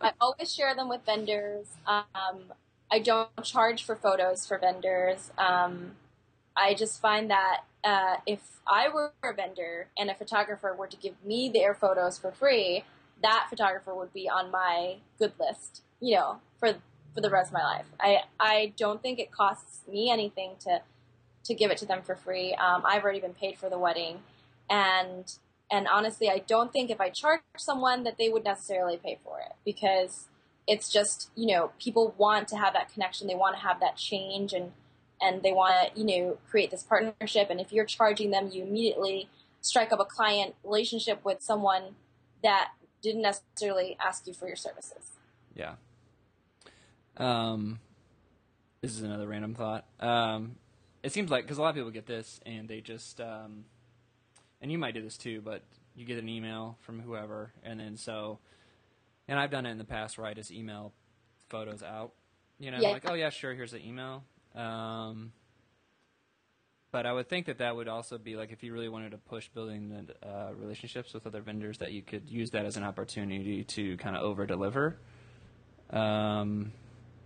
I 0.00 0.12
always 0.20 0.54
share 0.54 0.74
them 0.74 0.88
with 0.88 1.00
vendors. 1.04 1.66
Um, 1.86 2.52
I 2.90 3.00
don't 3.00 3.42
charge 3.42 3.84
for 3.84 3.96
photos 3.96 4.46
for 4.46 4.58
vendors. 4.58 5.32
Um, 5.38 5.92
I 6.56 6.74
just 6.74 7.00
find 7.00 7.30
that 7.30 7.62
uh, 7.82 8.16
if 8.26 8.40
I 8.66 8.88
were 8.88 9.12
a 9.22 9.32
vendor 9.32 9.88
and 9.98 10.10
a 10.10 10.14
photographer 10.14 10.74
were 10.78 10.86
to 10.86 10.96
give 10.96 11.14
me 11.24 11.50
their 11.52 11.74
photos 11.74 12.18
for 12.18 12.30
free, 12.30 12.84
that 13.22 13.46
photographer 13.50 13.94
would 13.94 14.12
be 14.12 14.28
on 14.28 14.50
my 14.50 14.96
good 15.18 15.32
list, 15.38 15.82
you 16.00 16.14
know, 16.14 16.38
for 16.58 16.74
for 17.14 17.20
the 17.20 17.30
rest 17.30 17.48
of 17.48 17.54
my 17.54 17.64
life. 17.64 17.86
I 18.00 18.22
I 18.38 18.72
don't 18.76 19.02
think 19.02 19.18
it 19.18 19.30
costs 19.30 19.80
me 19.88 20.10
anything 20.10 20.52
to 20.60 20.82
to 21.44 21.54
give 21.54 21.70
it 21.70 21.78
to 21.78 21.86
them 21.86 22.02
for 22.02 22.16
free. 22.16 22.54
Um, 22.54 22.82
I've 22.86 23.02
already 23.02 23.20
been 23.20 23.34
paid 23.34 23.58
for 23.58 23.68
the 23.68 23.78
wedding, 23.78 24.20
and 24.70 25.32
and 25.74 25.88
honestly, 25.88 26.30
I 26.30 26.38
don't 26.38 26.72
think 26.72 26.88
if 26.88 27.00
I 27.00 27.08
charge 27.08 27.40
someone 27.58 28.04
that 28.04 28.16
they 28.16 28.28
would 28.28 28.44
necessarily 28.44 28.96
pay 28.96 29.18
for 29.24 29.40
it 29.40 29.54
because 29.64 30.28
it's 30.68 30.88
just 30.88 31.30
you 31.34 31.48
know 31.48 31.72
people 31.82 32.14
want 32.16 32.46
to 32.48 32.56
have 32.56 32.74
that 32.74 32.92
connection, 32.92 33.26
they 33.26 33.34
want 33.34 33.56
to 33.56 33.62
have 33.62 33.80
that 33.80 33.96
change, 33.96 34.52
and 34.52 34.70
and 35.20 35.42
they 35.42 35.50
want 35.52 35.92
to 35.92 36.00
you 36.00 36.06
know 36.06 36.38
create 36.48 36.70
this 36.70 36.84
partnership. 36.84 37.50
And 37.50 37.60
if 37.60 37.72
you're 37.72 37.84
charging 37.84 38.30
them, 38.30 38.50
you 38.52 38.62
immediately 38.62 39.28
strike 39.62 39.92
up 39.92 39.98
a 39.98 40.04
client 40.04 40.54
relationship 40.62 41.24
with 41.24 41.42
someone 41.42 41.96
that 42.44 42.68
didn't 43.02 43.22
necessarily 43.22 43.96
ask 44.00 44.28
you 44.28 44.32
for 44.32 44.46
your 44.46 44.56
services. 44.56 45.10
Yeah. 45.56 45.74
Um, 47.16 47.80
this 48.80 48.92
is 48.92 49.02
another 49.02 49.26
random 49.26 49.56
thought. 49.56 49.86
Um, 49.98 50.54
it 51.02 51.12
seems 51.12 51.32
like 51.32 51.44
because 51.44 51.58
a 51.58 51.62
lot 51.62 51.70
of 51.70 51.74
people 51.74 51.90
get 51.90 52.06
this 52.06 52.38
and 52.46 52.68
they 52.68 52.80
just, 52.80 53.20
um, 53.20 53.64
and 54.64 54.72
you 54.72 54.78
might 54.78 54.94
do 54.94 55.02
this 55.02 55.18
too, 55.18 55.42
but 55.42 55.62
you 55.94 56.06
get 56.06 56.18
an 56.18 56.26
email 56.26 56.78
from 56.80 56.98
whoever, 56.98 57.52
and 57.62 57.78
then 57.78 57.98
so, 57.98 58.38
and 59.28 59.38
I've 59.38 59.50
done 59.50 59.66
it 59.66 59.70
in 59.70 59.76
the 59.76 59.84
past 59.84 60.16
where 60.16 60.26
I 60.26 60.32
just 60.32 60.50
email 60.50 60.94
photos 61.50 61.82
out. 61.82 62.12
You 62.58 62.70
know, 62.70 62.78
yeah. 62.80 62.88
like, 62.88 63.02
oh 63.06 63.12
yeah, 63.12 63.28
sure, 63.28 63.52
here's 63.52 63.72
the 63.72 63.86
email. 63.86 64.24
Um, 64.54 65.32
but 66.92 67.04
I 67.04 67.12
would 67.12 67.28
think 67.28 67.44
that 67.44 67.58
that 67.58 67.76
would 67.76 67.88
also 67.88 68.16
be 68.16 68.36
like 68.36 68.52
if 68.52 68.62
you 68.62 68.72
really 68.72 68.88
wanted 68.88 69.10
to 69.10 69.18
push 69.18 69.48
building 69.48 70.08
uh, 70.22 70.52
relationships 70.58 71.12
with 71.12 71.26
other 71.26 71.42
vendors, 71.42 71.76
that 71.78 71.92
you 71.92 72.00
could 72.00 72.30
use 72.30 72.48
that 72.52 72.64
as 72.64 72.78
an 72.78 72.84
opportunity 72.84 73.64
to 73.64 73.98
kind 73.98 74.16
of 74.16 74.22
over 74.22 74.46
deliver. 74.46 74.96
Um, 75.90 76.72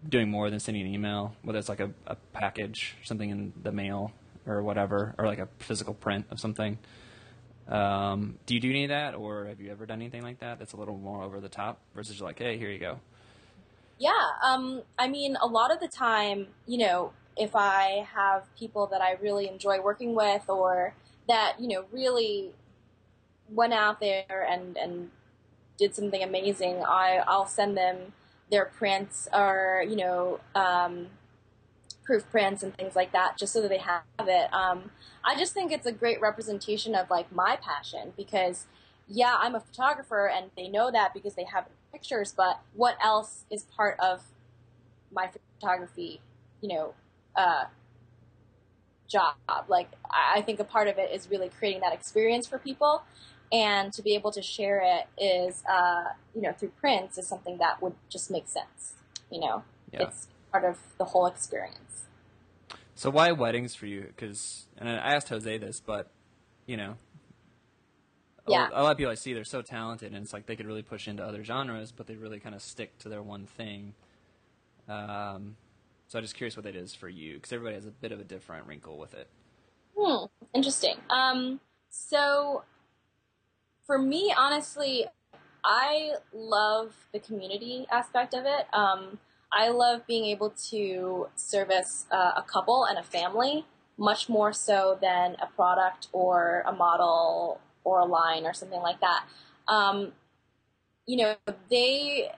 doing 0.09 0.28
more 0.28 0.51
than 0.51 0.59
sending 0.59 0.84
an 0.84 0.93
email, 0.93 1.36
whether 1.43 1.61
it's 1.61 1.68
like 1.68 1.78
a, 1.78 1.93
a 2.09 2.16
package, 2.32 2.97
something 3.05 3.30
in 3.30 3.53
the 3.62 3.70
mail 3.70 4.11
or 4.45 4.61
whatever, 4.61 5.14
or 5.18 5.26
like 5.26 5.39
a 5.39 5.49
physical 5.61 5.95
print 5.95 6.26
of 6.32 6.41
something. 6.41 6.78
Um, 7.69 8.39
do 8.47 8.55
you 8.55 8.61
do 8.61 8.71
any 8.71 8.85
of 8.85 8.89
that, 8.89 9.14
or 9.14 9.47
have 9.47 9.61
you 9.61 9.71
ever 9.71 9.85
done 9.85 10.01
anything 10.01 10.23
like 10.23 10.41
that 10.41 10.59
that's 10.59 10.73
a 10.73 10.77
little 10.77 10.97
more 10.97 11.23
over 11.23 11.41
the 11.41 11.51
top 11.51 11.81
versus 11.95 12.21
like, 12.21 12.39
hey, 12.39 12.57
here 12.57 12.71
you 12.71 12.79
go? 12.79 12.99
Yeah, 13.99 14.11
um, 14.43 14.83
I 14.99 15.09
mean, 15.09 15.37
a 15.43 15.47
lot 15.47 15.73
of 15.73 15.81
the 15.81 15.89
time, 15.89 16.47
you 16.66 16.79
know, 16.79 17.12
if 17.37 17.55
I 17.55 18.07
have 18.14 18.45
people 18.57 18.87
that 18.89 19.03
I 19.03 19.12
really 19.21 19.49
enjoy 19.49 19.81
working 19.81 20.14
with, 20.14 20.49
or 20.49 20.95
that 21.29 21.57
you 21.61 21.69
know 21.69 21.85
really 21.93 22.53
went 23.51 23.73
out 23.73 24.01
there 24.01 24.47
and 24.51 24.77
and 24.77 25.11
did 25.77 25.95
something 25.95 26.23
amazing, 26.23 26.83
I 26.85 27.23
I'll 27.27 27.47
send 27.47 27.77
them 27.77 28.12
their 28.51 28.64
prints 28.64 29.29
or 29.33 29.85
you 29.87 29.97
know 29.97 30.41
um, 30.55 31.09
proof 32.09 32.29
prints 32.31 32.63
and 32.63 32.75
things 32.75 32.97
like 32.97 33.13
that, 33.13 33.37
just 33.37 33.53
so 33.53 33.61
that 33.61 33.69
they 33.69 33.77
have 33.77 34.03
it. 34.21 34.53
Um, 34.53 34.91
I 35.23 35.37
just 35.37 35.53
think 35.53 35.71
it's 35.71 35.85
a 35.85 35.93
great 35.93 36.23
representation 36.23 36.95
of 36.95 37.11
like 37.11 37.31
my 37.31 37.59
passion 37.61 38.15
because 38.17 38.65
yeah, 39.07 39.37
I'm 39.39 39.55
a 39.55 39.61
photographer 39.61 40.27
and 40.27 40.51
they 40.57 40.69
know 40.69 40.91
that 40.91 41.13
because 41.13 41.35
they 41.35 41.45
have 41.45 41.67
pictures, 41.93 42.33
but 42.35 42.61
what 42.73 42.97
else 43.05 43.45
is 43.51 43.65
part 43.65 44.01
of 44.01 44.23
my 45.13 45.29
photography, 45.61 46.23
you 46.63 46.71
know, 46.71 46.95
uh, 47.37 47.65
job? 49.07 49.35
Like, 49.69 49.91
I 50.11 50.41
think 50.41 50.61
a 50.61 50.65
part 50.65 50.89
of 50.89 50.97
it 50.97 51.11
is 51.13 51.29
really 51.31 51.51
creating 51.51 51.83
that 51.83 51.93
experience 51.93 52.47
for 52.47 52.59
people. 52.59 53.03
And 53.53 53.93
to 53.95 54.03
be 54.03 54.15
able 54.15 54.31
to 54.33 54.43
share 54.43 54.83
it 54.83 55.07
is, 55.23 55.63
uh, 55.71 56.13
you 56.35 56.41
know, 56.41 56.53
through 56.53 56.73
prints 56.81 57.19
is 57.19 57.27
something 57.27 57.59
that 57.59 57.83
would 57.83 57.95
just 58.09 58.31
make 58.31 58.49
sense. 58.49 58.95
You 59.31 59.41
know, 59.41 59.63
yeah. 59.93 60.05
it's 60.05 60.29
part 60.51 60.64
of 60.64 60.78
the 60.99 61.05
whole 61.05 61.26
experience. 61.26 62.07
So 62.94 63.11
why 63.11 63.32
weddings 63.32 63.74
for 63.74 63.86
you? 63.86 64.03
Because 64.09 64.66
and 64.76 64.88
I 64.88 65.14
asked 65.14 65.28
Jose 65.28 65.59
this, 65.59 65.80
but 65.80 66.11
you 66.66 66.76
know, 66.76 66.96
yeah. 68.49 68.68
a, 68.72 68.82
lot 68.82 68.92
of 68.92 68.99
people 68.99 69.12
I 69.12 69.14
see 69.14 69.32
they're 69.32 69.44
so 69.44 69.62
talented, 69.62 70.12
and 70.12 70.22
it's 70.22 70.32
like 70.32 70.46
they 70.46 70.57
could 70.57 70.66
really 70.66 70.82
push 70.82 71.09
into 71.09 71.24
other 71.24 71.44
genres, 71.44 71.92
but 71.92 72.07
they 72.07 72.16
really 72.16 72.40
kind 72.40 72.55
of 72.55 72.62
stick 72.62 72.99
to 73.01 73.09
their 73.09 73.22
one 73.22 73.46
thing. 73.46 73.94
Um, 74.88 75.57
so 76.09 76.18
I'm 76.18 76.24
just 76.24 76.34
curious 76.34 76.57
what 76.57 76.64
that 76.64 76.74
is 76.74 76.94
for 76.94 77.09
you, 77.09 77.34
because 77.34 77.53
everybody 77.53 77.76
has 77.76 77.86
a 77.86 77.90
bit 77.90 78.12
of 78.12 78.20
a 78.20 78.24
different 78.24 78.66
wrinkle 78.66 78.99
with 78.99 79.14
it. 79.14 79.28
Hmm. 79.96 80.24
Interesting. 80.55 80.96
Um, 81.11 81.61
so 81.90 82.64
for 83.86 83.99
me, 83.99 84.34
honestly, 84.36 85.07
I 85.64 86.12
love 86.32 86.94
the 87.12 87.18
community 87.18 87.86
aspect 87.90 88.34
of 88.34 88.44
it. 88.44 88.66
Um, 88.72 89.18
I 89.53 89.68
love 89.68 90.07
being 90.07 90.26
able 90.26 90.51
to 90.70 91.28
service 91.34 92.07
uh, 92.11 92.32
a 92.36 92.42
couple 92.42 92.84
and 92.84 92.99
a 92.99 93.03
family 93.03 93.64
much 93.96 94.28
more 94.28 94.53
so 94.53 94.96
than 95.01 95.36
a 95.40 95.46
product 95.46 96.09
or 96.12 96.62
a 96.66 96.72
model 96.72 97.61
or 97.84 97.99
a 97.99 98.05
line 98.05 98.46
or 98.46 98.53
something 98.53 98.80
like 98.80 99.01
that. 99.01 99.24
Um, 99.66 100.12
you 101.07 101.16
know, 101.16 101.36
they 101.70 102.30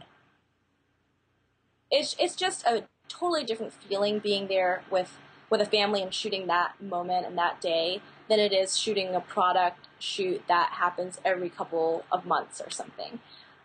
it's 1.91 2.17
it's 2.19 2.37
just 2.37 2.65
a 2.65 2.85
totally 3.09 3.45
different 3.45 3.73
feeling 3.73 4.21
being 4.21 4.47
there 4.47 4.83
with 4.91 5.19
with 5.51 5.61
a 5.61 5.67
family 5.67 6.03
and 6.03 6.15
shooting 6.15 6.47
that 6.47 6.81
moment 6.81 7.27
and 7.27 7.37
that 7.37 7.61
day 7.61 8.01
than 8.29 8.39
it 8.39 8.53
is 8.53 8.79
shooting 8.79 9.15
a 9.15 9.21
product 9.21 9.89
shoot 9.99 10.43
that 10.47 10.71
happens 10.75 11.21
every 11.25 11.51
couple 11.51 12.05
of 12.13 12.25
months 12.25 12.61
or 12.61 12.71
something. 12.71 13.19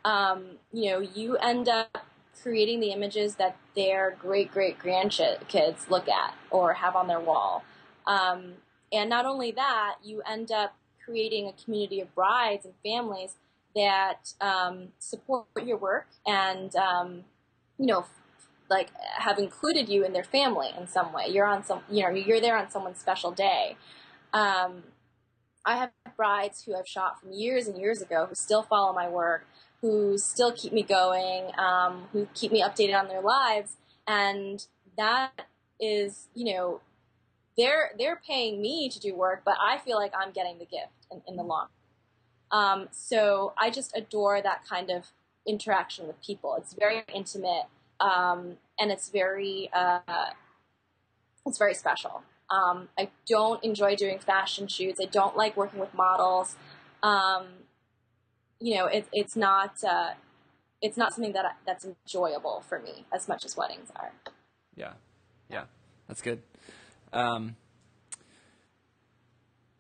Um, 0.04 0.58
you 0.74 0.92
know, 0.92 1.00
you 1.00 1.38
end 1.38 1.70
up 1.70 2.05
creating 2.42 2.80
the 2.80 2.92
images 2.92 3.36
that 3.36 3.58
their 3.76 4.18
great 4.20 4.52
great 4.52 4.80
grandkids 4.80 5.90
look 5.90 6.08
at 6.08 6.36
or 6.50 6.74
have 6.74 6.96
on 6.96 7.08
their 7.08 7.20
wall. 7.20 7.64
Um, 8.08 8.54
and 8.92 9.10
not 9.10 9.26
only 9.26 9.52
that, 9.52 9.96
you 10.04 10.22
end 10.22 10.52
up 10.52 10.76
creating 11.04 11.48
a 11.48 11.64
community 11.64 12.02
of 12.02 12.14
brides 12.16 12.66
and 12.66 12.74
families 12.84 13.36
that 13.76 14.34
um, 14.42 14.90
support 15.00 15.46
your 15.64 15.78
work 15.78 16.08
and 16.26 16.76
um, 16.76 17.24
you 17.78 17.86
know 17.86 18.06
like 18.70 18.90
have 19.18 19.38
included 19.38 19.88
you 19.90 20.04
in 20.04 20.14
their 20.14 20.24
family 20.24 20.70
in 20.80 20.88
some 20.88 21.14
way. 21.14 21.28
You're 21.28 21.46
on 21.46 21.64
some 21.64 21.82
you 21.90 22.04
know 22.04 22.10
you're 22.10 22.42
there 22.42 22.58
on 22.58 22.70
someone's 22.70 23.00
special 23.00 23.32
day. 23.32 23.78
Um, 24.34 24.84
i 25.66 25.78
have 25.78 25.92
brides 26.16 26.64
who 26.64 26.76
i've 26.76 26.88
shot 26.88 27.20
from 27.20 27.32
years 27.32 27.68
and 27.68 27.78
years 27.78 28.02
ago 28.02 28.26
who 28.28 28.36
still 28.36 28.64
follow 28.64 28.94
my 28.94 29.10
work 29.10 29.46
who 29.86 30.18
still 30.18 30.52
keep 30.52 30.74
me 30.74 30.82
going 30.82 31.52
um, 31.58 32.08
who 32.12 32.28
keep 32.34 32.52
me 32.52 32.62
updated 32.62 33.00
on 33.00 33.08
their 33.08 33.22
lives 33.22 33.78
and 34.08 34.66
that 34.98 35.48
is 35.80 36.28
you 36.34 36.46
know 36.54 36.82
they're 37.58 37.92
they're 37.98 38.22
paying 38.26 38.62
me 38.62 38.90
to 38.90 39.00
do 39.00 39.16
work, 39.16 39.42
but 39.46 39.56
I 39.62 39.78
feel 39.78 39.98
like 39.98 40.14
I'm 40.18 40.32
getting 40.32 40.58
the 40.60 40.66
gift 40.66 41.08
in, 41.12 41.22
in 41.28 41.36
the 41.36 41.44
long. 41.44 41.68
Um, 42.52 42.88
so 42.92 43.54
I 43.58 43.70
just 43.70 43.96
adore 43.96 44.42
that 44.42 44.64
kind 44.68 44.90
of 44.90 45.08
interaction 45.48 46.08
with 46.08 46.22
people. 46.22 46.56
It's 46.56 46.74
very 46.74 47.04
intimate, 47.14 47.66
um, 48.00 48.58
and 48.80 48.92
it's 48.92 49.10
very 49.10 49.70
uh, 49.74 50.00
it's 51.46 51.58
very 51.58 51.74
special. 51.74 52.24
Um, 52.50 52.90
I 52.98 53.10
don't 53.28 53.64
enjoy 53.64 53.96
doing 53.96 54.20
fashion 54.20 54.68
shoots. 54.68 55.00
I 55.02 55.06
don't 55.06 55.36
like 55.36 55.58
working 55.58 55.80
with 55.80 55.94
models. 55.94 56.56
Um, 57.02 57.46
you 58.60 58.76
know, 58.76 58.86
it, 58.86 59.08
it's 59.12 59.36
not 59.36 59.76
uh, 59.84 60.12
it's 60.82 60.98
not 60.98 61.14
something 61.14 61.34
that 61.34 61.58
that's 61.66 61.86
enjoyable 61.86 62.64
for 62.68 62.80
me 62.80 63.06
as 63.14 63.28
much 63.28 63.46
as 63.46 63.56
weddings 63.58 63.92
are. 63.96 64.12
Yeah, 64.76 64.94
yeah, 65.50 65.66
that's 66.08 66.22
good. 66.22 66.42
Um, 67.14 67.56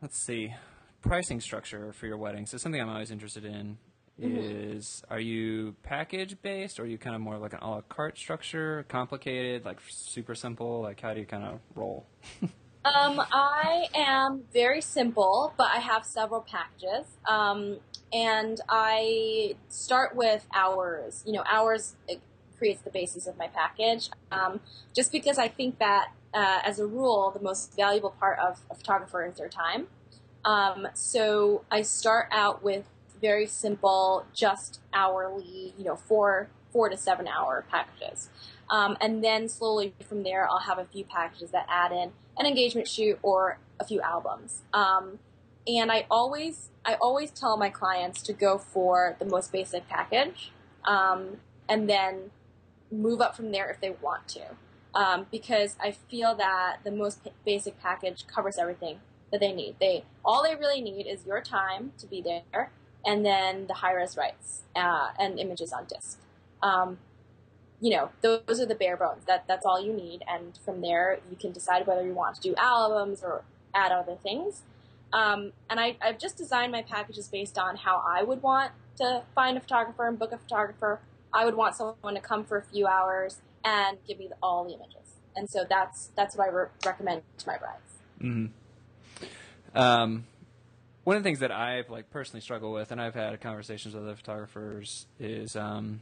let's 0.01 0.17
see, 0.25 0.53
pricing 1.01 1.39
structure 1.39 1.93
for 1.93 2.07
your 2.07 2.17
wedding. 2.17 2.45
So 2.45 2.57
something 2.57 2.81
I'm 2.81 2.89
always 2.89 3.11
interested 3.11 3.45
in 3.45 3.77
mm-hmm. 4.21 4.75
is: 4.75 5.03
are 5.09 5.19
you 5.19 5.75
package 5.83 6.41
based, 6.41 6.79
or 6.79 6.83
are 6.83 6.87
you 6.87 6.97
kind 6.97 7.15
of 7.15 7.21
more 7.21 7.37
like 7.37 7.53
an 7.53 7.59
a 7.61 7.69
la 7.69 7.81
carte 7.81 8.17
structure, 8.17 8.85
complicated, 8.87 9.65
like 9.65 9.79
super 9.87 10.35
simple? 10.35 10.81
Like 10.81 11.01
how 11.01 11.13
do 11.13 11.19
you 11.19 11.25
kind 11.25 11.43
of 11.43 11.59
roll? 11.75 12.05
um, 12.41 13.21
I 13.31 13.87
am 13.93 14.43
very 14.53 14.81
simple, 14.81 15.53
but 15.57 15.67
I 15.73 15.79
have 15.79 16.05
several 16.05 16.41
packages. 16.41 17.05
Um, 17.29 17.79
and 18.13 18.59
I 18.69 19.55
start 19.69 20.15
with 20.15 20.45
hours. 20.53 21.23
You 21.25 21.33
know, 21.33 21.43
hours 21.49 21.95
creates 22.57 22.81
the 22.81 22.89
basis 22.89 23.27
of 23.27 23.37
my 23.37 23.47
package. 23.47 24.09
Um, 24.31 24.59
just 24.95 25.11
because 25.11 25.37
I 25.37 25.47
think 25.47 25.79
that 25.79 26.11
uh, 26.33 26.59
as 26.63 26.79
a 26.79 26.85
rule, 26.85 27.31
the 27.31 27.41
most 27.41 27.75
valuable 27.75 28.11
part 28.11 28.39
of 28.39 28.59
a 28.69 28.75
photographer 28.75 29.25
is 29.25 29.37
their 29.37 29.49
time. 29.49 29.87
Um, 30.43 30.87
so 30.93 31.63
I 31.71 31.81
start 31.81 32.27
out 32.31 32.63
with 32.63 32.85
very 33.21 33.47
simple, 33.47 34.25
just 34.35 34.79
hourly, 34.93 35.73
you 35.77 35.83
know, 35.83 35.95
four 35.95 36.49
four 36.71 36.89
to 36.89 36.97
seven 36.97 37.25
hour 37.25 37.65
packages, 37.71 38.29
um, 38.69 38.97
and 38.99 39.23
then 39.23 39.47
slowly 39.47 39.93
from 40.07 40.23
there, 40.23 40.47
I'll 40.47 40.59
have 40.59 40.77
a 40.77 40.85
few 40.85 41.05
packages 41.05 41.51
that 41.51 41.65
add 41.69 41.91
in 41.93 42.11
an 42.37 42.45
engagement 42.45 42.87
shoot 42.87 43.17
or 43.23 43.57
a 43.79 43.85
few 43.85 44.01
albums. 44.01 44.61
Um, 44.73 45.19
and 45.67 45.91
I 45.91 46.05
always 46.09 46.69
I 46.85 46.95
always 46.95 47.31
tell 47.31 47.57
my 47.57 47.69
clients 47.69 48.21
to 48.23 48.33
go 48.33 48.57
for 48.57 49.15
the 49.19 49.25
most 49.25 49.51
basic 49.51 49.87
package, 49.87 50.51
um, 50.83 51.37
and 51.67 51.89
then 51.89 52.31
move 52.91 53.21
up 53.21 53.35
from 53.35 53.51
there 53.51 53.69
if 53.69 53.81
they 53.81 53.89
want 53.89 54.27
to 54.29 54.41
um, 54.95 55.27
because 55.29 55.75
I 55.79 55.91
feel 55.91 56.35
that 56.35 56.77
the 56.83 56.91
most 56.91 57.27
basic 57.45 57.79
package 57.81 58.25
covers 58.27 58.57
everything 58.57 58.99
that 59.31 59.41
they 59.41 59.51
need. 59.51 59.75
They 59.79 60.05
all 60.23 60.41
they 60.41 60.55
really 60.55 60.81
need 60.81 61.05
is 61.05 61.25
your 61.25 61.41
time 61.41 61.91
to 61.97 62.07
be 62.07 62.21
there, 62.21 62.71
and 63.05 63.25
then 63.25 63.67
the 63.67 63.75
high 63.75 63.93
res 63.93 64.15
rights 64.17 64.63
uh, 64.75 65.09
and 65.19 65.37
images 65.37 65.73
on 65.73 65.85
disk. 65.85 66.19
Um, 66.63 66.99
you 67.81 67.91
know, 67.91 68.09
those 68.21 68.61
are 68.61 68.65
the 68.65 68.75
bare 68.75 68.95
bones. 68.95 69.25
That 69.27 69.45
that's 69.47 69.65
all 69.65 69.83
you 69.83 69.93
need, 69.93 70.23
and 70.27 70.57
from 70.63 70.81
there 70.81 71.19
you 71.29 71.35
can 71.35 71.51
decide 71.51 71.85
whether 71.85 72.05
you 72.05 72.13
want 72.13 72.35
to 72.35 72.41
do 72.41 72.55
albums 72.57 73.21
or 73.21 73.43
add 73.73 73.91
other 73.91 74.15
things. 74.15 74.61
Um, 75.13 75.51
and 75.69 75.79
I, 75.79 75.97
I've 76.01 76.19
just 76.19 76.37
designed 76.37 76.71
my 76.71 76.81
packages 76.81 77.27
based 77.27 77.57
on 77.57 77.77
how 77.77 78.03
I 78.05 78.23
would 78.23 78.41
want 78.41 78.71
to 78.97 79.23
find 79.33 79.57
a 79.57 79.61
photographer 79.61 80.07
and 80.07 80.17
book 80.17 80.31
a 80.31 80.37
photographer. 80.37 80.99
I 81.33 81.45
would 81.45 81.55
want 81.55 81.75
someone 81.75 82.15
to 82.15 82.21
come 82.21 82.43
for 82.43 82.57
a 82.57 82.63
few 82.63 82.87
hours 82.87 83.41
and 83.63 83.97
give 84.07 84.19
me 84.19 84.29
all 84.41 84.63
the 84.63 84.73
images. 84.73 85.15
And 85.35 85.49
so 85.49 85.65
that's 85.67 86.11
that's 86.15 86.35
what 86.35 86.47
I 86.47 86.51
re- 86.51 86.67
recommend 86.85 87.23
to 87.39 87.47
my 87.47 87.57
brides. 87.57 87.93
Mm-hmm. 88.21 89.77
Um, 89.77 90.25
one 91.03 91.17
of 91.17 91.23
the 91.23 91.27
things 91.27 91.39
that 91.39 91.51
I've 91.51 91.89
like 91.89 92.09
personally 92.09 92.41
struggled 92.41 92.73
with, 92.73 92.91
and 92.91 93.01
I've 93.01 93.15
had 93.15 93.39
conversations 93.41 93.93
with 93.93 94.03
other 94.03 94.15
photographers, 94.15 95.05
is, 95.19 95.55
um, 95.55 96.01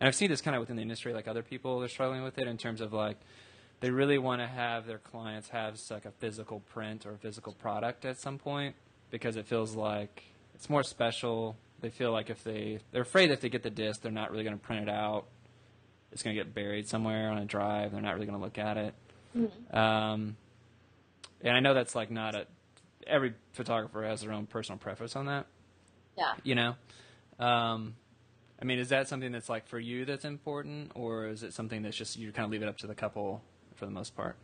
and 0.00 0.08
I've 0.08 0.14
seen 0.14 0.30
this 0.30 0.40
kind 0.40 0.56
of 0.56 0.60
within 0.60 0.76
the 0.76 0.82
industry, 0.82 1.14
like 1.14 1.28
other 1.28 1.42
people 1.42 1.82
are 1.82 1.88
struggling 1.88 2.22
with 2.22 2.38
it 2.38 2.48
in 2.48 2.58
terms 2.58 2.80
of 2.80 2.92
like 2.92 3.18
they 3.80 3.90
really 3.90 4.18
want 4.18 4.40
to 4.40 4.46
have 4.46 4.86
their 4.86 4.98
clients 4.98 5.48
have 5.48 5.80
like 5.90 6.04
a 6.04 6.10
physical 6.12 6.60
print 6.60 7.06
or 7.06 7.12
a 7.12 7.18
physical 7.18 7.52
product 7.54 8.04
at 8.04 8.18
some 8.18 8.38
point 8.38 8.74
because 9.10 9.36
it 9.36 9.46
feels 9.46 9.74
like 9.74 10.24
it's 10.54 10.68
more 10.68 10.82
special. 10.82 11.56
They 11.80 11.90
feel 11.90 12.12
like 12.12 12.28
if 12.28 12.44
they 12.44 12.80
they're 12.92 13.02
afraid 13.02 13.30
that 13.30 13.34
if 13.34 13.40
they 13.40 13.48
get 13.48 13.62
the 13.62 13.70
disc, 13.70 14.02
they're 14.02 14.12
not 14.12 14.30
really 14.30 14.44
going 14.44 14.58
to 14.58 14.62
print 14.62 14.88
it 14.88 14.92
out. 14.92 15.24
It's 16.12 16.22
going 16.22 16.36
to 16.36 16.42
get 16.42 16.54
buried 16.54 16.88
somewhere 16.88 17.30
on 17.30 17.38
a 17.38 17.44
drive. 17.44 17.92
They're 17.92 18.02
not 18.02 18.14
really 18.14 18.26
going 18.26 18.38
to 18.38 18.44
look 18.44 18.58
at 18.58 18.76
it. 18.76 18.94
Mm-hmm. 19.36 19.76
Um, 19.76 20.36
and 21.40 21.56
I 21.56 21.60
know 21.60 21.72
that's 21.72 21.94
like 21.94 22.10
not 22.10 22.34
a 22.34 22.46
every 23.06 23.34
photographer 23.52 24.04
has 24.04 24.20
their 24.20 24.32
own 24.32 24.46
personal 24.46 24.78
preference 24.78 25.16
on 25.16 25.26
that. 25.26 25.46
Yeah. 26.18 26.34
You 26.44 26.54
know, 26.54 26.76
um, 27.38 27.94
I 28.60 28.66
mean, 28.66 28.78
is 28.78 28.90
that 28.90 29.08
something 29.08 29.32
that's 29.32 29.48
like 29.48 29.66
for 29.66 29.78
you 29.78 30.04
that's 30.04 30.26
important, 30.26 30.92
or 30.94 31.28
is 31.28 31.42
it 31.42 31.54
something 31.54 31.80
that's 31.80 31.96
just 31.96 32.18
you 32.18 32.30
kind 32.30 32.44
of 32.44 32.50
leave 32.50 32.62
it 32.62 32.68
up 32.68 32.76
to 32.78 32.86
the 32.86 32.94
couple 32.94 33.42
for 33.80 33.86
the 33.86 33.92
most 33.92 34.14
part? 34.14 34.36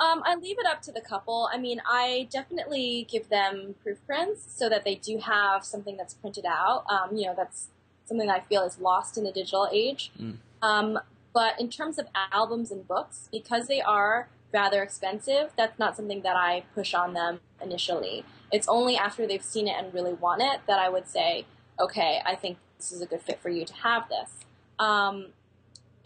Um, 0.00 0.22
I 0.24 0.36
leave 0.36 0.58
it 0.58 0.66
up 0.66 0.80
to 0.82 0.92
the 0.92 1.00
couple. 1.00 1.50
I 1.52 1.58
mean, 1.58 1.82
I 1.84 2.28
definitely 2.30 3.06
give 3.10 3.28
them 3.28 3.74
proof 3.82 3.98
prints 4.06 4.46
so 4.56 4.68
that 4.68 4.84
they 4.84 4.94
do 4.94 5.18
have 5.18 5.64
something 5.64 5.96
that's 5.96 6.14
printed 6.14 6.46
out. 6.46 6.84
Um, 6.88 7.16
you 7.16 7.26
know, 7.26 7.34
that's 7.36 7.66
something 8.04 8.30
I 8.30 8.40
feel 8.40 8.62
is 8.62 8.78
lost 8.78 9.18
in 9.18 9.24
the 9.24 9.32
digital 9.32 9.68
age. 9.72 10.12
Mm. 10.18 10.36
Um, 10.62 11.00
but 11.34 11.60
in 11.60 11.68
terms 11.68 11.98
of 11.98 12.06
albums 12.32 12.70
and 12.70 12.86
books, 12.86 13.28
because 13.32 13.66
they 13.66 13.82
are 13.82 14.28
rather 14.52 14.82
expensive, 14.82 15.50
that's 15.56 15.78
not 15.78 15.96
something 15.96 16.22
that 16.22 16.36
I 16.36 16.62
push 16.74 16.94
on 16.94 17.12
them 17.12 17.40
initially. 17.60 18.24
It's 18.52 18.68
only 18.68 18.96
after 18.96 19.26
they've 19.26 19.42
seen 19.42 19.66
it 19.66 19.74
and 19.76 19.92
really 19.92 20.14
want 20.14 20.42
it 20.42 20.60
that 20.68 20.78
I 20.78 20.88
would 20.88 21.08
say, 21.08 21.44
okay, 21.78 22.20
I 22.24 22.36
think 22.36 22.58
this 22.78 22.92
is 22.92 23.02
a 23.02 23.06
good 23.06 23.20
fit 23.20 23.40
for 23.42 23.50
you 23.50 23.64
to 23.64 23.74
have 23.74 24.08
this. 24.08 24.30
Um, 24.78 25.26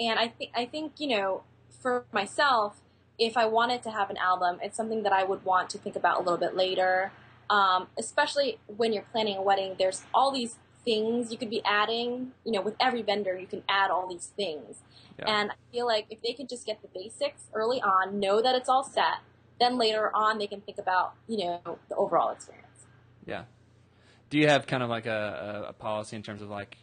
and 0.01 0.19
I 0.19 0.29
think 0.29 0.51
I 0.55 0.65
think 0.65 0.95
you 0.99 1.09
know, 1.09 1.43
for 1.83 2.07
myself, 2.13 2.81
if 3.19 3.37
I 3.37 3.47
wanted 3.47 3.83
to 3.83 3.91
have 3.91 4.09
an 4.09 4.17
album, 4.17 4.59
it's 4.63 4.77
something 4.77 5.03
that 5.03 5.13
I 5.13 5.25
would 5.25 5.45
want 5.45 5.69
to 5.71 5.79
think 5.79 5.97
about 5.97 6.19
a 6.19 6.23
little 6.23 6.39
bit 6.39 6.57
later. 6.57 7.13
Um, 7.51 7.89
especially 7.99 8.59
when 8.67 8.93
you're 8.93 9.07
planning 9.13 9.37
a 9.37 9.43
wedding, 9.43 9.75
there's 9.79 10.03
all 10.15 10.33
these 10.33 10.57
things 10.85 11.31
you 11.31 11.39
could 11.39 11.51
be 11.51 11.63
adding. 11.65 12.33
You 12.45 12.53
know, 12.53 12.63
with 12.63 12.77
every 12.81 13.03
vendor, 13.03 13.37
you 13.39 13.47
can 13.47 13.63
add 13.69 13.91
all 13.91 14.09
these 14.09 14.33
things. 14.37 14.79
Yeah. 15.19 15.27
And 15.29 15.51
I 15.51 15.55
feel 15.71 15.87
like 15.87 16.07
if 16.09 16.23
they 16.23 16.33
could 16.33 16.49
just 16.49 16.65
get 16.65 16.81
the 16.81 16.89
basics 16.89 17.45
early 17.53 17.81
on, 17.81 18.19
know 18.19 18.41
that 18.41 18.55
it's 18.55 18.69
all 18.69 18.85
set, 18.85 19.19
then 19.61 19.77
later 19.77 20.11
on 20.15 20.39
they 20.39 20.47
can 20.47 20.61
think 20.61 20.79
about 20.79 21.15
you 21.29 21.39
know 21.39 21.79
the 21.89 21.97
overall 21.97 22.31
experience. 22.31 22.87
Yeah. 23.27 23.45
Do 24.31 24.39
you 24.39 24.49
have 24.49 24.67
kind 24.67 24.83
of 24.83 24.89
like 24.89 25.05
a, 25.05 25.65
a, 25.67 25.69
a 25.69 25.73
policy 25.75 26.17
in 26.17 26.23
terms 26.23 26.41
of 26.41 26.49
like 26.49 26.79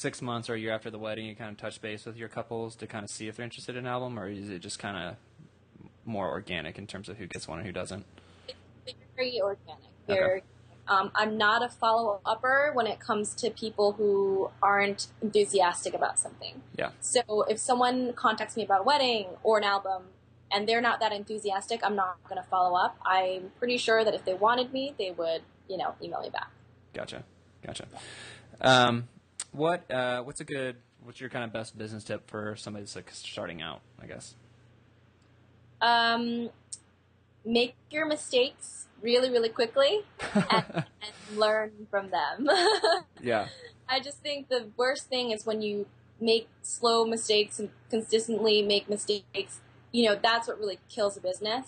six 0.00 0.22
months 0.22 0.48
or 0.48 0.54
a 0.54 0.58
year 0.58 0.72
after 0.72 0.90
the 0.90 0.98
wedding, 0.98 1.26
you 1.26 1.36
kind 1.36 1.50
of 1.50 1.58
touch 1.58 1.80
base 1.80 2.06
with 2.06 2.16
your 2.16 2.28
couples 2.28 2.74
to 2.76 2.86
kind 2.86 3.04
of 3.04 3.10
see 3.10 3.28
if 3.28 3.36
they're 3.36 3.44
interested 3.44 3.76
in 3.76 3.84
an 3.84 3.92
album, 3.92 4.18
or 4.18 4.28
is 4.28 4.48
it 4.48 4.60
just 4.60 4.78
kind 4.78 4.96
of 4.96 5.16
more 6.04 6.28
organic 6.28 6.78
in 6.78 6.86
terms 6.86 7.08
of 7.08 7.18
who 7.18 7.26
gets 7.26 7.46
one 7.46 7.58
and 7.58 7.66
who 7.66 7.72
doesn't? 7.72 8.04
It's 8.86 8.96
very 9.14 9.40
organic. 9.40 9.84
Very. 10.06 10.42
Um, 10.88 11.12
I'm 11.14 11.36
not 11.36 11.62
a 11.62 11.68
follow 11.68 12.20
upper 12.24 12.70
when 12.72 12.86
it 12.86 12.98
comes 12.98 13.34
to 13.36 13.50
people 13.50 13.92
who 13.92 14.50
aren't 14.60 15.06
enthusiastic 15.22 15.94
about 15.94 16.18
something. 16.18 16.62
Yeah. 16.76 16.90
So 17.00 17.42
if 17.42 17.58
someone 17.58 18.12
contacts 18.14 18.56
me 18.56 18.64
about 18.64 18.80
a 18.80 18.84
wedding 18.84 19.28
or 19.44 19.58
an 19.58 19.64
album 19.64 20.04
and 20.50 20.68
they're 20.68 20.80
not 20.80 20.98
that 20.98 21.12
enthusiastic, 21.12 21.80
I'm 21.84 21.94
not 21.94 22.16
going 22.28 22.42
to 22.42 22.48
follow 22.48 22.76
up. 22.76 22.98
I'm 23.04 23.52
pretty 23.58 23.76
sure 23.76 24.02
that 24.04 24.14
if 24.14 24.24
they 24.24 24.34
wanted 24.34 24.72
me, 24.72 24.94
they 24.98 25.12
would, 25.12 25.42
you 25.68 25.76
know, 25.76 25.94
email 26.02 26.22
me 26.22 26.30
back. 26.30 26.50
Gotcha, 26.92 27.22
gotcha. 27.64 27.86
Um, 28.60 29.06
what 29.52 29.90
uh, 29.90 30.22
what's 30.22 30.40
a 30.40 30.44
good 30.44 30.76
what's 31.02 31.20
your 31.20 31.30
kind 31.30 31.44
of 31.44 31.52
best 31.52 31.76
business 31.76 32.04
tip 32.04 32.28
for 32.28 32.56
somebody 32.56 32.84
that's 32.84 32.96
like 32.96 33.10
starting 33.10 33.62
out? 33.62 33.80
I 34.00 34.06
guess. 34.06 34.34
Um, 35.80 36.50
make 37.44 37.74
your 37.90 38.06
mistakes 38.06 38.86
really, 39.02 39.30
really 39.30 39.48
quickly 39.48 40.00
and, 40.34 40.64
and 40.74 41.36
learn 41.38 41.72
from 41.90 42.10
them. 42.10 42.48
Yeah. 43.22 43.48
I 43.86 44.00
just 44.00 44.18
think 44.20 44.48
the 44.48 44.68
worst 44.78 45.08
thing 45.08 45.30
is 45.30 45.44
when 45.44 45.60
you 45.60 45.86
make 46.20 46.48
slow 46.62 47.04
mistakes 47.04 47.58
and 47.58 47.68
consistently 47.90 48.62
make 48.62 48.88
mistakes. 48.88 49.60
You 49.92 50.06
know, 50.06 50.14
that's 50.14 50.48
what 50.48 50.58
really 50.58 50.78
kills 50.88 51.18
a 51.18 51.20
business. 51.20 51.66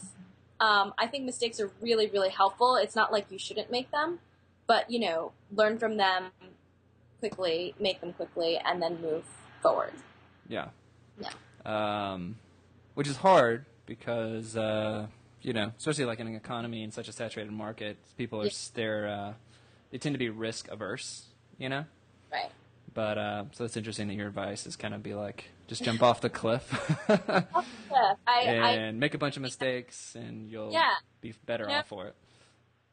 Um, 0.61 0.95
I 0.97 1.07
think 1.09 1.25
mistakes 1.25 1.61
are 1.61 1.71
really, 1.81 2.07
really 2.07 2.31
helpful. 2.31 2.77
It's 2.77 2.97
not 2.97 3.13
like 3.13 3.27
you 3.31 3.39
shouldn't 3.39 3.71
make 3.71 3.91
them, 3.91 4.21
but 4.67 4.91
you 4.91 5.01
know, 5.01 5.33
learn 5.55 5.79
from 5.79 5.99
them 5.99 6.31
quickly, 7.33 7.73
make 7.79 8.01
them 8.01 8.13
quickly, 8.13 8.59
and 8.65 8.83
then 8.83 9.01
move 9.01 9.23
forward. 9.63 9.93
Yeah. 10.49 10.71
Yeah. 11.21 11.31
Um, 11.65 12.37
which 12.95 13.07
is 13.07 13.17
hard 13.17 13.65
because 13.87 14.57
uh, 14.57 15.07
you 15.41 15.53
know, 15.53 15.71
especially 15.79 16.05
like 16.05 16.19
in 16.19 16.27
an 16.27 16.35
economy 16.35 16.83
in 16.83 16.91
such 16.91 17.07
a 17.07 17.13
saturated 17.13 17.53
market, 17.53 17.97
people 18.19 18.43
are 18.43 18.49
they're 18.75 19.07
uh, 19.07 19.33
they 19.93 19.99
tend 19.99 20.15
to 20.15 20.19
be 20.19 20.31
risk 20.31 20.69
averse. 20.69 21.27
You 21.59 21.69
know. 21.69 21.85
Right. 22.33 22.51
But 22.93 23.19
uh, 23.19 23.45
so 23.53 23.65
it's 23.65 23.77
interesting 23.77 24.09
that 24.09 24.15
your 24.15 24.27
advice 24.27 24.67
is 24.67 24.75
kind 24.75 24.93
of 24.95 25.03
be 25.03 25.15
like 25.15 25.45
just 25.69 25.85
jump 25.89 26.03
off 26.03 26.21
the 26.21 26.29
cliff 26.29 26.65
Yeah. 27.09 28.15
I, 28.27 28.41
I 28.47 28.71
and 28.73 28.99
make 28.99 29.15
a 29.15 29.19
bunch 29.19 29.37
of 29.37 29.43
mistakes, 29.43 30.17
and 30.17 30.51
you'll 30.51 30.73
Yeah. 30.73 30.91
be 31.21 31.35
better 31.47 31.71
off 31.71 31.87
for 31.89 32.07
it. 32.09 32.15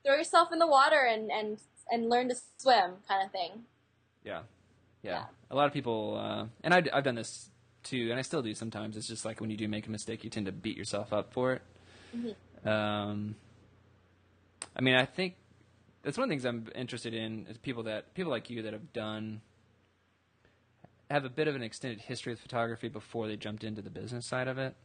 throw 0.06 0.16
yourself 0.16 0.50
in 0.54 0.60
the 0.60 0.68
water 0.68 1.00
and, 1.02 1.32
and, 1.32 1.60
and 1.92 2.10
learn 2.10 2.30
to 2.30 2.36
swim 2.58 2.92
kind 3.08 3.26
of 3.26 3.32
thing. 3.32 3.64
Yeah. 4.30 4.42
yeah, 5.04 5.12
Yeah. 5.12 5.26
A 5.52 5.56
lot 5.56 5.68
of 5.68 5.74
people, 5.74 6.18
uh, 6.18 6.46
and 6.64 6.74
I, 6.74 6.84
I've 6.94 7.04
done 7.04 7.16
this 7.16 7.50
too, 7.84 8.08
and 8.12 8.20
I 8.20 8.22
still 8.22 8.42
do 8.42 8.54
sometimes. 8.54 8.98
It's 8.98 9.08
just 9.08 9.26
like 9.26 9.42
when 9.42 9.50
you 9.50 9.58
do 9.58 9.68
make 9.68 9.88
a 9.88 9.92
mistake, 9.92 10.24
you 10.24 10.30
tend 10.30 10.46
to 10.46 10.52
beat 10.52 10.78
yourself 10.78 11.12
up 11.14 11.34
for 11.34 11.54
it. 11.54 11.62
Um, 12.68 13.36
I 14.76 14.82
mean, 14.82 14.96
I 14.96 15.06
think 15.06 15.36
that's 16.04 16.18
one 16.18 16.24
of 16.26 16.30
the 16.30 16.34
things 16.34 16.46
I'm 16.46 16.68
interested 16.76 17.14
in 17.14 17.48
is 17.50 17.58
people 17.58 17.84
that 17.84 18.14
people 18.14 18.32
like 18.32 18.50
you 18.50 18.62
that 18.64 18.74
have 18.74 18.94
done 18.94 19.42
have 21.10 21.26
a 21.26 21.30
bit 21.30 21.48
of 21.48 21.56
an 21.56 21.64
extended 21.64 22.02
history 22.02 22.34
with 22.34 22.40
photography 22.40 22.88
before 22.88 23.28
they 23.28 23.36
jumped 23.36 23.64
into 23.64 23.82
the 23.82 23.90
business 23.90 24.26
side 24.26 24.48
of 24.48 24.58
it. 24.58 24.76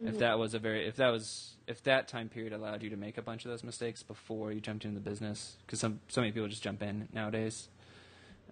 If 0.00 0.18
that 0.18 0.38
was 0.38 0.54
a 0.54 0.58
very, 0.58 0.86
if 0.86 0.96
that 0.96 1.08
was, 1.10 1.56
if 1.66 1.82
that 1.84 2.08
time 2.08 2.28
period 2.28 2.52
allowed 2.52 2.82
you 2.82 2.90
to 2.90 2.96
make 2.96 3.16
a 3.16 3.22
bunch 3.22 3.44
of 3.44 3.50
those 3.50 3.64
mistakes 3.64 4.02
before 4.02 4.52
you 4.52 4.60
jumped 4.60 4.84
into 4.84 5.00
the 5.00 5.08
business, 5.08 5.56
because 5.64 5.80
some 5.80 6.00
so 6.08 6.20
many 6.20 6.32
people 6.32 6.48
just 6.48 6.62
jump 6.62 6.82
in 6.82 7.08
nowadays. 7.12 7.68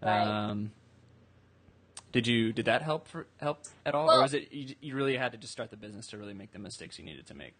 Right. 0.02 0.26
Um, 0.26 0.72
did 2.12 2.26
you 2.26 2.52
did 2.52 2.66
that 2.66 2.82
help 2.82 3.08
for 3.08 3.26
help 3.38 3.64
at 3.86 3.94
all, 3.94 4.10
or 4.10 4.20
was 4.20 4.34
it 4.34 4.52
you, 4.52 4.74
you 4.80 4.94
really 4.94 5.16
had 5.16 5.32
to 5.32 5.38
just 5.38 5.52
start 5.52 5.70
the 5.70 5.76
business 5.76 6.08
to 6.08 6.18
really 6.18 6.34
make 6.34 6.52
the 6.52 6.58
mistakes 6.58 6.98
you 6.98 7.04
needed 7.04 7.26
to 7.26 7.34
make? 7.34 7.54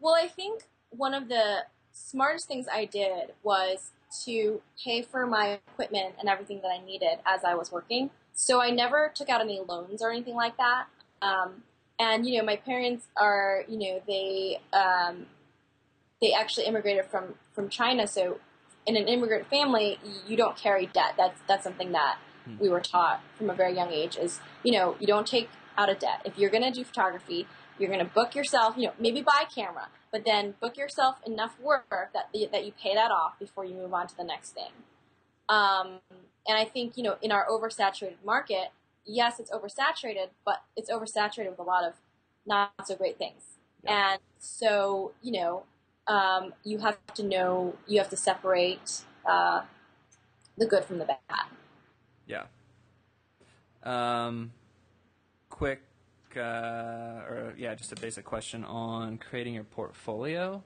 Well, 0.00 0.14
I 0.14 0.28
think 0.28 0.64
one 0.90 1.14
of 1.14 1.28
the 1.28 1.64
smartest 1.92 2.46
things 2.46 2.66
I 2.72 2.84
did 2.84 3.32
was 3.42 3.90
to 4.24 4.60
pay 4.82 5.02
for 5.02 5.26
my 5.26 5.60
equipment 5.68 6.14
and 6.20 6.28
everything 6.28 6.60
that 6.62 6.68
I 6.68 6.84
needed 6.84 7.18
as 7.26 7.42
I 7.42 7.54
was 7.54 7.72
working. 7.72 8.10
So 8.32 8.60
I 8.60 8.70
never 8.70 9.10
took 9.14 9.28
out 9.28 9.40
any 9.40 9.60
loans 9.60 10.02
or 10.02 10.10
anything 10.10 10.34
like 10.34 10.56
that. 10.56 10.86
Um, 11.22 11.62
and 11.98 12.26
you 12.26 12.38
know, 12.38 12.44
my 12.44 12.56
parents 12.56 13.06
are, 13.16 13.64
you 13.68 13.78
know, 13.78 14.02
they 14.06 14.60
um, 14.72 15.26
they 16.20 16.32
actually 16.32 16.66
immigrated 16.66 17.06
from 17.06 17.34
from 17.52 17.68
China. 17.68 18.06
So 18.06 18.38
in 18.86 18.96
an 18.96 19.08
immigrant 19.08 19.48
family, 19.48 19.98
you 20.26 20.36
don't 20.36 20.56
carry 20.56 20.86
debt. 20.86 21.14
That's 21.16 21.40
that's 21.46 21.64
something 21.64 21.92
that 21.92 22.18
Hmm. 22.44 22.58
we 22.58 22.68
were 22.68 22.80
taught 22.80 23.22
from 23.36 23.48
a 23.50 23.54
very 23.54 23.74
young 23.74 23.90
age. 23.90 24.16
Is 24.16 24.40
you 24.62 24.72
know, 24.72 24.96
you 25.00 25.06
don't 25.06 25.26
take 25.26 25.48
out 25.76 25.88
a 25.88 25.94
debt 25.94 26.22
if 26.24 26.38
you're 26.38 26.50
going 26.50 26.62
to 26.62 26.70
do 26.70 26.84
photography. 26.84 27.46
You're 27.78 27.88
going 27.88 28.06
to 28.06 28.12
book 28.12 28.36
yourself, 28.36 28.76
you 28.76 28.86
know, 28.86 28.92
maybe 29.00 29.20
buy 29.20 29.42
a 29.42 29.52
camera, 29.52 29.88
but 30.12 30.24
then 30.24 30.54
book 30.60 30.76
yourself 30.76 31.16
enough 31.26 31.58
work 31.60 31.86
that 31.90 32.28
that 32.52 32.64
you 32.64 32.72
pay 32.72 32.94
that 32.94 33.10
off 33.10 33.38
before 33.38 33.64
you 33.64 33.74
move 33.74 33.92
on 33.92 34.06
to 34.06 34.16
the 34.16 34.24
next 34.24 34.50
thing. 34.50 34.70
Um, 35.48 36.00
and 36.46 36.56
I 36.56 36.64
think 36.64 36.96
you 36.96 37.02
know, 37.02 37.16
in 37.20 37.32
our 37.32 37.46
oversaturated 37.48 38.24
market, 38.24 38.68
yes, 39.06 39.40
it's 39.40 39.50
oversaturated, 39.50 40.28
but 40.44 40.62
it's 40.76 40.90
oversaturated 40.90 41.50
with 41.50 41.58
a 41.58 41.62
lot 41.64 41.84
of 41.84 41.94
not 42.46 42.72
so 42.84 42.94
great 42.94 43.18
things. 43.18 43.58
Yeah. 43.82 44.12
And 44.12 44.20
so, 44.38 45.12
you 45.22 45.32
know, 45.32 45.64
um, 46.06 46.52
you 46.64 46.78
have 46.78 46.98
to 47.14 47.22
know, 47.22 47.76
you 47.86 47.98
have 47.98 48.10
to 48.10 48.16
separate 48.16 49.02
uh, 49.26 49.62
the 50.56 50.66
good 50.66 50.84
from 50.84 50.98
the 50.98 51.04
bad. 51.04 51.18
Yeah. 52.26 52.44
Um, 53.82 54.52
quick, 55.50 55.82
uh, 56.36 56.40
or 56.40 57.54
yeah, 57.56 57.74
just 57.74 57.92
a 57.92 57.96
basic 57.96 58.24
question 58.24 58.64
on 58.64 59.18
creating 59.18 59.54
your 59.54 59.64
portfolio. 59.64 60.62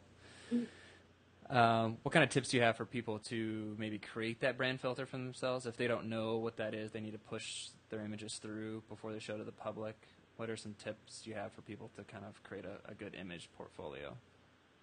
Um, 1.51 1.97
what 2.03 2.13
kind 2.13 2.23
of 2.23 2.29
tips 2.29 2.51
do 2.51 2.59
you 2.59 2.63
have 2.63 2.77
for 2.77 2.85
people 2.85 3.19
to 3.21 3.75
maybe 3.79 3.99
create 3.99 4.41
that 4.41 4.59
brand 4.59 4.81
filter 4.81 5.07
for 5.07 5.17
themselves 5.17 5.65
if 5.65 5.79
they 5.79 5.87
don't 5.87 6.09
know 6.09 6.37
what 6.37 6.59
that 6.59 6.75
is? 6.75 6.91
They 6.91 7.01
need 7.01 7.13
to 7.13 7.19
push 7.19 7.69
their 7.89 8.05
images 8.05 8.35
through 8.35 8.83
before 8.89 9.13
they 9.13 9.19
show 9.19 9.39
to 9.39 9.45
the 9.45 9.53
public. 9.53 9.97
What 10.37 10.51
are 10.51 10.57
some 10.57 10.75
tips 10.75 11.27
you 11.27 11.35
have 11.35 11.53
for 11.53 11.63
people 11.63 11.91
to 11.97 12.05
kind 12.05 12.25
of 12.25 12.43
create 12.43 12.67
a, 12.67 12.91
a 12.91 12.95
good 12.95 13.15
image 13.15 13.49
portfolio? 13.57 14.15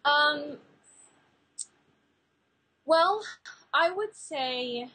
Um, 0.05 0.57
well, 2.85 3.23
I 3.73 3.89
would 3.89 4.15
say 4.15 4.89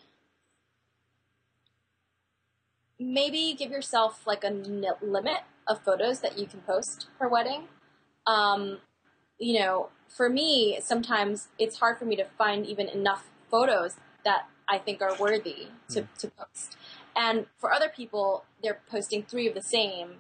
maybe 2.99 3.55
give 3.59 3.71
yourself 3.71 4.27
like 4.27 4.45
a 4.45 4.49
n- 4.49 4.87
limit 5.03 5.41
of 5.67 5.83
photos 5.83 6.21
that 6.21 6.39
you 6.39 6.47
can 6.47 6.61
post 6.61 7.09
per 7.19 7.29
wedding. 7.29 7.65
Um, 8.27 8.79
you 9.39 9.59
know, 9.59 9.89
for 10.09 10.29
me, 10.29 10.79
sometimes 10.83 11.49
it's 11.59 11.79
hard 11.79 11.99
for 11.99 12.05
me 12.05 12.15
to 12.17 12.25
find 12.39 12.67
even 12.67 12.89
enough 12.89 13.29
photos 13.51 13.97
that 14.25 14.49
I 14.69 14.79
think 14.79 15.03
are 15.03 15.17
worthy 15.17 15.69
to, 15.91 16.07
to 16.19 16.29
post. 16.29 16.77
And 17.17 17.47
for 17.59 17.73
other 17.73 17.89
people, 17.89 18.45
they're 18.63 18.81
posting 18.89 19.25
three 19.25 19.49
of 19.49 19.55
the 19.55 19.63
same, 19.63 20.17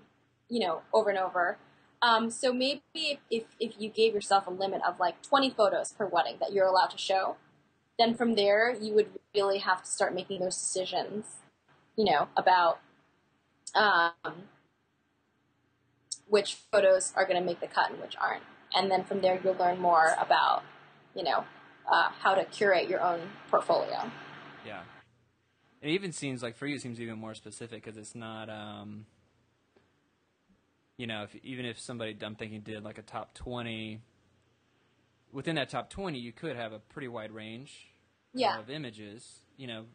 you 0.48 0.60
know, 0.60 0.82
over 0.92 1.10
and 1.10 1.18
over. 1.18 1.58
Um, 2.02 2.30
so 2.30 2.52
maybe 2.52 2.80
if, 3.30 3.44
if, 3.58 3.72
you 3.78 3.90
gave 3.90 4.14
yourself 4.14 4.46
a 4.46 4.50
limit 4.50 4.80
of 4.86 4.98
like 4.98 5.20
20 5.22 5.50
photos 5.50 5.92
per 5.92 6.06
wedding 6.06 6.36
that 6.40 6.52
you're 6.52 6.66
allowed 6.66 6.90
to 6.90 6.98
show, 6.98 7.36
then 7.98 8.14
from 8.14 8.34
there 8.36 8.74
you 8.74 8.94
would 8.94 9.10
really 9.34 9.58
have 9.58 9.82
to 9.82 9.90
start 9.90 10.14
making 10.14 10.40
those 10.40 10.56
decisions, 10.56 11.26
you 11.96 12.06
know, 12.06 12.28
about 12.36 12.80
um, 13.74 14.12
which 16.26 16.54
photos 16.72 17.12
are 17.16 17.26
going 17.26 17.38
to 17.38 17.44
make 17.44 17.60
the 17.60 17.66
cut 17.66 17.90
and 17.90 18.00
which 18.00 18.16
aren't. 18.18 18.44
And 18.74 18.90
then 18.90 19.04
from 19.04 19.20
there 19.20 19.38
you'll 19.42 19.56
learn 19.56 19.78
more 19.78 20.14
about, 20.18 20.62
you 21.14 21.22
know, 21.22 21.44
uh, 21.90 22.08
how 22.20 22.34
to 22.34 22.44
curate 22.46 22.88
your 22.88 23.02
own 23.02 23.20
portfolio. 23.50 24.10
Yeah. 24.64 24.82
It 25.82 25.90
even 25.90 26.12
seems 26.12 26.42
like 26.42 26.56
for 26.56 26.66
you, 26.66 26.76
it 26.76 26.82
seems 26.82 27.00
even 27.00 27.18
more 27.18 27.34
specific 27.34 27.84
because 27.84 27.98
it's 27.98 28.14
not, 28.14 28.48
um, 28.48 29.06
you 31.00 31.06
know, 31.06 31.22
if, 31.22 31.34
even 31.42 31.64
if 31.64 31.80
somebody, 31.80 32.14
I'm 32.20 32.34
thinking, 32.34 32.60
did 32.60 32.84
like 32.84 32.98
a 32.98 33.02
top 33.02 33.32
20, 33.32 34.02
within 35.32 35.54
that 35.56 35.70
top 35.70 35.88
20, 35.88 36.18
you 36.18 36.30
could 36.30 36.56
have 36.56 36.74
a 36.74 36.78
pretty 36.78 37.08
wide 37.08 37.32
range 37.32 37.86
Yeah. 38.34 38.58
of 38.58 38.68
images, 38.68 39.38
you 39.56 39.66
know, 39.66 39.86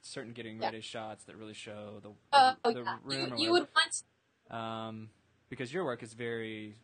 certain 0.00 0.32
getting 0.32 0.58
Yeah. 0.58 0.68
ready 0.68 0.80
shots 0.80 1.24
that 1.24 1.36
really 1.36 1.52
show 1.52 2.00
the, 2.02 2.12
Oh, 2.32 2.54
the, 2.64 2.72
the 2.72 2.82
yeah. 2.82 2.96
room 3.04 3.34
You, 3.36 3.44
you 3.44 3.52
would 3.52 3.68
want 3.76 4.02
um, 4.50 5.10
because 5.50 5.70
your 5.70 5.84
work 5.84 6.02
is 6.02 6.14
very, 6.14 6.76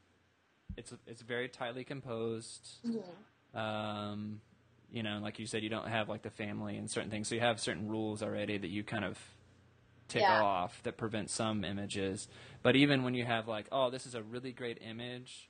it's 0.76 0.92
it's 1.06 1.22
very 1.22 1.48
tightly 1.48 1.84
composed. 1.84 2.68
Mhm. 2.84 3.58
Um, 3.58 4.42
you 4.90 5.02
know, 5.02 5.20
like 5.22 5.38
you 5.38 5.46
said, 5.46 5.62
you 5.62 5.70
don't 5.70 5.88
have 5.88 6.10
like 6.10 6.20
the 6.20 6.30
family 6.30 6.76
and 6.76 6.90
certain 6.90 7.10
things, 7.10 7.28
so 7.28 7.34
you 7.34 7.40
have 7.40 7.60
certain 7.60 7.88
rules 7.88 8.22
already 8.22 8.58
that 8.58 8.68
you 8.68 8.84
kind 8.84 9.06
of 9.06 9.18
tick 10.12 10.22
Yeah. 10.22 10.40
off 10.42 10.82
that 10.82 10.96
prevent 10.96 11.30
some 11.30 11.64
images. 11.64 12.28
But 12.62 12.76
even 12.76 13.02
when 13.02 13.14
you 13.14 13.24
have 13.24 13.48
like, 13.48 13.66
oh, 13.72 13.90
this 13.90 14.06
is 14.06 14.14
a 14.14 14.22
really 14.22 14.52
great 14.52 14.78
image, 14.82 15.48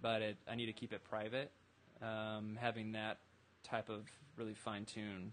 but 0.00 0.22
it, 0.22 0.36
I 0.48 0.54
need 0.54 0.66
to 0.66 0.72
keep 0.72 0.92
it 0.92 1.02
private. 1.04 1.50
Um, 2.02 2.58
having 2.60 2.92
that 2.92 3.18
type 3.62 3.88
of 3.88 4.06
really 4.36 4.54
fine-tuned 4.54 5.32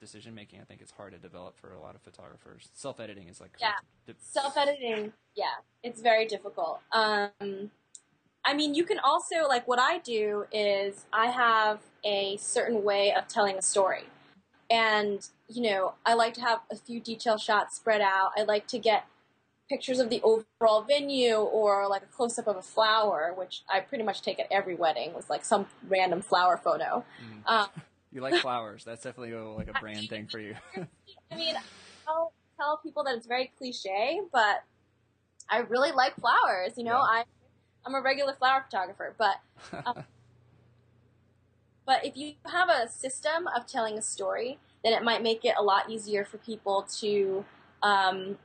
decision 0.00 0.34
making, 0.34 0.60
I 0.60 0.64
think 0.64 0.80
it's 0.80 0.90
hard 0.90 1.12
to 1.12 1.18
develop 1.18 1.56
for 1.58 1.72
a 1.72 1.80
lot 1.80 1.94
of 1.94 2.02
photographers. 2.02 2.68
Self 2.74 2.98
editing 2.98 3.28
is 3.28 3.40
like 3.40 3.52
Yeah. 3.60 3.72
self 4.18 4.56
editing, 4.56 5.12
yeah, 5.36 5.54
it's 5.82 6.00
very 6.00 6.26
difficult. 6.26 6.80
Um, 6.92 7.70
I 8.44 8.54
mean, 8.54 8.74
you 8.74 8.84
can 8.84 8.98
also 8.98 9.46
like 9.48 9.66
what 9.66 9.78
I 9.78 9.98
do 9.98 10.46
is 10.52 11.06
I 11.12 11.26
have 11.26 11.80
a 12.04 12.36
certain 12.36 12.82
way 12.84 13.14
of 13.14 13.26
telling 13.28 13.56
a 13.56 13.62
story, 13.62 14.04
and 14.70 15.26
you 15.48 15.62
know 15.62 15.94
I 16.04 16.14
like 16.14 16.34
to 16.34 16.40
have 16.40 16.60
a 16.70 16.76
few 16.76 17.00
detail 17.00 17.38
shots 17.38 17.76
spread 17.76 18.00
out. 18.00 18.30
I 18.36 18.42
like 18.42 18.66
to 18.68 18.78
get 18.78 19.06
pictures 19.68 19.98
of 19.98 20.10
the 20.10 20.20
overall 20.22 20.82
venue 20.82 21.34
or 21.36 21.88
like 21.88 22.02
a 22.02 22.06
close 22.06 22.38
up 22.38 22.46
of 22.46 22.56
a 22.56 22.62
flower, 22.62 23.34
which 23.36 23.62
I 23.68 23.80
pretty 23.80 24.04
much 24.04 24.22
take 24.22 24.38
at 24.38 24.46
every 24.50 24.74
wedding 24.76 25.12
with 25.14 25.28
like 25.28 25.44
some 25.44 25.66
random 25.88 26.22
flower 26.22 26.56
photo. 26.56 27.04
Mm. 27.22 27.50
Um, 27.50 27.68
You 28.12 28.22
like 28.22 28.36
flowers? 28.36 28.82
That's 28.82 29.02
definitely 29.02 29.32
a, 29.32 29.44
like 29.44 29.68
a 29.68 29.78
brand 29.78 30.08
thing 30.08 30.26
for 30.26 30.38
you. 30.38 30.54
I 31.30 31.34
mean, 31.36 31.54
I'll 32.08 32.32
tell 32.58 32.78
people 32.78 33.04
that 33.04 33.14
it's 33.14 33.26
very 33.26 33.52
cliche, 33.58 34.20
but 34.32 34.62
I 35.50 35.58
really 35.58 35.92
like 35.92 36.14
flowers. 36.18 36.78
You 36.78 36.84
know, 36.84 36.92
Yeah. 36.92 37.02
I 37.20 37.24
I'm 37.84 37.94
a 37.94 38.00
regular 38.00 38.32
flower 38.32 38.64
photographer, 38.64 39.14
but 39.18 39.36
uh, 39.84 40.02
but 41.86 42.04
if 42.04 42.16
you 42.16 42.34
have 42.44 42.68
a 42.68 42.90
system 42.90 43.48
of 43.56 43.66
telling 43.66 43.96
a 43.96 44.02
story, 44.02 44.58
then 44.82 44.92
it 44.92 45.02
might 45.02 45.22
make 45.22 45.44
it 45.44 45.54
a 45.58 45.62
lot 45.62 45.88
easier 45.88 46.24
for 46.24 46.38
people 46.38 46.86
to 46.98 47.44
um, 47.82 48.38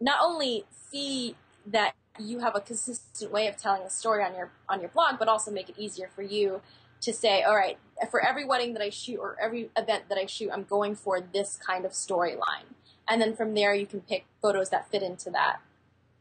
not 0.00 0.18
only 0.22 0.64
see 0.90 1.36
that 1.66 1.94
you 2.18 2.40
have 2.40 2.56
a 2.56 2.60
consistent 2.60 3.30
way 3.30 3.46
of 3.46 3.56
telling 3.56 3.82
a 3.82 3.90
story 3.90 4.24
on 4.24 4.34
your 4.34 4.50
on 4.68 4.80
your 4.80 4.88
blog, 4.88 5.18
but 5.18 5.28
also 5.28 5.50
make 5.50 5.68
it 5.68 5.74
easier 5.78 6.08
for 6.14 6.22
you 6.22 6.60
to 7.02 7.12
say, 7.12 7.42
all 7.42 7.54
right, 7.54 7.78
for 8.10 8.20
every 8.20 8.44
wedding 8.44 8.74
that 8.74 8.82
I 8.82 8.90
shoot 8.90 9.18
or 9.18 9.36
every 9.40 9.70
event 9.76 10.04
that 10.08 10.18
I 10.18 10.26
shoot, 10.26 10.50
I'm 10.52 10.64
going 10.64 10.94
for 10.94 11.20
this 11.20 11.56
kind 11.56 11.84
of 11.84 11.92
storyline, 11.92 12.74
and 13.08 13.20
then 13.20 13.34
from 13.34 13.54
there 13.54 13.74
you 13.74 13.86
can 13.86 14.00
pick 14.00 14.24
photos 14.42 14.70
that 14.70 14.90
fit 14.90 15.02
into 15.02 15.30
that, 15.30 15.60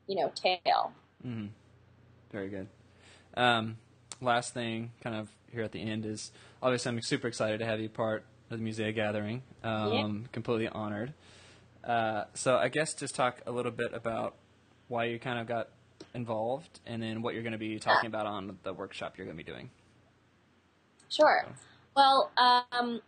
you 0.08 0.16
know, 0.16 0.32
tale. 0.36 0.94
hmm 1.22 1.48
Very 2.32 2.50
good. 2.50 2.68
Um, 3.36 3.78
last 4.22 4.54
thing, 4.54 4.92
kind 5.02 5.16
of 5.16 5.30
here 5.52 5.64
at 5.64 5.72
the 5.72 5.82
end, 5.82 6.06
is 6.06 6.32
obviously 6.62 6.90
I'm 6.90 7.02
super 7.02 7.28
excited 7.28 7.60
to 7.60 7.66
have 7.66 7.80
you 7.80 7.90
part 7.90 8.24
of 8.50 8.60
the 8.60 8.66
Musea 8.66 8.94
Gathering. 8.94 9.44
Um, 9.64 10.26
Completely 10.32 10.68
honored. 10.68 11.14
Uh, 11.84 12.26
so 12.34 12.58
I 12.58 12.70
guess 12.70 12.94
just 12.94 13.16
talk 13.16 13.42
a 13.46 13.52
little 13.52 13.72
bit 13.72 13.94
about 13.94 14.36
why 14.88 15.06
you 15.06 15.20
kind 15.20 15.40
of 15.40 15.48
got 15.48 15.70
involved, 16.14 16.80
and 16.86 17.02
then 17.02 17.22
what 17.22 17.34
you're 17.34 17.44
going 17.44 17.54
to 17.54 17.60
be 17.60 17.80
talking 17.80 18.08
about 18.08 18.26
on 18.26 18.58
the 18.64 18.74
workshop 18.74 19.18
you're 19.18 19.26
going 19.26 19.38
to 19.38 19.44
be 19.44 19.50
doing. 19.50 19.70
Sure. 21.10 21.46
Well, 21.96 22.32
um, 22.38 23.02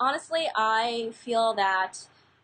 honestly, 0.00 0.48
I 0.54 1.10
feel 1.12 1.54
that 1.54 1.98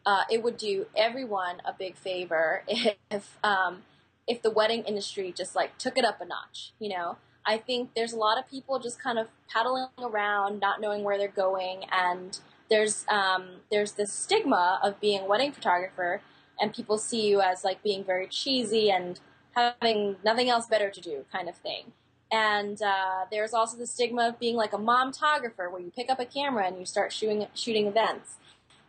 uh, 0.07 0.25
it 0.31 0.43
would 0.43 0.57
do 0.57 0.87
everyone 0.97 1.63
a 1.65 1.73
big 1.73 1.97
favor 1.97 2.63
if 3.11 3.39
um, 3.43 3.83
if 4.27 4.43
the 4.43 4.51
wedding 4.51 4.85
industry 4.85 5.33
just 5.33 5.55
like 5.55 5.79
took 5.79 5.97
it 5.99 6.05
up 6.05 6.21
a 6.21 6.25
notch. 6.25 6.73
You 6.79 6.91
know, 6.91 7.17
I 7.47 7.59
think 7.59 7.91
there's 7.95 8.13
a 8.13 8.17
lot 8.17 8.39
of 8.39 8.49
people 8.49 8.79
just 8.79 8.99
kind 8.99 9.19
of 9.19 9.29
paddling 9.53 9.87
around, 9.99 10.61
not 10.61 10.81
knowing 10.81 11.03
where 11.03 11.19
they're 11.19 11.29
going, 11.29 11.85
and 11.93 12.39
there's 12.71 13.05
um, 13.09 13.61
there's 13.71 13.93
this 13.93 14.13
stigma 14.13 14.81
of 14.83 15.01
being 15.01 15.23
a 15.23 15.27
wedding 15.27 15.53
photographer, 15.53 16.23
and 16.61 16.75
people 16.75 16.99
see 16.99 17.29
you 17.29 17.41
as 17.41 17.65
like 17.65 17.83
being 17.83 18.05
very 18.05 18.27
cheesy 18.27 18.91
and 18.91 19.21
having 19.55 20.17
nothing 20.25 20.49
else 20.49 20.67
better 20.67 20.91
to 20.91 21.01
do, 21.01 21.25
kind 21.31 21.49
of 21.49 21.57
thing. 21.57 21.93
And 22.33 22.81
uh, 22.83 23.27
there's 23.31 23.53
also 23.53 23.77
the 23.77 23.87
stigma 23.87 24.29
of 24.29 24.41
being 24.41 24.57
like 24.57 24.73
a 24.73 24.79
mom 24.79 25.13
photographer, 25.13 25.69
where 25.69 25.81
you 25.81 25.93
pick 25.95 26.11
up 26.11 26.19
a 26.19 26.25
camera 26.25 26.67
and 26.67 26.79
you 26.79 26.87
start 26.87 27.13
shooting 27.13 27.47
shooting 27.55 27.87
events. 27.87 28.37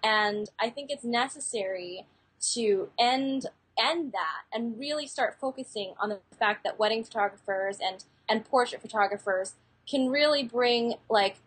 And 0.03 0.49
I 0.59 0.69
think 0.69 0.89
it's 0.89 1.03
necessary 1.03 2.05
to 2.53 2.89
end 2.97 3.47
end 3.77 4.13
that 4.13 4.43
and 4.53 4.79
really 4.79 5.07
start 5.07 5.35
focusing 5.39 5.93
on 5.99 6.09
the 6.09 6.19
fact 6.39 6.63
that 6.63 6.79
wedding 6.79 7.03
photographers 7.03 7.79
and 7.83 8.05
and 8.29 8.45
portrait 8.45 8.81
photographers 8.81 9.55
can 9.89 10.09
really 10.09 10.43
bring 10.43 10.95
like 11.09 11.37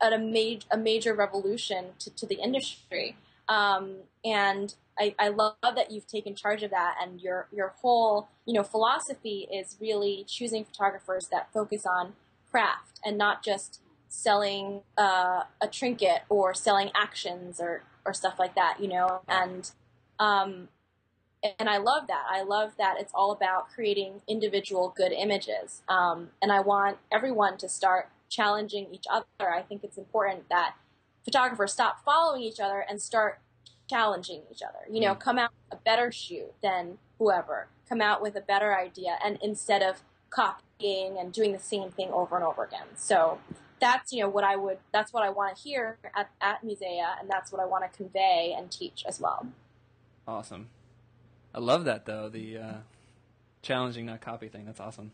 a, 0.00 0.18
major 0.18 0.66
a 0.70 0.76
major 0.76 1.14
revolution 1.14 1.86
to, 1.98 2.10
to 2.10 2.26
the 2.26 2.36
industry. 2.36 3.16
Um, 3.48 3.96
and 4.24 4.74
I, 4.98 5.14
I 5.18 5.28
love 5.28 5.54
that 5.62 5.90
you've 5.90 6.06
taken 6.06 6.34
charge 6.34 6.62
of 6.62 6.70
that, 6.70 6.96
and 7.00 7.20
your 7.20 7.48
your 7.52 7.74
whole 7.80 8.28
you 8.46 8.54
know 8.54 8.62
philosophy 8.62 9.48
is 9.52 9.76
really 9.80 10.24
choosing 10.28 10.64
photographers 10.64 11.28
that 11.30 11.52
focus 11.52 11.84
on 11.86 12.14
craft 12.50 13.00
and 13.04 13.16
not 13.16 13.42
just 13.42 13.80
selling 14.08 14.82
uh, 14.98 15.44
a 15.60 15.68
trinket 15.70 16.22
or 16.28 16.52
selling 16.54 16.90
actions 16.94 17.58
or 17.60 17.82
or 18.04 18.12
stuff 18.12 18.38
like 18.38 18.54
that. 18.54 18.78
You 18.80 18.88
know, 18.88 19.22
and 19.28 19.70
um, 20.18 20.68
and 21.58 21.68
I 21.68 21.78
love 21.78 22.06
that. 22.08 22.24
I 22.30 22.42
love 22.42 22.72
that 22.78 22.96
it's 23.00 23.12
all 23.14 23.32
about 23.32 23.70
creating 23.70 24.22
individual 24.28 24.92
good 24.96 25.12
images. 25.12 25.82
Um, 25.88 26.30
and 26.40 26.52
I 26.52 26.60
want 26.60 26.98
everyone 27.10 27.58
to 27.58 27.68
start 27.68 28.08
challenging 28.28 28.88
each 28.92 29.04
other. 29.10 29.26
I 29.52 29.62
think 29.62 29.82
it's 29.84 29.98
important 29.98 30.48
that 30.48 30.74
photographers 31.24 31.72
stop 31.72 32.04
following 32.04 32.42
each 32.42 32.60
other 32.60 32.80
and 32.88 33.00
start 33.00 33.40
challenging 33.90 34.42
each 34.50 34.62
other. 34.62 34.78
You 34.90 35.00
know, 35.00 35.14
Mm. 35.14 35.20
come 35.20 35.38
out 35.38 35.50
with 35.70 35.78
a 35.78 35.82
better 35.82 36.10
shoot 36.12 36.52
than 36.62 36.98
whoever. 37.18 37.68
Come 37.88 38.00
out 38.00 38.22
with 38.22 38.36
a 38.36 38.40
better 38.40 38.76
idea, 38.78 39.18
and 39.22 39.38
instead 39.42 39.82
of 39.82 40.02
copying 40.30 41.18
and 41.18 41.32
doing 41.32 41.52
the 41.52 41.58
same 41.58 41.90
thing 41.90 42.10
over 42.10 42.36
and 42.36 42.44
over 42.44 42.64
again. 42.64 42.96
So 42.96 43.38
that's 43.80 44.12
you 44.12 44.22
know 44.22 44.28
what 44.30 44.44
I 44.44 44.56
would. 44.56 44.78
That's 44.92 45.12
what 45.12 45.22
I 45.22 45.28
want 45.30 45.56
to 45.56 45.62
hear 45.62 45.98
at 46.16 46.30
at 46.40 46.64
Musea, 46.64 47.20
and 47.20 47.28
that's 47.28 47.52
what 47.52 47.60
I 47.60 47.66
want 47.66 47.84
to 47.90 47.94
convey 47.94 48.54
and 48.56 48.70
teach 48.70 49.04
as 49.06 49.20
well. 49.20 49.46
Awesome. 50.26 50.70
I 51.54 51.58
love 51.60 51.84
that 51.84 52.06
though 52.06 52.28
the 52.28 52.58
uh, 52.58 52.74
challenging 53.62 54.06
not 54.06 54.20
copy 54.20 54.48
thing. 54.48 54.64
That's 54.64 54.80
awesome. 54.80 55.12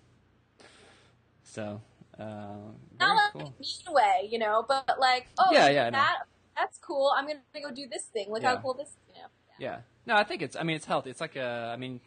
So 1.43 1.81
uh, 2.19 2.23
not 3.01 3.17
like 3.17 3.33
cool. 3.33 3.43
a 3.43 3.63
mean 3.63 3.85
way, 3.89 4.29
you 4.31 4.39
know, 4.39 4.65
but 4.67 4.99
like, 5.01 5.29
oh, 5.39 5.49
Yeah, 5.53 5.69
yeah, 5.69 5.85
I 5.85 5.87
at 5.87 5.93
know. 5.93 5.99
that 5.99 6.17
that's 6.57 6.79
cool. 6.79 7.13
I'm 7.17 7.27
gonna 7.27 7.41
go 7.63 7.71
do 7.73 7.87
this 7.91 8.05
thing. 8.05 8.31
Look 8.31 8.43
Yeah. 8.43 8.57
how 8.57 8.61
cool 8.61 8.75
this, 8.75 8.97
you 9.09 9.15
know. 9.15 9.29
Yeah. 9.59 9.81
No, 10.07 10.17
I 10.17 10.25
think 10.25 10.43
it's. 10.43 10.57
I 10.57 10.63
mean, 10.63 10.77
it's 10.77 10.87
healthy. 10.87 11.11
It's 11.11 11.21
like 11.21 11.37
a. 11.37 11.71
I 11.73 11.77
mean, 11.77 12.01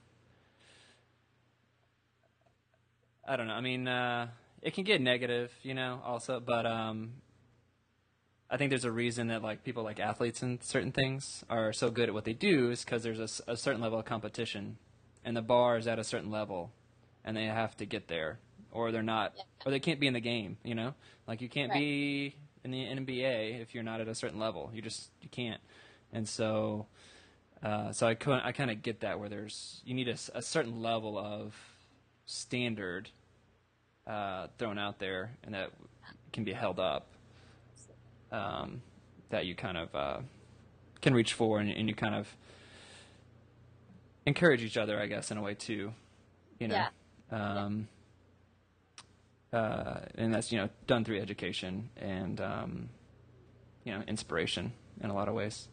I 3.28 3.36
don't 3.36 3.48
know. 3.48 3.54
I 3.54 3.62
mean, 3.62 3.88
uh, 3.88 4.28
it 4.62 4.74
can 4.74 4.84
get 4.84 5.02
negative, 5.02 5.52
you 5.64 5.74
know, 5.74 6.02
also, 6.04 6.40
but 6.40 6.66
um, 6.66 7.14
I 8.54 8.58
think 8.58 8.70
there's 8.70 8.84
a 8.86 8.92
reason 8.92 9.28
that 9.28 9.42
like 9.42 9.64
people 9.64 9.82
like 9.84 10.00
athletes 10.00 10.42
and 10.42 10.62
certain 10.62 10.92
things 10.92 11.46
are 11.50 11.72
so 11.72 11.90
good 11.90 12.10
at 12.10 12.14
what 12.14 12.26
they 12.26 12.34
do 12.34 12.70
is 12.72 12.84
because 12.84 13.02
there's 13.02 13.42
a 13.48 13.56
certain 13.56 13.80
level 13.82 13.98
of 13.98 14.06
competition 14.06 14.78
and 15.24 15.38
the 15.38 15.42
bar 15.42 15.78
is 15.78 15.88
at 15.88 16.00
a 16.00 16.04
certain 16.04 16.30
level, 16.32 16.72
and 17.24 17.38
they 17.38 17.46
have 17.46 17.78
to 17.78 17.86
get 17.86 18.08
there, 18.08 18.40
or 18.72 18.92
they're 18.92 19.04
not, 19.04 19.34
Yeah. 19.38 19.44
or 19.66 19.72
they 19.72 19.80
can't 19.80 20.00
be 20.00 20.08
in 20.08 20.14
the 20.14 20.20
game. 20.20 20.58
You 20.64 20.76
know, 20.76 20.96
like 21.28 21.42
you 21.42 21.48
can't 21.48 21.72
Right. 21.72 21.80
be 21.80 22.36
in 22.64 22.72
the 22.72 22.84
NBA 22.86 23.62
if 23.62 23.74
you're 23.74 23.84
not 23.84 24.02
at 24.02 24.08
a 24.08 24.16
certain 24.16 24.40
level. 24.40 24.72
You 24.74 24.82
just 24.82 25.10
you 25.22 25.30
can't, 25.30 25.62
and 26.12 26.28
so. 26.28 26.88
Uh, 27.64 27.92
so 27.92 28.08
I, 28.08 28.18
I 28.44 28.52
kind 28.54 28.72
of 28.72 28.82
get 28.82 29.02
that 29.02 29.20
where 29.20 29.30
there's 29.30 29.82
you 29.86 29.94
need 29.94 30.08
a 30.08 30.42
certain 30.42 30.82
level 30.82 31.16
of 31.16 31.56
standard 32.26 33.10
uh, 34.08 34.48
thrown 34.58 34.80
out 34.80 34.98
there 34.98 35.38
and 35.44 35.54
that 35.54 35.70
can 36.34 36.44
be 36.44 36.54
held 36.54 36.80
up 36.80 37.11
um, 38.32 38.82
that 39.30 39.46
you 39.46 39.56
kind 39.56 39.78
of 39.78 39.96
uh, 39.96 40.18
can 41.02 41.14
reach 41.14 41.34
for 41.34 41.60
and, 41.60 41.70
and 41.70 41.88
you 41.88 41.96
kind 41.96 42.16
of 42.16 42.36
encourage 44.26 44.64
each 44.64 44.78
other 44.78 45.00
I 45.00 45.08
guess 45.08 45.32
in 45.32 45.38
a 45.38 45.42
way 45.42 45.54
too 45.54 45.94
you 46.62 46.68
know? 46.68 46.86
Um, 47.32 47.88
uh, 49.52 50.02
and 50.16 50.34
that's 50.34 50.52
you 50.52 50.60
know 50.60 50.70
done 50.88 51.04
through 51.04 51.20
education 51.20 51.90
and 51.98 52.40
um, 52.40 52.90
you 53.84 53.92
know 53.92 54.02
inspiration 54.08 54.72
in 55.02 55.10
a 55.10 55.14
lot 55.14 55.28
of 55.28 55.34
ways. 55.34 55.68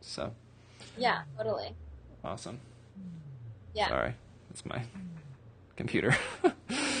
So. 0.00 0.32
Yeah, 0.98 1.22
totally. 1.38 1.74
awesome. 2.24 2.60
Yeah. 3.72 3.88
sorry 3.88 4.14
that's 4.50 4.66
my 4.66 4.82
computer 5.76 6.14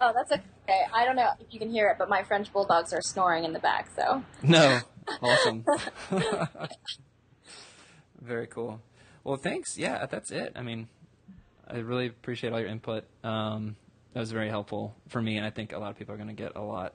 Oh, 0.00 0.12
that's 0.14 0.30
okay. 0.32 0.80
I 0.94 1.04
don't 1.04 1.16
know 1.16 1.30
if 1.40 1.46
you 1.52 1.58
can 1.58 1.70
hear 1.70 1.88
it, 1.88 1.96
but 1.98 2.08
my 2.08 2.22
French 2.22 2.52
bulldogs 2.52 2.92
are 2.92 3.00
snoring 3.00 3.44
in 3.44 3.52
the 3.52 3.58
back. 3.58 3.88
So 3.96 4.22
No. 4.42 4.80
Awesome. 5.22 5.64
Very 8.20 8.46
cool. 8.48 8.80
Well, 9.24 9.36
thanks. 9.36 9.76
Yeah, 9.78 10.06
that's 10.06 10.30
it. 10.32 10.52
I 10.56 10.62
mean, 10.62 10.88
I 11.68 11.76
really 11.78 12.06
appreciate 12.08 12.52
all 12.52 12.58
your 12.60 12.68
input. 12.68 13.04
Um, 13.22 13.76
that 14.14 14.20
was 14.20 14.32
very 14.32 14.48
helpful 14.48 14.96
for 15.08 15.20
me, 15.22 15.36
and 15.36 15.46
I 15.46 15.50
think 15.50 15.72
a 15.72 15.78
lot 15.78 15.90
of 15.90 15.96
people 15.98 16.14
are 16.14 16.16
going 16.16 16.28
to 16.28 16.34
get 16.34 16.56
a 16.56 16.60
lot, 16.62 16.94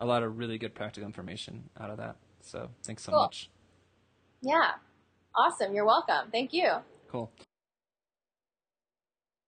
a 0.00 0.06
lot 0.06 0.22
of 0.22 0.38
really 0.38 0.58
good 0.58 0.74
practical 0.74 1.06
information 1.06 1.64
out 1.80 1.90
of 1.90 1.96
that. 1.96 2.16
So, 2.42 2.68
thanks 2.86 3.02
so 3.02 3.12
Cool. 3.12 3.22
much. 3.22 3.50
yeah, 4.42 4.72
awesome. 5.34 5.74
You're 5.74 5.86
welcome. 5.86 6.30
Thank 6.30 6.52
you. 6.52 6.70
Cool. 7.08 7.30